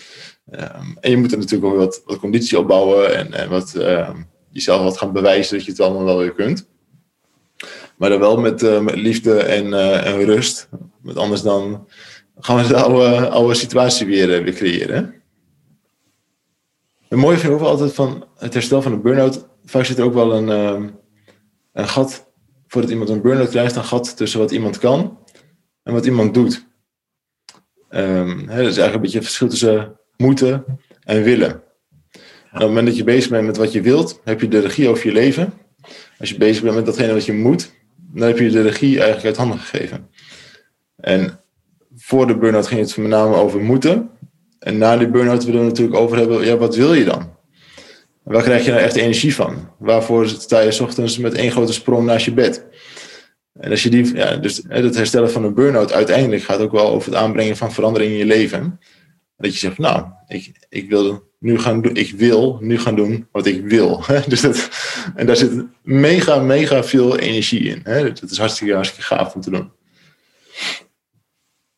Um, 0.52 0.96
en 1.00 1.10
je 1.10 1.16
moet 1.16 1.32
er 1.32 1.38
natuurlijk 1.38 1.72
ook 1.72 1.78
wat, 1.78 2.02
wat 2.04 2.18
conditie 2.18 2.58
opbouwen 2.58 3.32
en, 3.32 3.48
wat, 3.48 3.74
uh, 3.76 4.10
jezelf 4.50 4.82
wat 4.82 4.98
gaan 4.98 5.12
bewijzen 5.12 5.56
dat 5.56 5.64
je 5.64 5.70
het 5.70 5.80
allemaal 5.80 6.04
wel 6.04 6.18
weer 6.18 6.32
kunt. 6.32 6.68
Maar 7.96 8.10
dan 8.10 8.20
wel 8.20 8.40
met, 8.40 8.82
met 8.82 8.96
liefde 8.96 9.38
en, 9.38 9.74
en 10.04 10.24
rust. 10.24 10.68
Want 11.02 11.16
anders 11.16 11.42
dan 11.42 11.86
gaan 12.38 12.56
we 12.56 12.68
de 12.68 13.28
oude, 13.28 13.54
situatie 13.54 14.06
weer, 14.06 14.52
creëren. 14.52 15.14
Het 17.08 17.18
mooie 17.18 17.38
vind 17.38 17.52
ik 17.52 17.60
altijd 17.60 17.94
van 17.94 18.24
het 18.36 18.54
herstel 18.54 18.82
van 18.82 18.92
een 18.92 19.02
burn-out. 19.02 19.48
Vaak 19.64 19.84
zit 19.84 19.98
er 19.98 20.04
ook 20.04 20.14
wel 20.14 20.32
een, 20.32 20.48
uh, 20.48 20.88
een 21.72 21.88
gat, 21.88 22.29
voordat 22.70 22.90
iemand 22.90 23.10
een 23.10 23.20
burn-out 23.20 23.48
krijgt, 23.48 23.76
een 23.76 23.84
gat 23.84 24.16
tussen 24.16 24.40
wat 24.40 24.50
iemand 24.50 24.78
kan 24.78 25.18
en 25.82 25.92
wat 25.92 26.06
iemand 26.06 26.34
doet. 26.34 26.66
Um, 27.90 28.38
hè, 28.38 28.62
dat 28.62 28.70
is 28.70 28.78
eigenlijk 28.78 28.94
een 28.94 29.00
beetje 29.00 29.18
het 29.18 29.26
verschil 29.26 29.48
tussen 29.48 30.00
moeten 30.16 30.64
en 31.04 31.22
willen. 31.22 31.52
op 31.52 31.62
het 32.50 32.60
moment 32.60 32.86
dat 32.86 32.96
je 32.96 33.04
bezig 33.04 33.30
bent 33.30 33.46
met 33.46 33.56
wat 33.56 33.72
je 33.72 33.80
wilt, 33.80 34.20
heb 34.24 34.40
je 34.40 34.48
de 34.48 34.58
regie 34.58 34.88
over 34.88 35.06
je 35.06 35.12
leven. 35.12 35.52
Als 36.18 36.30
je 36.30 36.38
bezig 36.38 36.62
bent 36.62 36.74
met 36.74 36.86
datgene 36.86 37.12
wat 37.12 37.24
je 37.24 37.32
moet, 37.32 37.72
dan 37.96 38.28
heb 38.28 38.38
je 38.38 38.50
de 38.50 38.62
regie 38.62 38.96
eigenlijk 38.96 39.26
uit 39.26 39.36
handen 39.36 39.58
gegeven. 39.58 40.08
En 40.96 41.40
voor 41.96 42.26
de 42.26 42.36
burn-out 42.36 42.66
ging 42.66 42.80
het 42.80 42.96
met 42.96 43.08
name 43.08 43.34
over 43.34 43.60
moeten. 43.60 44.10
En 44.58 44.78
na 44.78 44.96
die 44.96 45.10
burn-out 45.10 45.44
willen 45.44 45.60
we 45.60 45.66
natuurlijk 45.66 45.98
over 45.98 46.16
hebben, 46.16 46.44
ja, 46.44 46.56
wat 46.56 46.76
wil 46.76 46.94
je 46.94 47.04
dan? 47.04 47.38
Waar 48.30 48.42
krijg 48.42 48.64
je 48.64 48.70
nou 48.70 48.82
echt 48.82 48.96
energie 48.96 49.34
van? 49.34 49.70
Waarvoor 49.78 50.28
sta 50.28 50.60
je 50.60 50.82
ochtends 50.82 51.18
met 51.18 51.34
één 51.34 51.50
grote 51.50 51.72
sprong 51.72 52.06
naast 52.06 52.24
je 52.24 52.32
bed? 52.32 52.64
En 53.52 53.70
als 53.70 53.82
je 53.82 53.90
die, 53.90 54.14
ja, 54.14 54.36
dus 54.36 54.62
het 54.68 54.94
herstellen 54.94 55.30
van 55.30 55.44
een 55.44 55.54
burn-out 55.54 55.92
uiteindelijk 55.92 56.42
gaat 56.42 56.60
ook 56.60 56.72
wel 56.72 56.88
over 56.88 57.12
het 57.12 57.20
aanbrengen 57.20 57.56
van 57.56 57.72
verandering 57.72 58.12
in 58.12 58.18
je 58.18 58.24
leven. 58.24 58.80
Dat 59.36 59.52
je 59.52 59.58
zegt, 59.58 59.78
nou, 59.78 60.06
ik, 60.26 60.66
ik, 60.68 60.88
wil 60.88 61.32
nu 61.38 61.58
gaan 61.58 61.82
doen, 61.82 61.94
ik 61.94 62.10
wil 62.10 62.58
nu 62.60 62.78
gaan 62.78 62.94
doen 62.96 63.28
wat 63.32 63.46
ik 63.46 63.64
wil. 63.64 64.04
Dus 64.28 64.40
dat, 64.40 64.68
en 65.14 65.26
daar 65.26 65.36
zit 65.36 65.64
mega, 65.82 66.38
mega 66.38 66.84
veel 66.84 67.18
energie 67.18 67.60
in. 67.60 67.82
Dat 67.84 68.30
is 68.30 68.38
hartstikke, 68.38 68.74
hartstikke 68.74 69.14
gaaf 69.14 69.34
om 69.34 69.40
te 69.40 69.50
doen. 69.50 69.72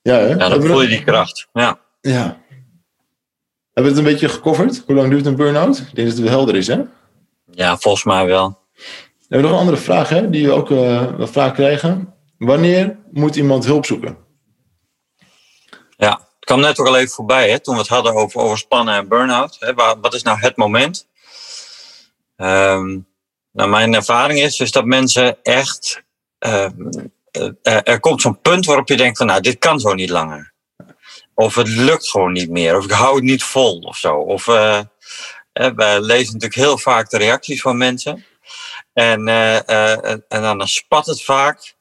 Ja, 0.02 0.18
hè? 0.18 0.28
ja 0.28 0.48
dan 0.48 0.62
voel 0.62 0.82
je 0.82 0.88
die 0.88 1.04
kracht. 1.04 1.48
Ja. 1.52 1.80
ja. 2.00 2.41
Hebben 3.72 3.92
we 3.92 3.98
het 3.98 4.06
een 4.06 4.12
beetje 4.12 4.28
gecoverd? 4.28 4.82
Hoe 4.86 4.94
lang 4.94 5.10
duurt 5.10 5.26
een 5.26 5.36
burn-out? 5.36 5.78
Ik 5.78 5.94
denk 5.94 6.08
dat 6.08 6.16
het 6.16 6.26
wel 6.26 6.36
helder 6.36 6.56
is, 6.56 6.66
hè? 6.66 6.80
Ja, 7.50 7.76
volgens 7.76 8.04
mij 8.04 8.26
wel. 8.26 8.60
We 8.74 8.82
hebben 9.28 9.50
nog 9.50 9.52
een 9.60 9.66
andere 9.66 9.82
vraag, 9.82 10.08
hè, 10.08 10.30
die 10.30 10.46
we 10.46 10.52
ook 10.52 10.70
uh, 10.70 11.16
wel 11.16 11.26
vaak 11.26 11.54
krijgen. 11.54 12.14
Wanneer 12.38 12.98
moet 13.12 13.36
iemand 13.36 13.64
hulp 13.64 13.86
zoeken? 13.86 14.16
Ja, 15.96 16.10
het 16.10 16.44
kwam 16.44 16.60
net 16.60 16.78
ook 16.78 16.86
al 16.86 16.96
even 16.96 17.10
voorbij, 17.10 17.50
hè, 17.50 17.60
toen 17.60 17.74
we 17.74 17.80
het 17.80 17.90
hadden 17.90 18.14
over 18.14 18.40
overspannen 18.40 18.94
en 18.94 19.08
burn-out. 19.08 19.56
Hè, 19.58 19.74
wat 19.74 20.14
is 20.14 20.22
nou 20.22 20.38
het 20.38 20.56
moment? 20.56 21.08
Um, 22.36 23.10
Nou, 23.52 23.70
mijn 23.70 23.94
ervaring 23.94 24.38
is, 24.40 24.70
dat 24.70 24.84
mensen 24.84 25.42
echt. 25.42 26.02
Uh, 26.46 26.68
er 27.62 28.00
komt 28.00 28.20
zo'n 28.20 28.40
punt 28.40 28.66
waarop 28.66 28.88
je 28.88 28.96
denkt 28.96 29.18
van 29.18 29.26
nou, 29.26 29.40
dit 29.40 29.58
kan 29.58 29.80
zo 29.80 29.94
niet 29.94 30.10
langer. 30.10 30.51
Of 31.34 31.54
het 31.54 31.68
lukt 31.68 32.08
gewoon 32.08 32.32
niet 32.32 32.50
meer. 32.50 32.76
Of 32.76 32.84
ik 32.84 32.90
hou 32.90 33.14
het 33.14 33.24
niet 33.24 33.42
vol 33.42 33.78
of 33.78 33.96
zo. 33.96 34.14
Of 34.16 34.46
uh, 34.46 34.80
we 35.52 35.98
lezen 36.00 36.32
natuurlijk 36.32 36.54
heel 36.54 36.78
vaak 36.78 37.10
de 37.10 37.18
reacties 37.18 37.60
van 37.60 37.76
mensen. 37.76 38.24
En, 38.92 39.28
en 40.28 40.42
dan 40.42 40.68
spat 40.68 41.06
het 41.06 41.22
vaak 41.22 41.74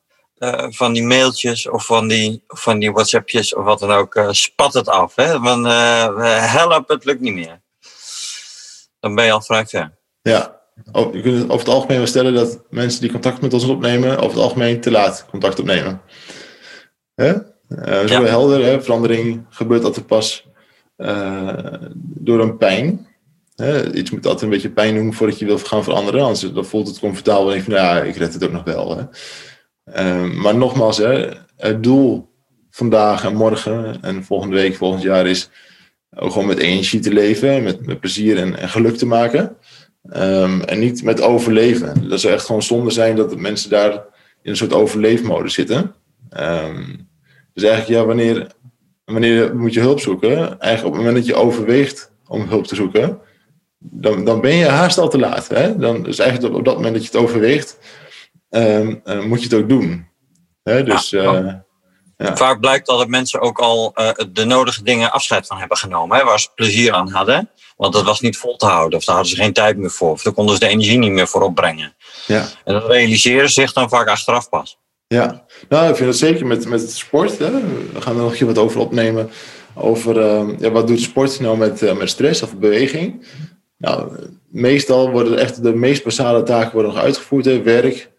van 0.69 0.93
die 0.93 1.03
mailtjes 1.03 1.69
of 1.69 1.85
van 1.85 2.07
die, 2.07 2.43
van 2.47 2.79
die 2.79 2.91
WhatsAppjes 2.91 3.55
of 3.55 3.63
wat 3.63 3.79
dan 3.79 3.91
ook. 3.91 4.27
spat 4.31 4.73
het 4.73 4.87
af. 4.87 5.15
Hè? 5.15 5.39
Van 5.39 5.65
help, 5.65 6.87
het 6.89 7.05
lukt 7.05 7.21
niet 7.21 7.33
meer. 7.33 7.61
Dan 8.99 9.15
ben 9.15 9.25
je 9.25 9.31
al 9.31 9.41
vrij 9.41 9.65
ver. 9.65 9.97
Ja, 10.21 10.61
Oh, 10.91 11.13
je 11.13 11.21
kunt 11.21 11.43
over 11.43 11.57
het 11.57 11.67
algemeen 11.67 11.97
wel 11.97 12.07
stellen 12.07 12.33
dat 12.33 12.59
mensen 12.69 13.01
die 13.01 13.11
contact 13.11 13.41
met 13.41 13.53
ons 13.53 13.63
opnemen, 13.65 14.17
over 14.17 14.29
het 14.29 14.39
algemeen 14.39 14.81
te 14.81 14.91
laat 14.91 15.25
contact 15.29 15.59
opnemen. 15.59 16.01
Hè? 17.15 17.33
Uh, 17.71 18.05
zo 18.05 18.23
helder, 18.23 18.63
hè? 18.65 18.81
verandering 18.81 19.45
gebeurt 19.49 19.83
altijd 19.83 20.07
pas 20.07 20.47
uh, 20.97 21.73
door 21.97 22.41
een 22.41 22.57
pijn. 22.57 23.07
Hè? 23.55 23.93
Iets 23.93 24.11
moet 24.11 24.25
altijd 24.25 24.43
een 24.43 24.49
beetje 24.49 24.71
pijn 24.71 24.95
doen 24.95 25.13
voordat 25.13 25.39
je 25.39 25.45
wil 25.45 25.57
gaan 25.57 25.83
veranderen. 25.83 26.21
Anders 26.21 26.53
dan 26.53 26.65
voelt 26.65 26.87
het 26.87 26.99
comfortabel 26.99 27.45
en 27.45 27.51
denk 27.51 27.65
je 27.65 27.71
van 27.71 27.81
ja, 27.81 28.01
ik 28.01 28.15
red 28.15 28.33
het 28.33 28.43
ook 28.43 28.51
nog 28.51 28.63
wel. 28.63 28.97
Hè? 28.97 29.03
Uh, 30.01 30.41
maar 30.41 30.55
nogmaals, 30.55 30.97
hè, 30.97 31.29
het 31.57 31.83
doel 31.83 32.29
vandaag 32.69 33.23
en 33.23 33.35
morgen 33.35 34.01
en 34.01 34.23
volgende 34.23 34.55
week, 34.55 34.75
volgend 34.75 35.01
jaar 35.01 35.27
is 35.27 35.49
ook 36.15 36.31
gewoon 36.31 36.47
met 36.47 36.57
energie 36.57 36.99
te 36.99 37.13
leven, 37.13 37.63
met, 37.63 37.85
met 37.85 37.99
plezier 37.99 38.37
en, 38.37 38.57
en 38.57 38.69
geluk 38.69 38.97
te 38.97 39.05
maken. 39.05 39.55
Um, 40.15 40.61
en 40.61 40.79
niet 40.79 41.03
met 41.03 41.21
overleven. 41.21 42.09
Dat 42.09 42.19
zou 42.19 42.33
echt 42.33 42.45
gewoon 42.45 42.63
zonde 42.63 42.91
zijn 42.91 43.15
dat 43.15 43.29
de 43.29 43.37
mensen 43.37 43.69
daar 43.69 43.91
in 44.41 44.49
een 44.51 44.57
soort 44.57 44.73
overleefmodus 44.73 45.53
zitten. 45.53 45.93
Um, 46.39 47.09
dus 47.53 47.63
eigenlijk, 47.63 47.99
ja, 47.99 48.05
wanneer, 48.05 48.51
wanneer 49.05 49.55
moet 49.55 49.73
je 49.73 49.79
hulp 49.79 49.99
zoeken? 49.99 50.37
Eigenlijk 50.59 50.85
op 50.85 50.93
het 50.93 50.93
moment 50.93 51.15
dat 51.15 51.25
je 51.25 51.35
overweegt 51.35 52.11
om 52.27 52.47
hulp 52.47 52.67
te 52.67 52.75
zoeken, 52.75 53.19
dan, 53.79 54.25
dan 54.25 54.41
ben 54.41 54.55
je 54.55 54.65
haast 54.65 54.97
al 54.97 55.09
te 55.09 55.19
laat. 55.19 55.47
Hè? 55.47 55.77
Dan, 55.77 56.03
dus 56.03 56.19
eigenlijk 56.19 56.55
op 56.55 56.65
dat 56.65 56.75
moment 56.75 56.93
dat 56.93 57.03
je 57.03 57.09
het 57.11 57.21
overweegt, 57.21 57.77
um, 58.49 59.01
uh, 59.05 59.23
moet 59.23 59.43
je 59.43 59.49
het 59.49 59.63
ook 59.63 59.69
doen. 59.69 60.07
Hè? 60.63 60.83
Dus, 60.83 61.09
ja. 61.09 61.41
Uh, 61.41 61.53
ja. 62.17 62.35
Vaak 62.35 62.59
blijkt 62.59 62.85
dat 62.85 63.07
mensen 63.07 63.41
ook 63.41 63.59
al 63.59 63.93
uh, 63.95 64.09
de 64.31 64.45
nodige 64.45 64.83
dingen 64.83 65.11
afscheid 65.11 65.47
van 65.47 65.57
hebben 65.57 65.77
genomen, 65.77 66.17
hè, 66.17 66.23
waar 66.23 66.39
ze 66.39 66.49
plezier 66.55 66.93
aan 66.93 67.09
hadden. 67.09 67.49
Want 67.75 67.93
dat 67.93 68.03
was 68.03 68.19
niet 68.19 68.37
vol 68.37 68.55
te 68.55 68.65
houden, 68.65 68.99
of 68.99 69.05
daar 69.05 69.15
hadden 69.15 69.33
ze 69.33 69.41
geen 69.41 69.53
tijd 69.53 69.77
meer 69.77 69.89
voor, 69.89 70.11
of 70.11 70.21
daar 70.21 70.33
konden 70.33 70.53
ze 70.53 70.59
de 70.59 70.67
energie 70.67 70.97
niet 70.97 71.11
meer 71.11 71.27
voor 71.27 71.41
opbrengen. 71.41 71.95
Ja. 72.27 72.47
En 72.63 72.73
dat 72.73 72.87
realiseren 72.87 73.47
ze 73.47 73.61
zich 73.61 73.73
dan 73.73 73.89
vaak 73.89 74.07
achteraf 74.07 74.49
pas. 74.49 74.79
Ja, 75.11 75.45
nou, 75.69 75.89
ik 75.89 75.95
vind 75.95 76.09
het 76.09 76.17
zeker 76.17 76.45
met, 76.45 76.67
met 76.67 76.91
sport. 76.91 77.37
Hè. 77.37 77.51
We 77.93 78.01
gaan 78.01 78.15
er 78.15 78.21
nog 78.21 78.39
wat 78.39 78.57
over 78.57 78.79
opnemen. 78.79 79.29
Over 79.75 80.17
uh, 80.17 80.59
ja, 80.59 80.71
wat 80.71 80.87
doet 80.87 81.01
sport 81.01 81.39
nou 81.39 81.57
met, 81.57 81.81
uh, 81.81 81.97
met 81.97 82.09
stress 82.09 82.41
of 82.41 82.57
beweging. 82.57 83.25
Nou, 83.77 84.11
meestal 84.47 85.11
worden 85.11 85.37
echt 85.37 85.63
de 85.63 85.75
meest 85.75 86.03
basale 86.03 86.43
taken 86.43 86.73
worden 86.73 86.93
nog 86.93 87.01
uitgevoerd. 87.01 87.63
Werk, 87.63 88.09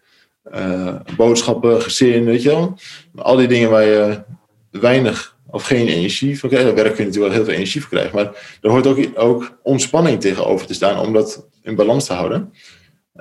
uh, 0.55 0.95
boodschappen, 1.17 1.81
gezin, 1.81 2.25
weet 2.25 2.41
je 2.41 2.49
wel. 2.49 2.77
Al 3.15 3.35
die 3.35 3.47
dingen 3.47 3.69
waar 3.69 3.85
je 3.85 4.23
weinig 4.71 5.37
of 5.47 5.63
geen 5.63 5.87
energie 5.87 6.39
van. 6.39 6.49
Daar 6.49 6.63
werk 6.63 6.97
je 6.97 7.03
natuurlijk 7.03 7.15
wel 7.15 7.31
heel 7.31 7.45
veel 7.45 7.53
energie 7.53 7.81
voor 7.81 7.89
krijgen. 7.89 8.15
Maar 8.15 8.57
er 8.61 8.69
hoort 8.69 8.87
ook, 8.87 8.99
ook 9.15 9.59
ontspanning 9.63 10.21
tegenover 10.21 10.67
te 10.67 10.73
staan 10.73 10.99
om 10.99 11.13
dat 11.13 11.47
in 11.61 11.75
balans 11.75 12.05
te 12.05 12.13
houden. 12.13 12.53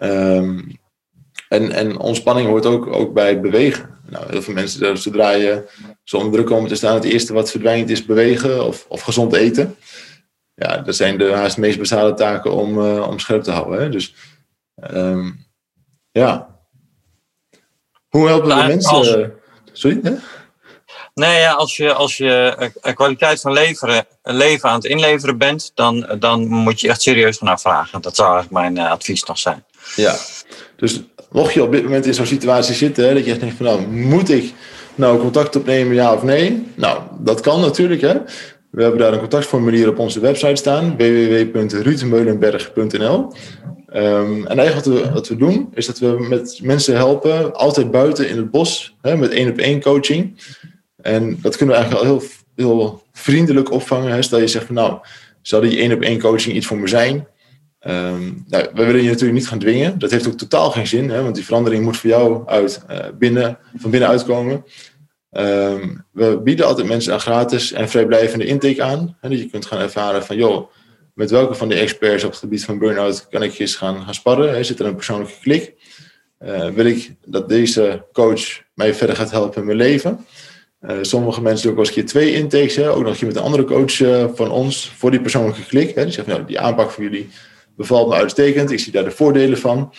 Um, 0.03 0.81
en, 1.53 1.71
en 1.71 1.99
ontspanning 1.99 2.49
hoort 2.49 2.67
ook, 2.67 2.87
ook 2.87 3.13
bij 3.13 3.41
bewegen. 3.41 3.99
Nou, 4.07 4.27
heel 4.31 4.43
veel 4.43 4.55
mensen, 4.55 4.99
zodra 4.99 5.31
je 5.31 5.69
zonder 6.05 6.33
druk 6.33 6.47
komen 6.47 6.69
te 6.69 6.75
staan, 6.75 6.95
het 6.95 7.05
eerste 7.05 7.33
wat 7.33 7.51
verdwijnt 7.51 7.91
is 7.91 8.05
bewegen 8.05 8.67
of, 8.67 8.85
of 8.89 9.01
gezond 9.01 9.33
eten. 9.35 9.77
Ja, 10.55 10.77
dat 10.77 10.97
zijn 10.97 11.19
de 11.19 11.33
haast 11.33 11.57
meest 11.57 11.79
basale 11.79 12.15
taken 12.15 12.53
om, 12.53 12.79
uh, 12.79 13.09
om 13.09 13.19
scherp 13.19 13.43
te 13.43 13.51
houden. 13.51 13.81
Hè? 13.81 13.89
Dus 13.89 14.15
um, 14.95 15.47
ja. 16.11 16.59
Hoe 18.09 18.27
helpen 18.27 18.49
we 18.49 18.55
mensen? 18.55 19.33
Sorry? 19.73 20.01
Hè? 20.03 20.15
Nee, 21.15 21.41
ja, 21.41 21.53
als 21.53 21.77
je, 21.77 21.93
als 21.93 22.17
je 22.17 22.57
een 22.81 22.95
kwaliteit 22.95 23.41
van 23.41 23.53
leveren, 23.53 24.07
leven 24.23 24.69
aan 24.69 24.75
het 24.75 24.85
inleveren 24.85 25.39
bent, 25.39 25.73
dan, 25.75 26.17
dan 26.19 26.47
moet 26.47 26.81
je 26.81 26.89
echt 26.89 27.03
serieus 27.03 27.41
naar 27.41 27.61
vragen. 27.61 28.01
Dat 28.01 28.17
zou 28.17 28.33
eigenlijk 28.33 28.75
mijn 28.75 28.87
advies 28.87 29.25
nog 29.25 29.39
zijn. 29.39 29.65
Ja, 29.97 30.17
dus 30.77 31.03
mocht 31.33 31.53
je 31.53 31.63
op 31.63 31.73
dit 31.73 31.83
moment 31.83 32.07
in 32.07 32.15
zo'n 32.15 32.27
situatie 32.27 32.75
zitten, 32.75 33.09
hè, 33.09 33.15
dat 33.15 33.25
je 33.25 33.37
denkt 33.37 33.57
van 33.57 33.67
nou, 33.67 33.87
moet 33.87 34.31
ik 34.31 34.53
nou 34.95 35.19
contact 35.19 35.57
opnemen, 35.57 35.95
ja 35.95 36.15
of 36.15 36.23
nee? 36.23 36.67
Nou, 36.75 37.03
dat 37.21 37.41
kan 37.41 37.61
natuurlijk. 37.61 38.01
Hè. 38.01 38.15
We 38.71 38.83
hebben 38.83 39.01
daar 39.01 39.13
een 39.13 39.19
contactformulier 39.19 39.89
op 39.89 39.99
onze 39.99 40.21
website 40.21 40.57
staan, 40.57 40.97
www.ruudmeulenberg.nl. 40.97 43.19
Um, 43.19 43.33
ehm, 43.87 44.47
en 44.47 44.59
eigenlijk 44.59 44.75
wat 44.75 44.85
we, 44.85 45.11
wat 45.13 45.29
we 45.29 45.37
doen, 45.37 45.69
is 45.75 45.87
dat 45.87 45.99
we 45.99 46.27
met 46.29 46.61
mensen 46.63 46.97
helpen, 46.97 47.55
altijd 47.55 47.91
buiten 47.91 48.29
in 48.29 48.37
het 48.37 48.51
bos, 48.51 48.97
hè, 49.01 49.17
met 49.17 49.31
één 49.31 49.51
op 49.51 49.59
één 49.59 49.83
coaching. 49.83 50.37
En 51.03 51.39
dat 51.41 51.57
kunnen 51.57 51.75
we 51.75 51.81
eigenlijk 51.81 52.11
al 52.11 52.19
heel, 52.19 52.29
heel 52.55 53.03
vriendelijk 53.13 53.73
opvangen. 53.73 54.13
Hè? 54.13 54.23
Stel 54.23 54.41
je 54.41 54.47
zegt 54.47 54.67
van 54.67 54.75
nou, 54.75 54.99
zou 55.43 55.69
die 55.69 55.79
één 55.79 55.93
op 55.93 56.01
één 56.01 56.21
coaching 56.21 56.57
iets 56.57 56.67
voor 56.67 56.79
me 56.79 56.87
zijn? 56.87 57.27
Um, 57.87 58.45
nou, 58.49 58.69
we 58.75 58.85
willen 58.85 59.03
je 59.03 59.09
natuurlijk 59.09 59.39
niet 59.39 59.49
gaan 59.49 59.59
dwingen. 59.59 59.99
Dat 59.99 60.11
heeft 60.11 60.27
ook 60.27 60.39
totaal 60.39 60.71
geen 60.71 60.87
zin, 60.87 61.11
hè? 61.11 61.23
want 61.23 61.35
die 61.35 61.45
verandering 61.45 61.85
moet 61.85 61.97
voor 61.97 62.11
jou 62.11 62.47
uit, 62.47 62.85
uh, 62.91 62.99
binnen, 63.19 63.59
van 63.77 63.91
binnen 63.91 64.09
uitkomen. 64.09 64.65
Um, 65.31 66.05
we 66.13 66.41
bieden 66.45 66.67
altijd 66.67 66.87
mensen 66.87 67.13
een 67.13 67.21
gratis 67.21 67.73
en 67.73 67.89
vrijblijvende 67.89 68.45
intake 68.45 68.83
aan. 68.83 69.17
Hè? 69.21 69.29
Dat 69.29 69.39
je 69.39 69.51
kunt 69.51 69.67
gaan 69.67 69.79
ervaren 69.79 70.25
van 70.25 70.37
joh, 70.37 70.71
met 71.15 71.31
welke 71.31 71.55
van 71.55 71.69
de 71.69 71.75
experts 71.75 72.25
op 72.25 72.31
het 72.31 72.39
gebied 72.39 72.65
van 72.65 72.79
burn-out 72.79 73.29
kan 73.29 73.43
ik 73.43 73.59
eens 73.59 73.77
gaan, 73.77 74.03
gaan 74.03 74.15
sparren? 74.15 74.55
Hè? 74.55 74.65
Zit 74.65 74.81
er 74.81 74.87
een 74.87 74.95
persoonlijke 74.95 75.41
klik? 75.41 75.75
Uh, 76.45 76.69
wil 76.69 76.85
ik 76.85 77.15
dat 77.27 77.49
deze 77.49 78.05
coach 78.13 78.63
mij 78.75 78.95
verder 78.95 79.17
gaat 79.17 79.31
helpen 79.31 79.61
in 79.61 79.67
mijn 79.67 79.79
leven? 79.79 80.27
Uh, 80.81 80.97
sommige 81.01 81.43
mensen 81.43 81.67
doen 81.67 81.73
ook 81.73 81.79
eens 81.79 81.89
een 81.89 81.95
keer 81.95 82.07
twee 82.07 82.35
intakes. 82.35 82.77
Hè? 82.77 82.91
Ook 82.91 83.05
nog 83.05 83.21
een 83.21 83.27
met 83.27 83.37
een 83.37 83.43
andere 83.43 83.65
coach 83.65 83.97
van 84.35 84.51
ons 84.51 84.93
voor 84.97 85.11
die 85.11 85.21
persoonlijke 85.21 85.67
klik. 85.67 85.95
Hè? 85.95 86.05
Die 86.05 86.13
zegt, 86.13 86.27
nou, 86.27 86.45
die 86.45 86.61
aanpak 86.61 86.91
van 86.91 87.05
jullie 87.05 87.31
bevalt 87.77 88.09
me 88.09 88.15
uitstekend. 88.15 88.71
Ik 88.71 88.79
zie 88.79 88.93
daar 88.93 89.05
de 89.05 89.11
voordelen 89.11 89.59
van. 89.59 89.95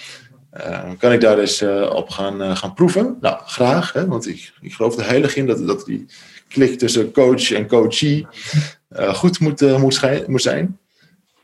Uh, 0.57 0.89
kan 0.99 1.11
ik 1.11 1.21
daar 1.21 1.39
eens 1.39 1.61
op 1.89 2.09
gaan, 2.09 2.57
gaan 2.57 2.73
proeven? 2.73 3.17
Nou, 3.21 3.37
graag. 3.45 3.93
Hè? 3.93 4.07
Want 4.07 4.27
ik, 4.27 4.53
ik 4.61 4.73
geloof 4.73 4.97
er 4.97 5.07
heilig 5.07 5.35
in 5.35 5.45
dat, 5.45 5.67
dat 5.67 5.85
die 5.85 6.05
klik 6.49 6.77
tussen 6.77 7.11
coach 7.11 7.51
en 7.51 7.67
coachee 7.67 8.27
goed 8.95 9.39
moet, 9.39 9.61
moet, 9.61 10.27
moet 10.27 10.41
zijn. 10.41 10.77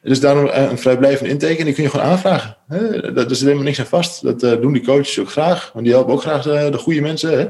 Dus 0.01 0.19
daarom 0.19 0.49
een 0.53 0.77
vrijblijvende 0.77 1.29
intake. 1.29 1.63
Die 1.63 1.73
kun 1.73 1.83
je 1.83 1.89
gewoon 1.89 2.05
aanvragen. 2.05 2.57
Hè? 2.67 3.13
Dat 3.13 3.31
is 3.31 3.41
helemaal 3.41 3.63
niks 3.63 3.79
aan 3.79 3.85
vast. 3.85 4.23
Dat 4.23 4.39
doen 4.39 4.73
die 4.73 4.83
coaches 4.83 5.19
ook 5.19 5.31
graag. 5.31 5.69
Want 5.73 5.85
die 5.85 5.93
helpen 5.93 6.13
ook 6.13 6.21
graag 6.21 6.43
de, 6.43 6.67
de 6.71 6.77
goede 6.77 7.01
mensen. 7.01 7.39
Hè? 7.39 7.49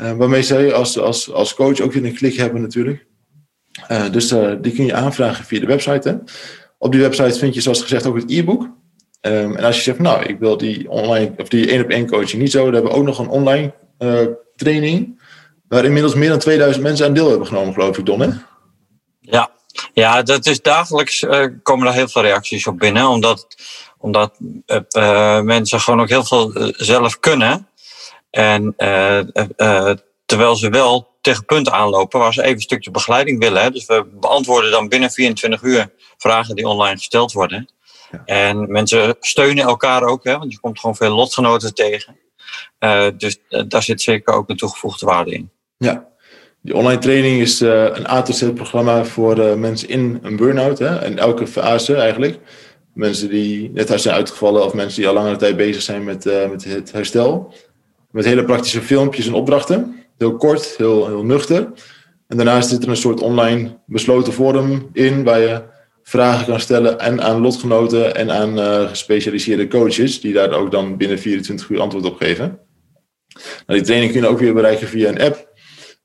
Uh, 0.00 0.16
waarmee 0.16 0.42
zij 0.42 0.72
als, 0.72 0.98
als, 0.98 1.32
als 1.32 1.54
coach 1.54 1.80
ook 1.80 1.92
weer 1.92 2.04
een 2.04 2.14
klik 2.14 2.34
hebben 2.36 2.62
natuurlijk. 2.62 3.06
Dus 4.10 4.28
die 4.60 4.72
kun 4.72 4.84
je 4.84 4.94
aanvragen 4.94 5.44
via 5.44 5.60
de 5.60 5.66
website. 5.66 6.08
Hè. 6.08 6.14
Op 6.84 6.92
die 6.92 7.00
website 7.00 7.38
vind 7.38 7.54
je 7.54 7.60
zoals 7.60 7.82
gezegd 7.82 8.06
ook 8.06 8.16
het 8.16 8.30
e-book. 8.30 8.62
Um, 9.20 9.56
en 9.56 9.64
als 9.64 9.76
je 9.76 9.82
zegt, 9.82 9.98
nou, 9.98 10.22
ik 10.22 10.38
wil 10.38 10.56
die 10.56 10.90
online 10.90 11.34
of 11.36 11.48
die 11.48 11.70
één 11.70 11.82
op 11.82 11.90
één 11.90 12.06
coaching 12.06 12.42
niet 12.42 12.50
zo, 12.50 12.64
dan 12.64 12.74
hebben 12.74 12.92
we 12.92 12.96
ook 12.98 13.04
nog 13.04 13.18
een 13.18 13.28
online 13.28 13.74
training. 14.56 15.22
Waar 15.68 15.84
inmiddels 15.84 16.14
meer 16.14 16.28
dan 16.28 16.38
2000 16.38 16.84
mensen 16.84 17.06
aan 17.06 17.14
deel 17.14 17.28
hebben 17.28 17.46
genomen, 17.46 17.74
geloof 17.74 17.98
ik, 17.98 18.06
Don. 18.06 18.20
Hè? 18.20 18.28
Ja. 19.20 19.50
ja, 19.92 20.22
dat 20.22 20.46
is 20.46 20.62
dagelijks 20.62 21.26
komen 21.62 21.86
er 21.86 21.92
heel 21.92 22.08
veel 22.08 22.22
reacties 22.22 22.66
op 22.66 22.78
binnen. 22.78 23.08
Omdat, 23.08 23.46
omdat 23.98 24.34
mensen 25.42 25.80
gewoon 25.80 26.00
ook 26.00 26.08
heel 26.08 26.24
veel 26.24 26.72
zelf 26.76 27.20
kunnen. 27.20 27.68
En 28.30 28.74
terwijl 30.26 30.56
ze 30.56 30.68
wel 30.68 31.12
tegen 31.20 31.44
punten 31.44 31.72
aanlopen 31.72 32.20
waar 32.20 32.32
ze 32.32 32.42
even 32.42 32.54
een 32.54 32.60
stukje 32.60 32.90
begeleiding 32.90 33.38
willen. 33.38 33.62
Hè. 33.62 33.70
Dus 33.70 33.86
we 33.86 34.06
beantwoorden 34.20 34.70
dan 34.70 34.88
binnen 34.88 35.10
24 35.10 35.62
uur 35.62 35.92
vragen 36.16 36.54
die 36.54 36.68
online 36.68 36.96
gesteld 36.96 37.32
worden. 37.32 37.68
Ja. 38.10 38.22
En 38.24 38.72
mensen 38.72 39.16
steunen 39.20 39.64
elkaar 39.64 40.02
ook, 40.02 40.24
hè, 40.24 40.38
want 40.38 40.52
je 40.52 40.60
komt 40.60 40.80
gewoon 40.80 40.96
veel 40.96 41.14
lotgenoten 41.14 41.74
tegen. 41.74 42.16
Uh, 42.80 43.06
dus 43.16 43.38
daar 43.68 43.82
zit 43.82 44.02
zeker 44.02 44.34
ook 44.34 44.48
een 44.48 44.56
toegevoegde 44.56 45.06
waarde 45.06 45.30
in. 45.30 45.50
Ja, 45.76 46.08
die 46.60 46.74
online 46.74 47.00
training 47.00 47.40
is 47.40 47.62
uh, 47.62 47.82
een 47.82 48.08
A-to-Z-programma 48.08 49.04
voor 49.04 49.38
uh, 49.38 49.54
mensen 49.54 49.88
in 49.88 50.18
een 50.22 50.36
burn-out. 50.36 50.78
Hè, 50.78 50.98
en 50.98 51.18
elke 51.18 51.46
fase 51.46 51.94
eigenlijk. 51.94 52.38
Mensen 52.94 53.28
die 53.28 53.70
net 53.70 54.00
zijn 54.00 54.14
uitgevallen 54.14 54.64
of 54.64 54.74
mensen 54.74 55.00
die 55.00 55.08
al 55.08 55.14
langere 55.14 55.36
tijd 55.36 55.56
bezig 55.56 55.82
zijn 55.82 56.04
met, 56.04 56.24
met 56.24 56.64
het 56.64 56.92
herstel. 56.92 57.54
Met 58.10 58.24
hele 58.24 58.44
praktische 58.44 58.82
filmpjes 58.82 59.26
en 59.26 59.34
opdrachten. 59.34 60.03
Heel 60.18 60.36
kort, 60.36 60.74
heel, 60.76 61.06
heel 61.06 61.24
nuchter. 61.24 61.72
En 62.28 62.36
daarnaast 62.36 62.68
zit 62.68 62.82
er 62.82 62.88
een 62.88 62.96
soort 62.96 63.20
online 63.20 63.78
besloten 63.86 64.32
forum 64.32 64.88
in 64.92 65.24
waar 65.24 65.40
je 65.40 65.62
vragen 66.02 66.46
kan 66.46 66.60
stellen 66.60 66.98
en 66.98 67.22
aan 67.22 67.40
lotgenoten 67.40 68.16
en 68.16 68.30
aan 68.30 68.88
gespecialiseerde 68.88 69.68
coaches, 69.68 70.20
die 70.20 70.32
daar 70.32 70.50
ook 70.50 70.70
dan 70.70 70.96
binnen 70.96 71.18
24 71.18 71.68
uur 71.68 71.80
antwoord 71.80 72.04
op 72.04 72.16
geven. 72.16 72.58
Nou, 73.66 73.78
die 73.78 73.82
training 73.82 74.12
kun 74.12 74.20
je 74.20 74.28
ook 74.28 74.38
weer 74.38 74.54
bereiken 74.54 74.88
via 74.88 75.08
een 75.08 75.20
app. 75.20 75.52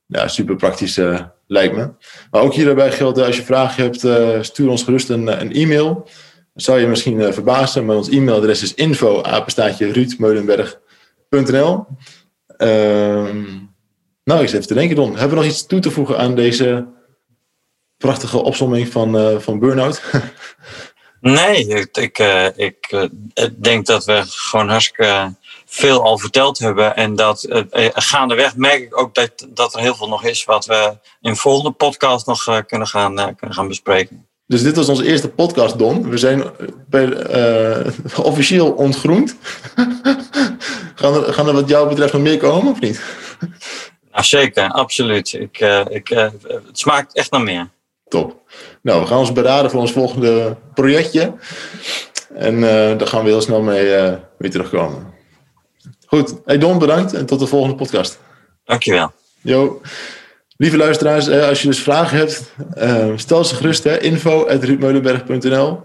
Ja, 0.05 0.27
super 0.27 0.55
praktisch 0.55 0.99
lijkt 1.47 1.75
me. 1.75 1.89
Maar 2.31 2.41
ook 2.41 2.53
hierbij 2.53 2.91
geldt, 2.91 3.19
als 3.19 3.35
je 3.35 3.43
vragen 3.43 3.83
hebt, 3.83 3.99
stuur 4.45 4.69
ons 4.69 4.83
gerust 4.83 5.09
een, 5.09 5.41
een 5.41 5.53
e-mail 5.53 6.07
zou 6.61 6.79
je 6.79 6.87
misschien 6.87 7.33
verbazen, 7.33 7.85
maar 7.85 7.95
ons 7.95 8.09
e-mailadres 8.09 8.61
is 8.61 8.73
info 8.73 9.21
ruudmeulenberg.nl. 9.21 11.85
Ehm, 12.57 13.45
nou, 14.23 14.41
ik 14.41 14.47
zit 14.47 14.55
even 14.55 14.67
te 14.67 14.73
denken, 14.73 14.95
Don. 14.95 15.11
Hebben 15.11 15.37
we 15.37 15.43
nog 15.43 15.53
iets 15.53 15.65
toe 15.65 15.79
te 15.79 15.91
voegen 15.91 16.17
aan 16.17 16.35
deze 16.35 16.87
prachtige 17.97 18.37
opzomming 18.37 18.87
van, 18.87 19.15
uh, 19.15 19.39
van 19.39 19.59
Burnout? 19.59 20.01
nee, 21.21 21.67
ik, 21.67 21.97
ik, 21.97 22.19
uh, 22.19 22.45
ik 22.55 23.13
denk 23.57 23.85
dat 23.85 24.05
we 24.05 24.23
gewoon 24.25 24.69
hartstikke 24.69 25.35
veel 25.65 26.03
al 26.03 26.17
verteld 26.17 26.59
hebben. 26.59 26.95
En 26.95 27.15
dat 27.15 27.45
gaandeweg 27.93 28.55
merk 28.55 28.81
ik 28.81 28.99
ook 28.99 29.15
dat, 29.15 29.47
dat 29.49 29.73
er 29.73 29.79
heel 29.79 29.95
veel 29.95 30.09
nog 30.09 30.23
is 30.23 30.43
wat 30.43 30.65
we 30.65 30.97
in 31.21 31.31
de 31.31 31.39
volgende 31.39 31.71
podcast 31.71 32.25
nog 32.25 32.65
kunnen, 32.65 32.87
gaan, 32.87 33.35
kunnen 33.35 33.55
gaan 33.55 33.67
bespreken. 33.67 34.27
Dus 34.49 34.63
dit 34.63 34.75
was 34.75 34.89
onze 34.89 35.05
eerste 35.05 35.29
podcast, 35.29 35.77
Don. 35.77 36.09
We 36.09 36.17
zijn 36.17 36.43
uh, 36.91 37.77
officieel 38.31 38.71
ontgroend. 38.71 39.35
gaan, 40.95 41.13
er, 41.13 41.33
gaan 41.33 41.47
er 41.47 41.53
wat 41.53 41.69
jou 41.69 41.89
betreft 41.89 42.13
nog 42.13 42.21
meer 42.21 42.37
komen 42.37 42.71
of 42.71 42.79
niet? 42.79 43.01
Nou, 44.11 44.23
zeker, 44.23 44.69
absoluut. 44.69 45.33
Ik, 45.33 45.59
uh, 45.59 45.85
ik, 45.89 46.09
uh, 46.09 46.17
het 46.47 46.79
smaakt 46.79 47.15
echt 47.15 47.31
naar 47.31 47.41
meer. 47.41 47.69
Top. 48.07 48.41
Nou, 48.81 49.01
we 49.01 49.07
gaan 49.07 49.17
ons 49.17 49.31
beraden 49.31 49.71
voor 49.71 49.79
ons 49.79 49.91
volgende 49.91 50.55
projectje. 50.73 51.33
En 52.33 52.61
daar 52.97 53.07
gaan 53.07 53.23
we 53.23 53.29
heel 53.29 53.41
snel 53.41 53.61
mee 53.61 53.85
weer 54.37 54.51
terugkomen. 54.51 55.13
Goed. 56.05 56.35
Hey 56.45 56.57
Don, 56.57 56.79
bedankt 56.79 57.13
en 57.13 57.25
tot 57.25 57.39
de 57.39 57.47
volgende 57.47 57.75
podcast. 57.75 58.19
Dankjewel. 58.63 59.11
Jo. 59.41 59.81
Lieve 60.57 60.77
luisteraars, 60.77 61.29
als 61.29 61.61
je 61.61 61.67
dus 61.67 61.79
vragen 61.81 62.17
hebt, 62.17 62.53
eh, 62.73 63.07
stel 63.15 63.45
ze 63.45 63.55
gerust. 63.55 63.85
info.ruudmeulenberg.nl 63.85 65.83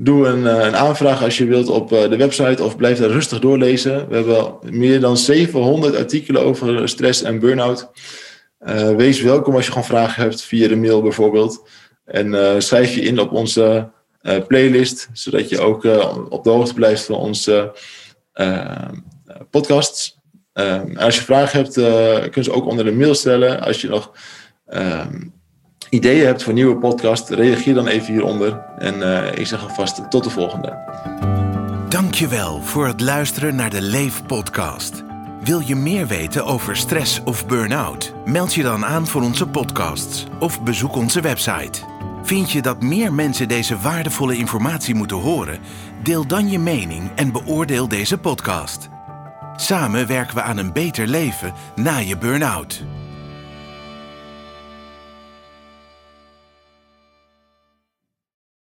Doe 0.00 0.26
een, 0.26 0.46
eh, 0.46 0.66
een, 0.66 0.76
aanvraag 0.76 1.22
als 1.22 1.38
je 1.38 1.44
wilt 1.44 1.68
op 1.68 1.92
eh, 1.92 2.10
de 2.10 2.16
website 2.16 2.62
of 2.62 2.76
blijf 2.76 2.98
daar 2.98 3.10
rustig 3.10 3.38
doorlezen. 3.38 4.08
We 4.08 4.14
hebben 4.14 4.54
meer 4.70 5.00
dan 5.00 5.16
700 5.16 5.96
artikelen 5.96 6.42
over 6.42 6.88
stress 6.88 7.22
en 7.22 7.38
burn-out. 7.38 7.90
wees 8.96 9.20
welkom 9.20 9.54
als 9.54 9.64
je 9.64 9.70
gewoon 9.70 9.86
vragen 9.86 10.22
hebt 10.22 10.42
via 10.42 10.68
de 10.68 10.76
mail 10.76 11.02
bijvoorbeeld. 11.02 11.68
En 12.04 12.62
schrijf 12.62 12.94
je 12.94 13.00
in 13.00 13.20
op 13.20 13.32
onze 13.32 13.90
playlist, 14.46 15.08
zodat 15.12 15.48
je 15.48 15.60
ook 15.60 15.84
op 16.28 16.44
de 16.44 16.50
hoogte 16.50 16.74
blijft 16.74 17.04
van 17.04 17.14
onze 17.14 17.72
podcasts. 19.50 20.18
Als 20.96 21.16
je 21.16 21.22
vragen 21.22 21.58
hebt, 21.58 21.74
kun 22.30 22.42
je 22.42 22.42
ze 22.42 22.52
ook 22.52 22.66
onder 22.66 22.84
de 22.84 22.92
mail 22.92 23.14
stellen. 23.14 23.60
Als 23.60 23.80
je 23.80 23.88
nog 23.88 24.12
um, 24.66 25.37
ideeën 25.90 26.26
hebt 26.26 26.42
voor 26.42 26.52
nieuwe 26.52 26.76
podcast, 26.76 27.30
reageer 27.30 27.74
dan 27.74 27.86
even 27.86 28.12
hieronder. 28.12 28.60
En 28.78 28.94
uh, 28.98 29.32
ik 29.34 29.46
zeg 29.46 29.62
alvast 29.62 30.10
tot 30.10 30.24
de 30.24 30.30
volgende. 30.30 30.76
Dankjewel 31.88 32.62
voor 32.62 32.86
het 32.86 33.00
luisteren 33.00 33.54
naar 33.54 33.70
de 33.70 33.82
Leef 33.82 34.26
podcast. 34.26 35.02
Wil 35.44 35.60
je 35.60 35.74
meer 35.74 36.06
weten 36.06 36.44
over 36.44 36.76
stress 36.76 37.20
of 37.24 37.46
burn-out? 37.46 38.12
Meld 38.24 38.54
je 38.54 38.62
dan 38.62 38.84
aan 38.84 39.06
voor 39.06 39.22
onze 39.22 39.46
podcasts 39.46 40.26
of 40.38 40.62
bezoek 40.62 40.96
onze 40.96 41.20
website. 41.20 41.80
Vind 42.22 42.50
je 42.50 42.62
dat 42.62 42.82
meer 42.82 43.12
mensen 43.12 43.48
deze 43.48 43.78
waardevolle 43.78 44.36
informatie 44.36 44.94
moeten 44.94 45.16
horen? 45.16 45.58
Deel 46.02 46.26
dan 46.26 46.50
je 46.50 46.58
mening 46.58 47.10
en 47.14 47.32
beoordeel 47.32 47.88
deze 47.88 48.18
podcast. 48.18 48.88
Samen 49.56 50.06
werken 50.06 50.34
we 50.34 50.42
aan 50.42 50.58
een 50.58 50.72
beter 50.72 51.06
leven 51.06 51.52
na 51.74 51.96
je 51.96 52.18
burn-out. 52.18 52.84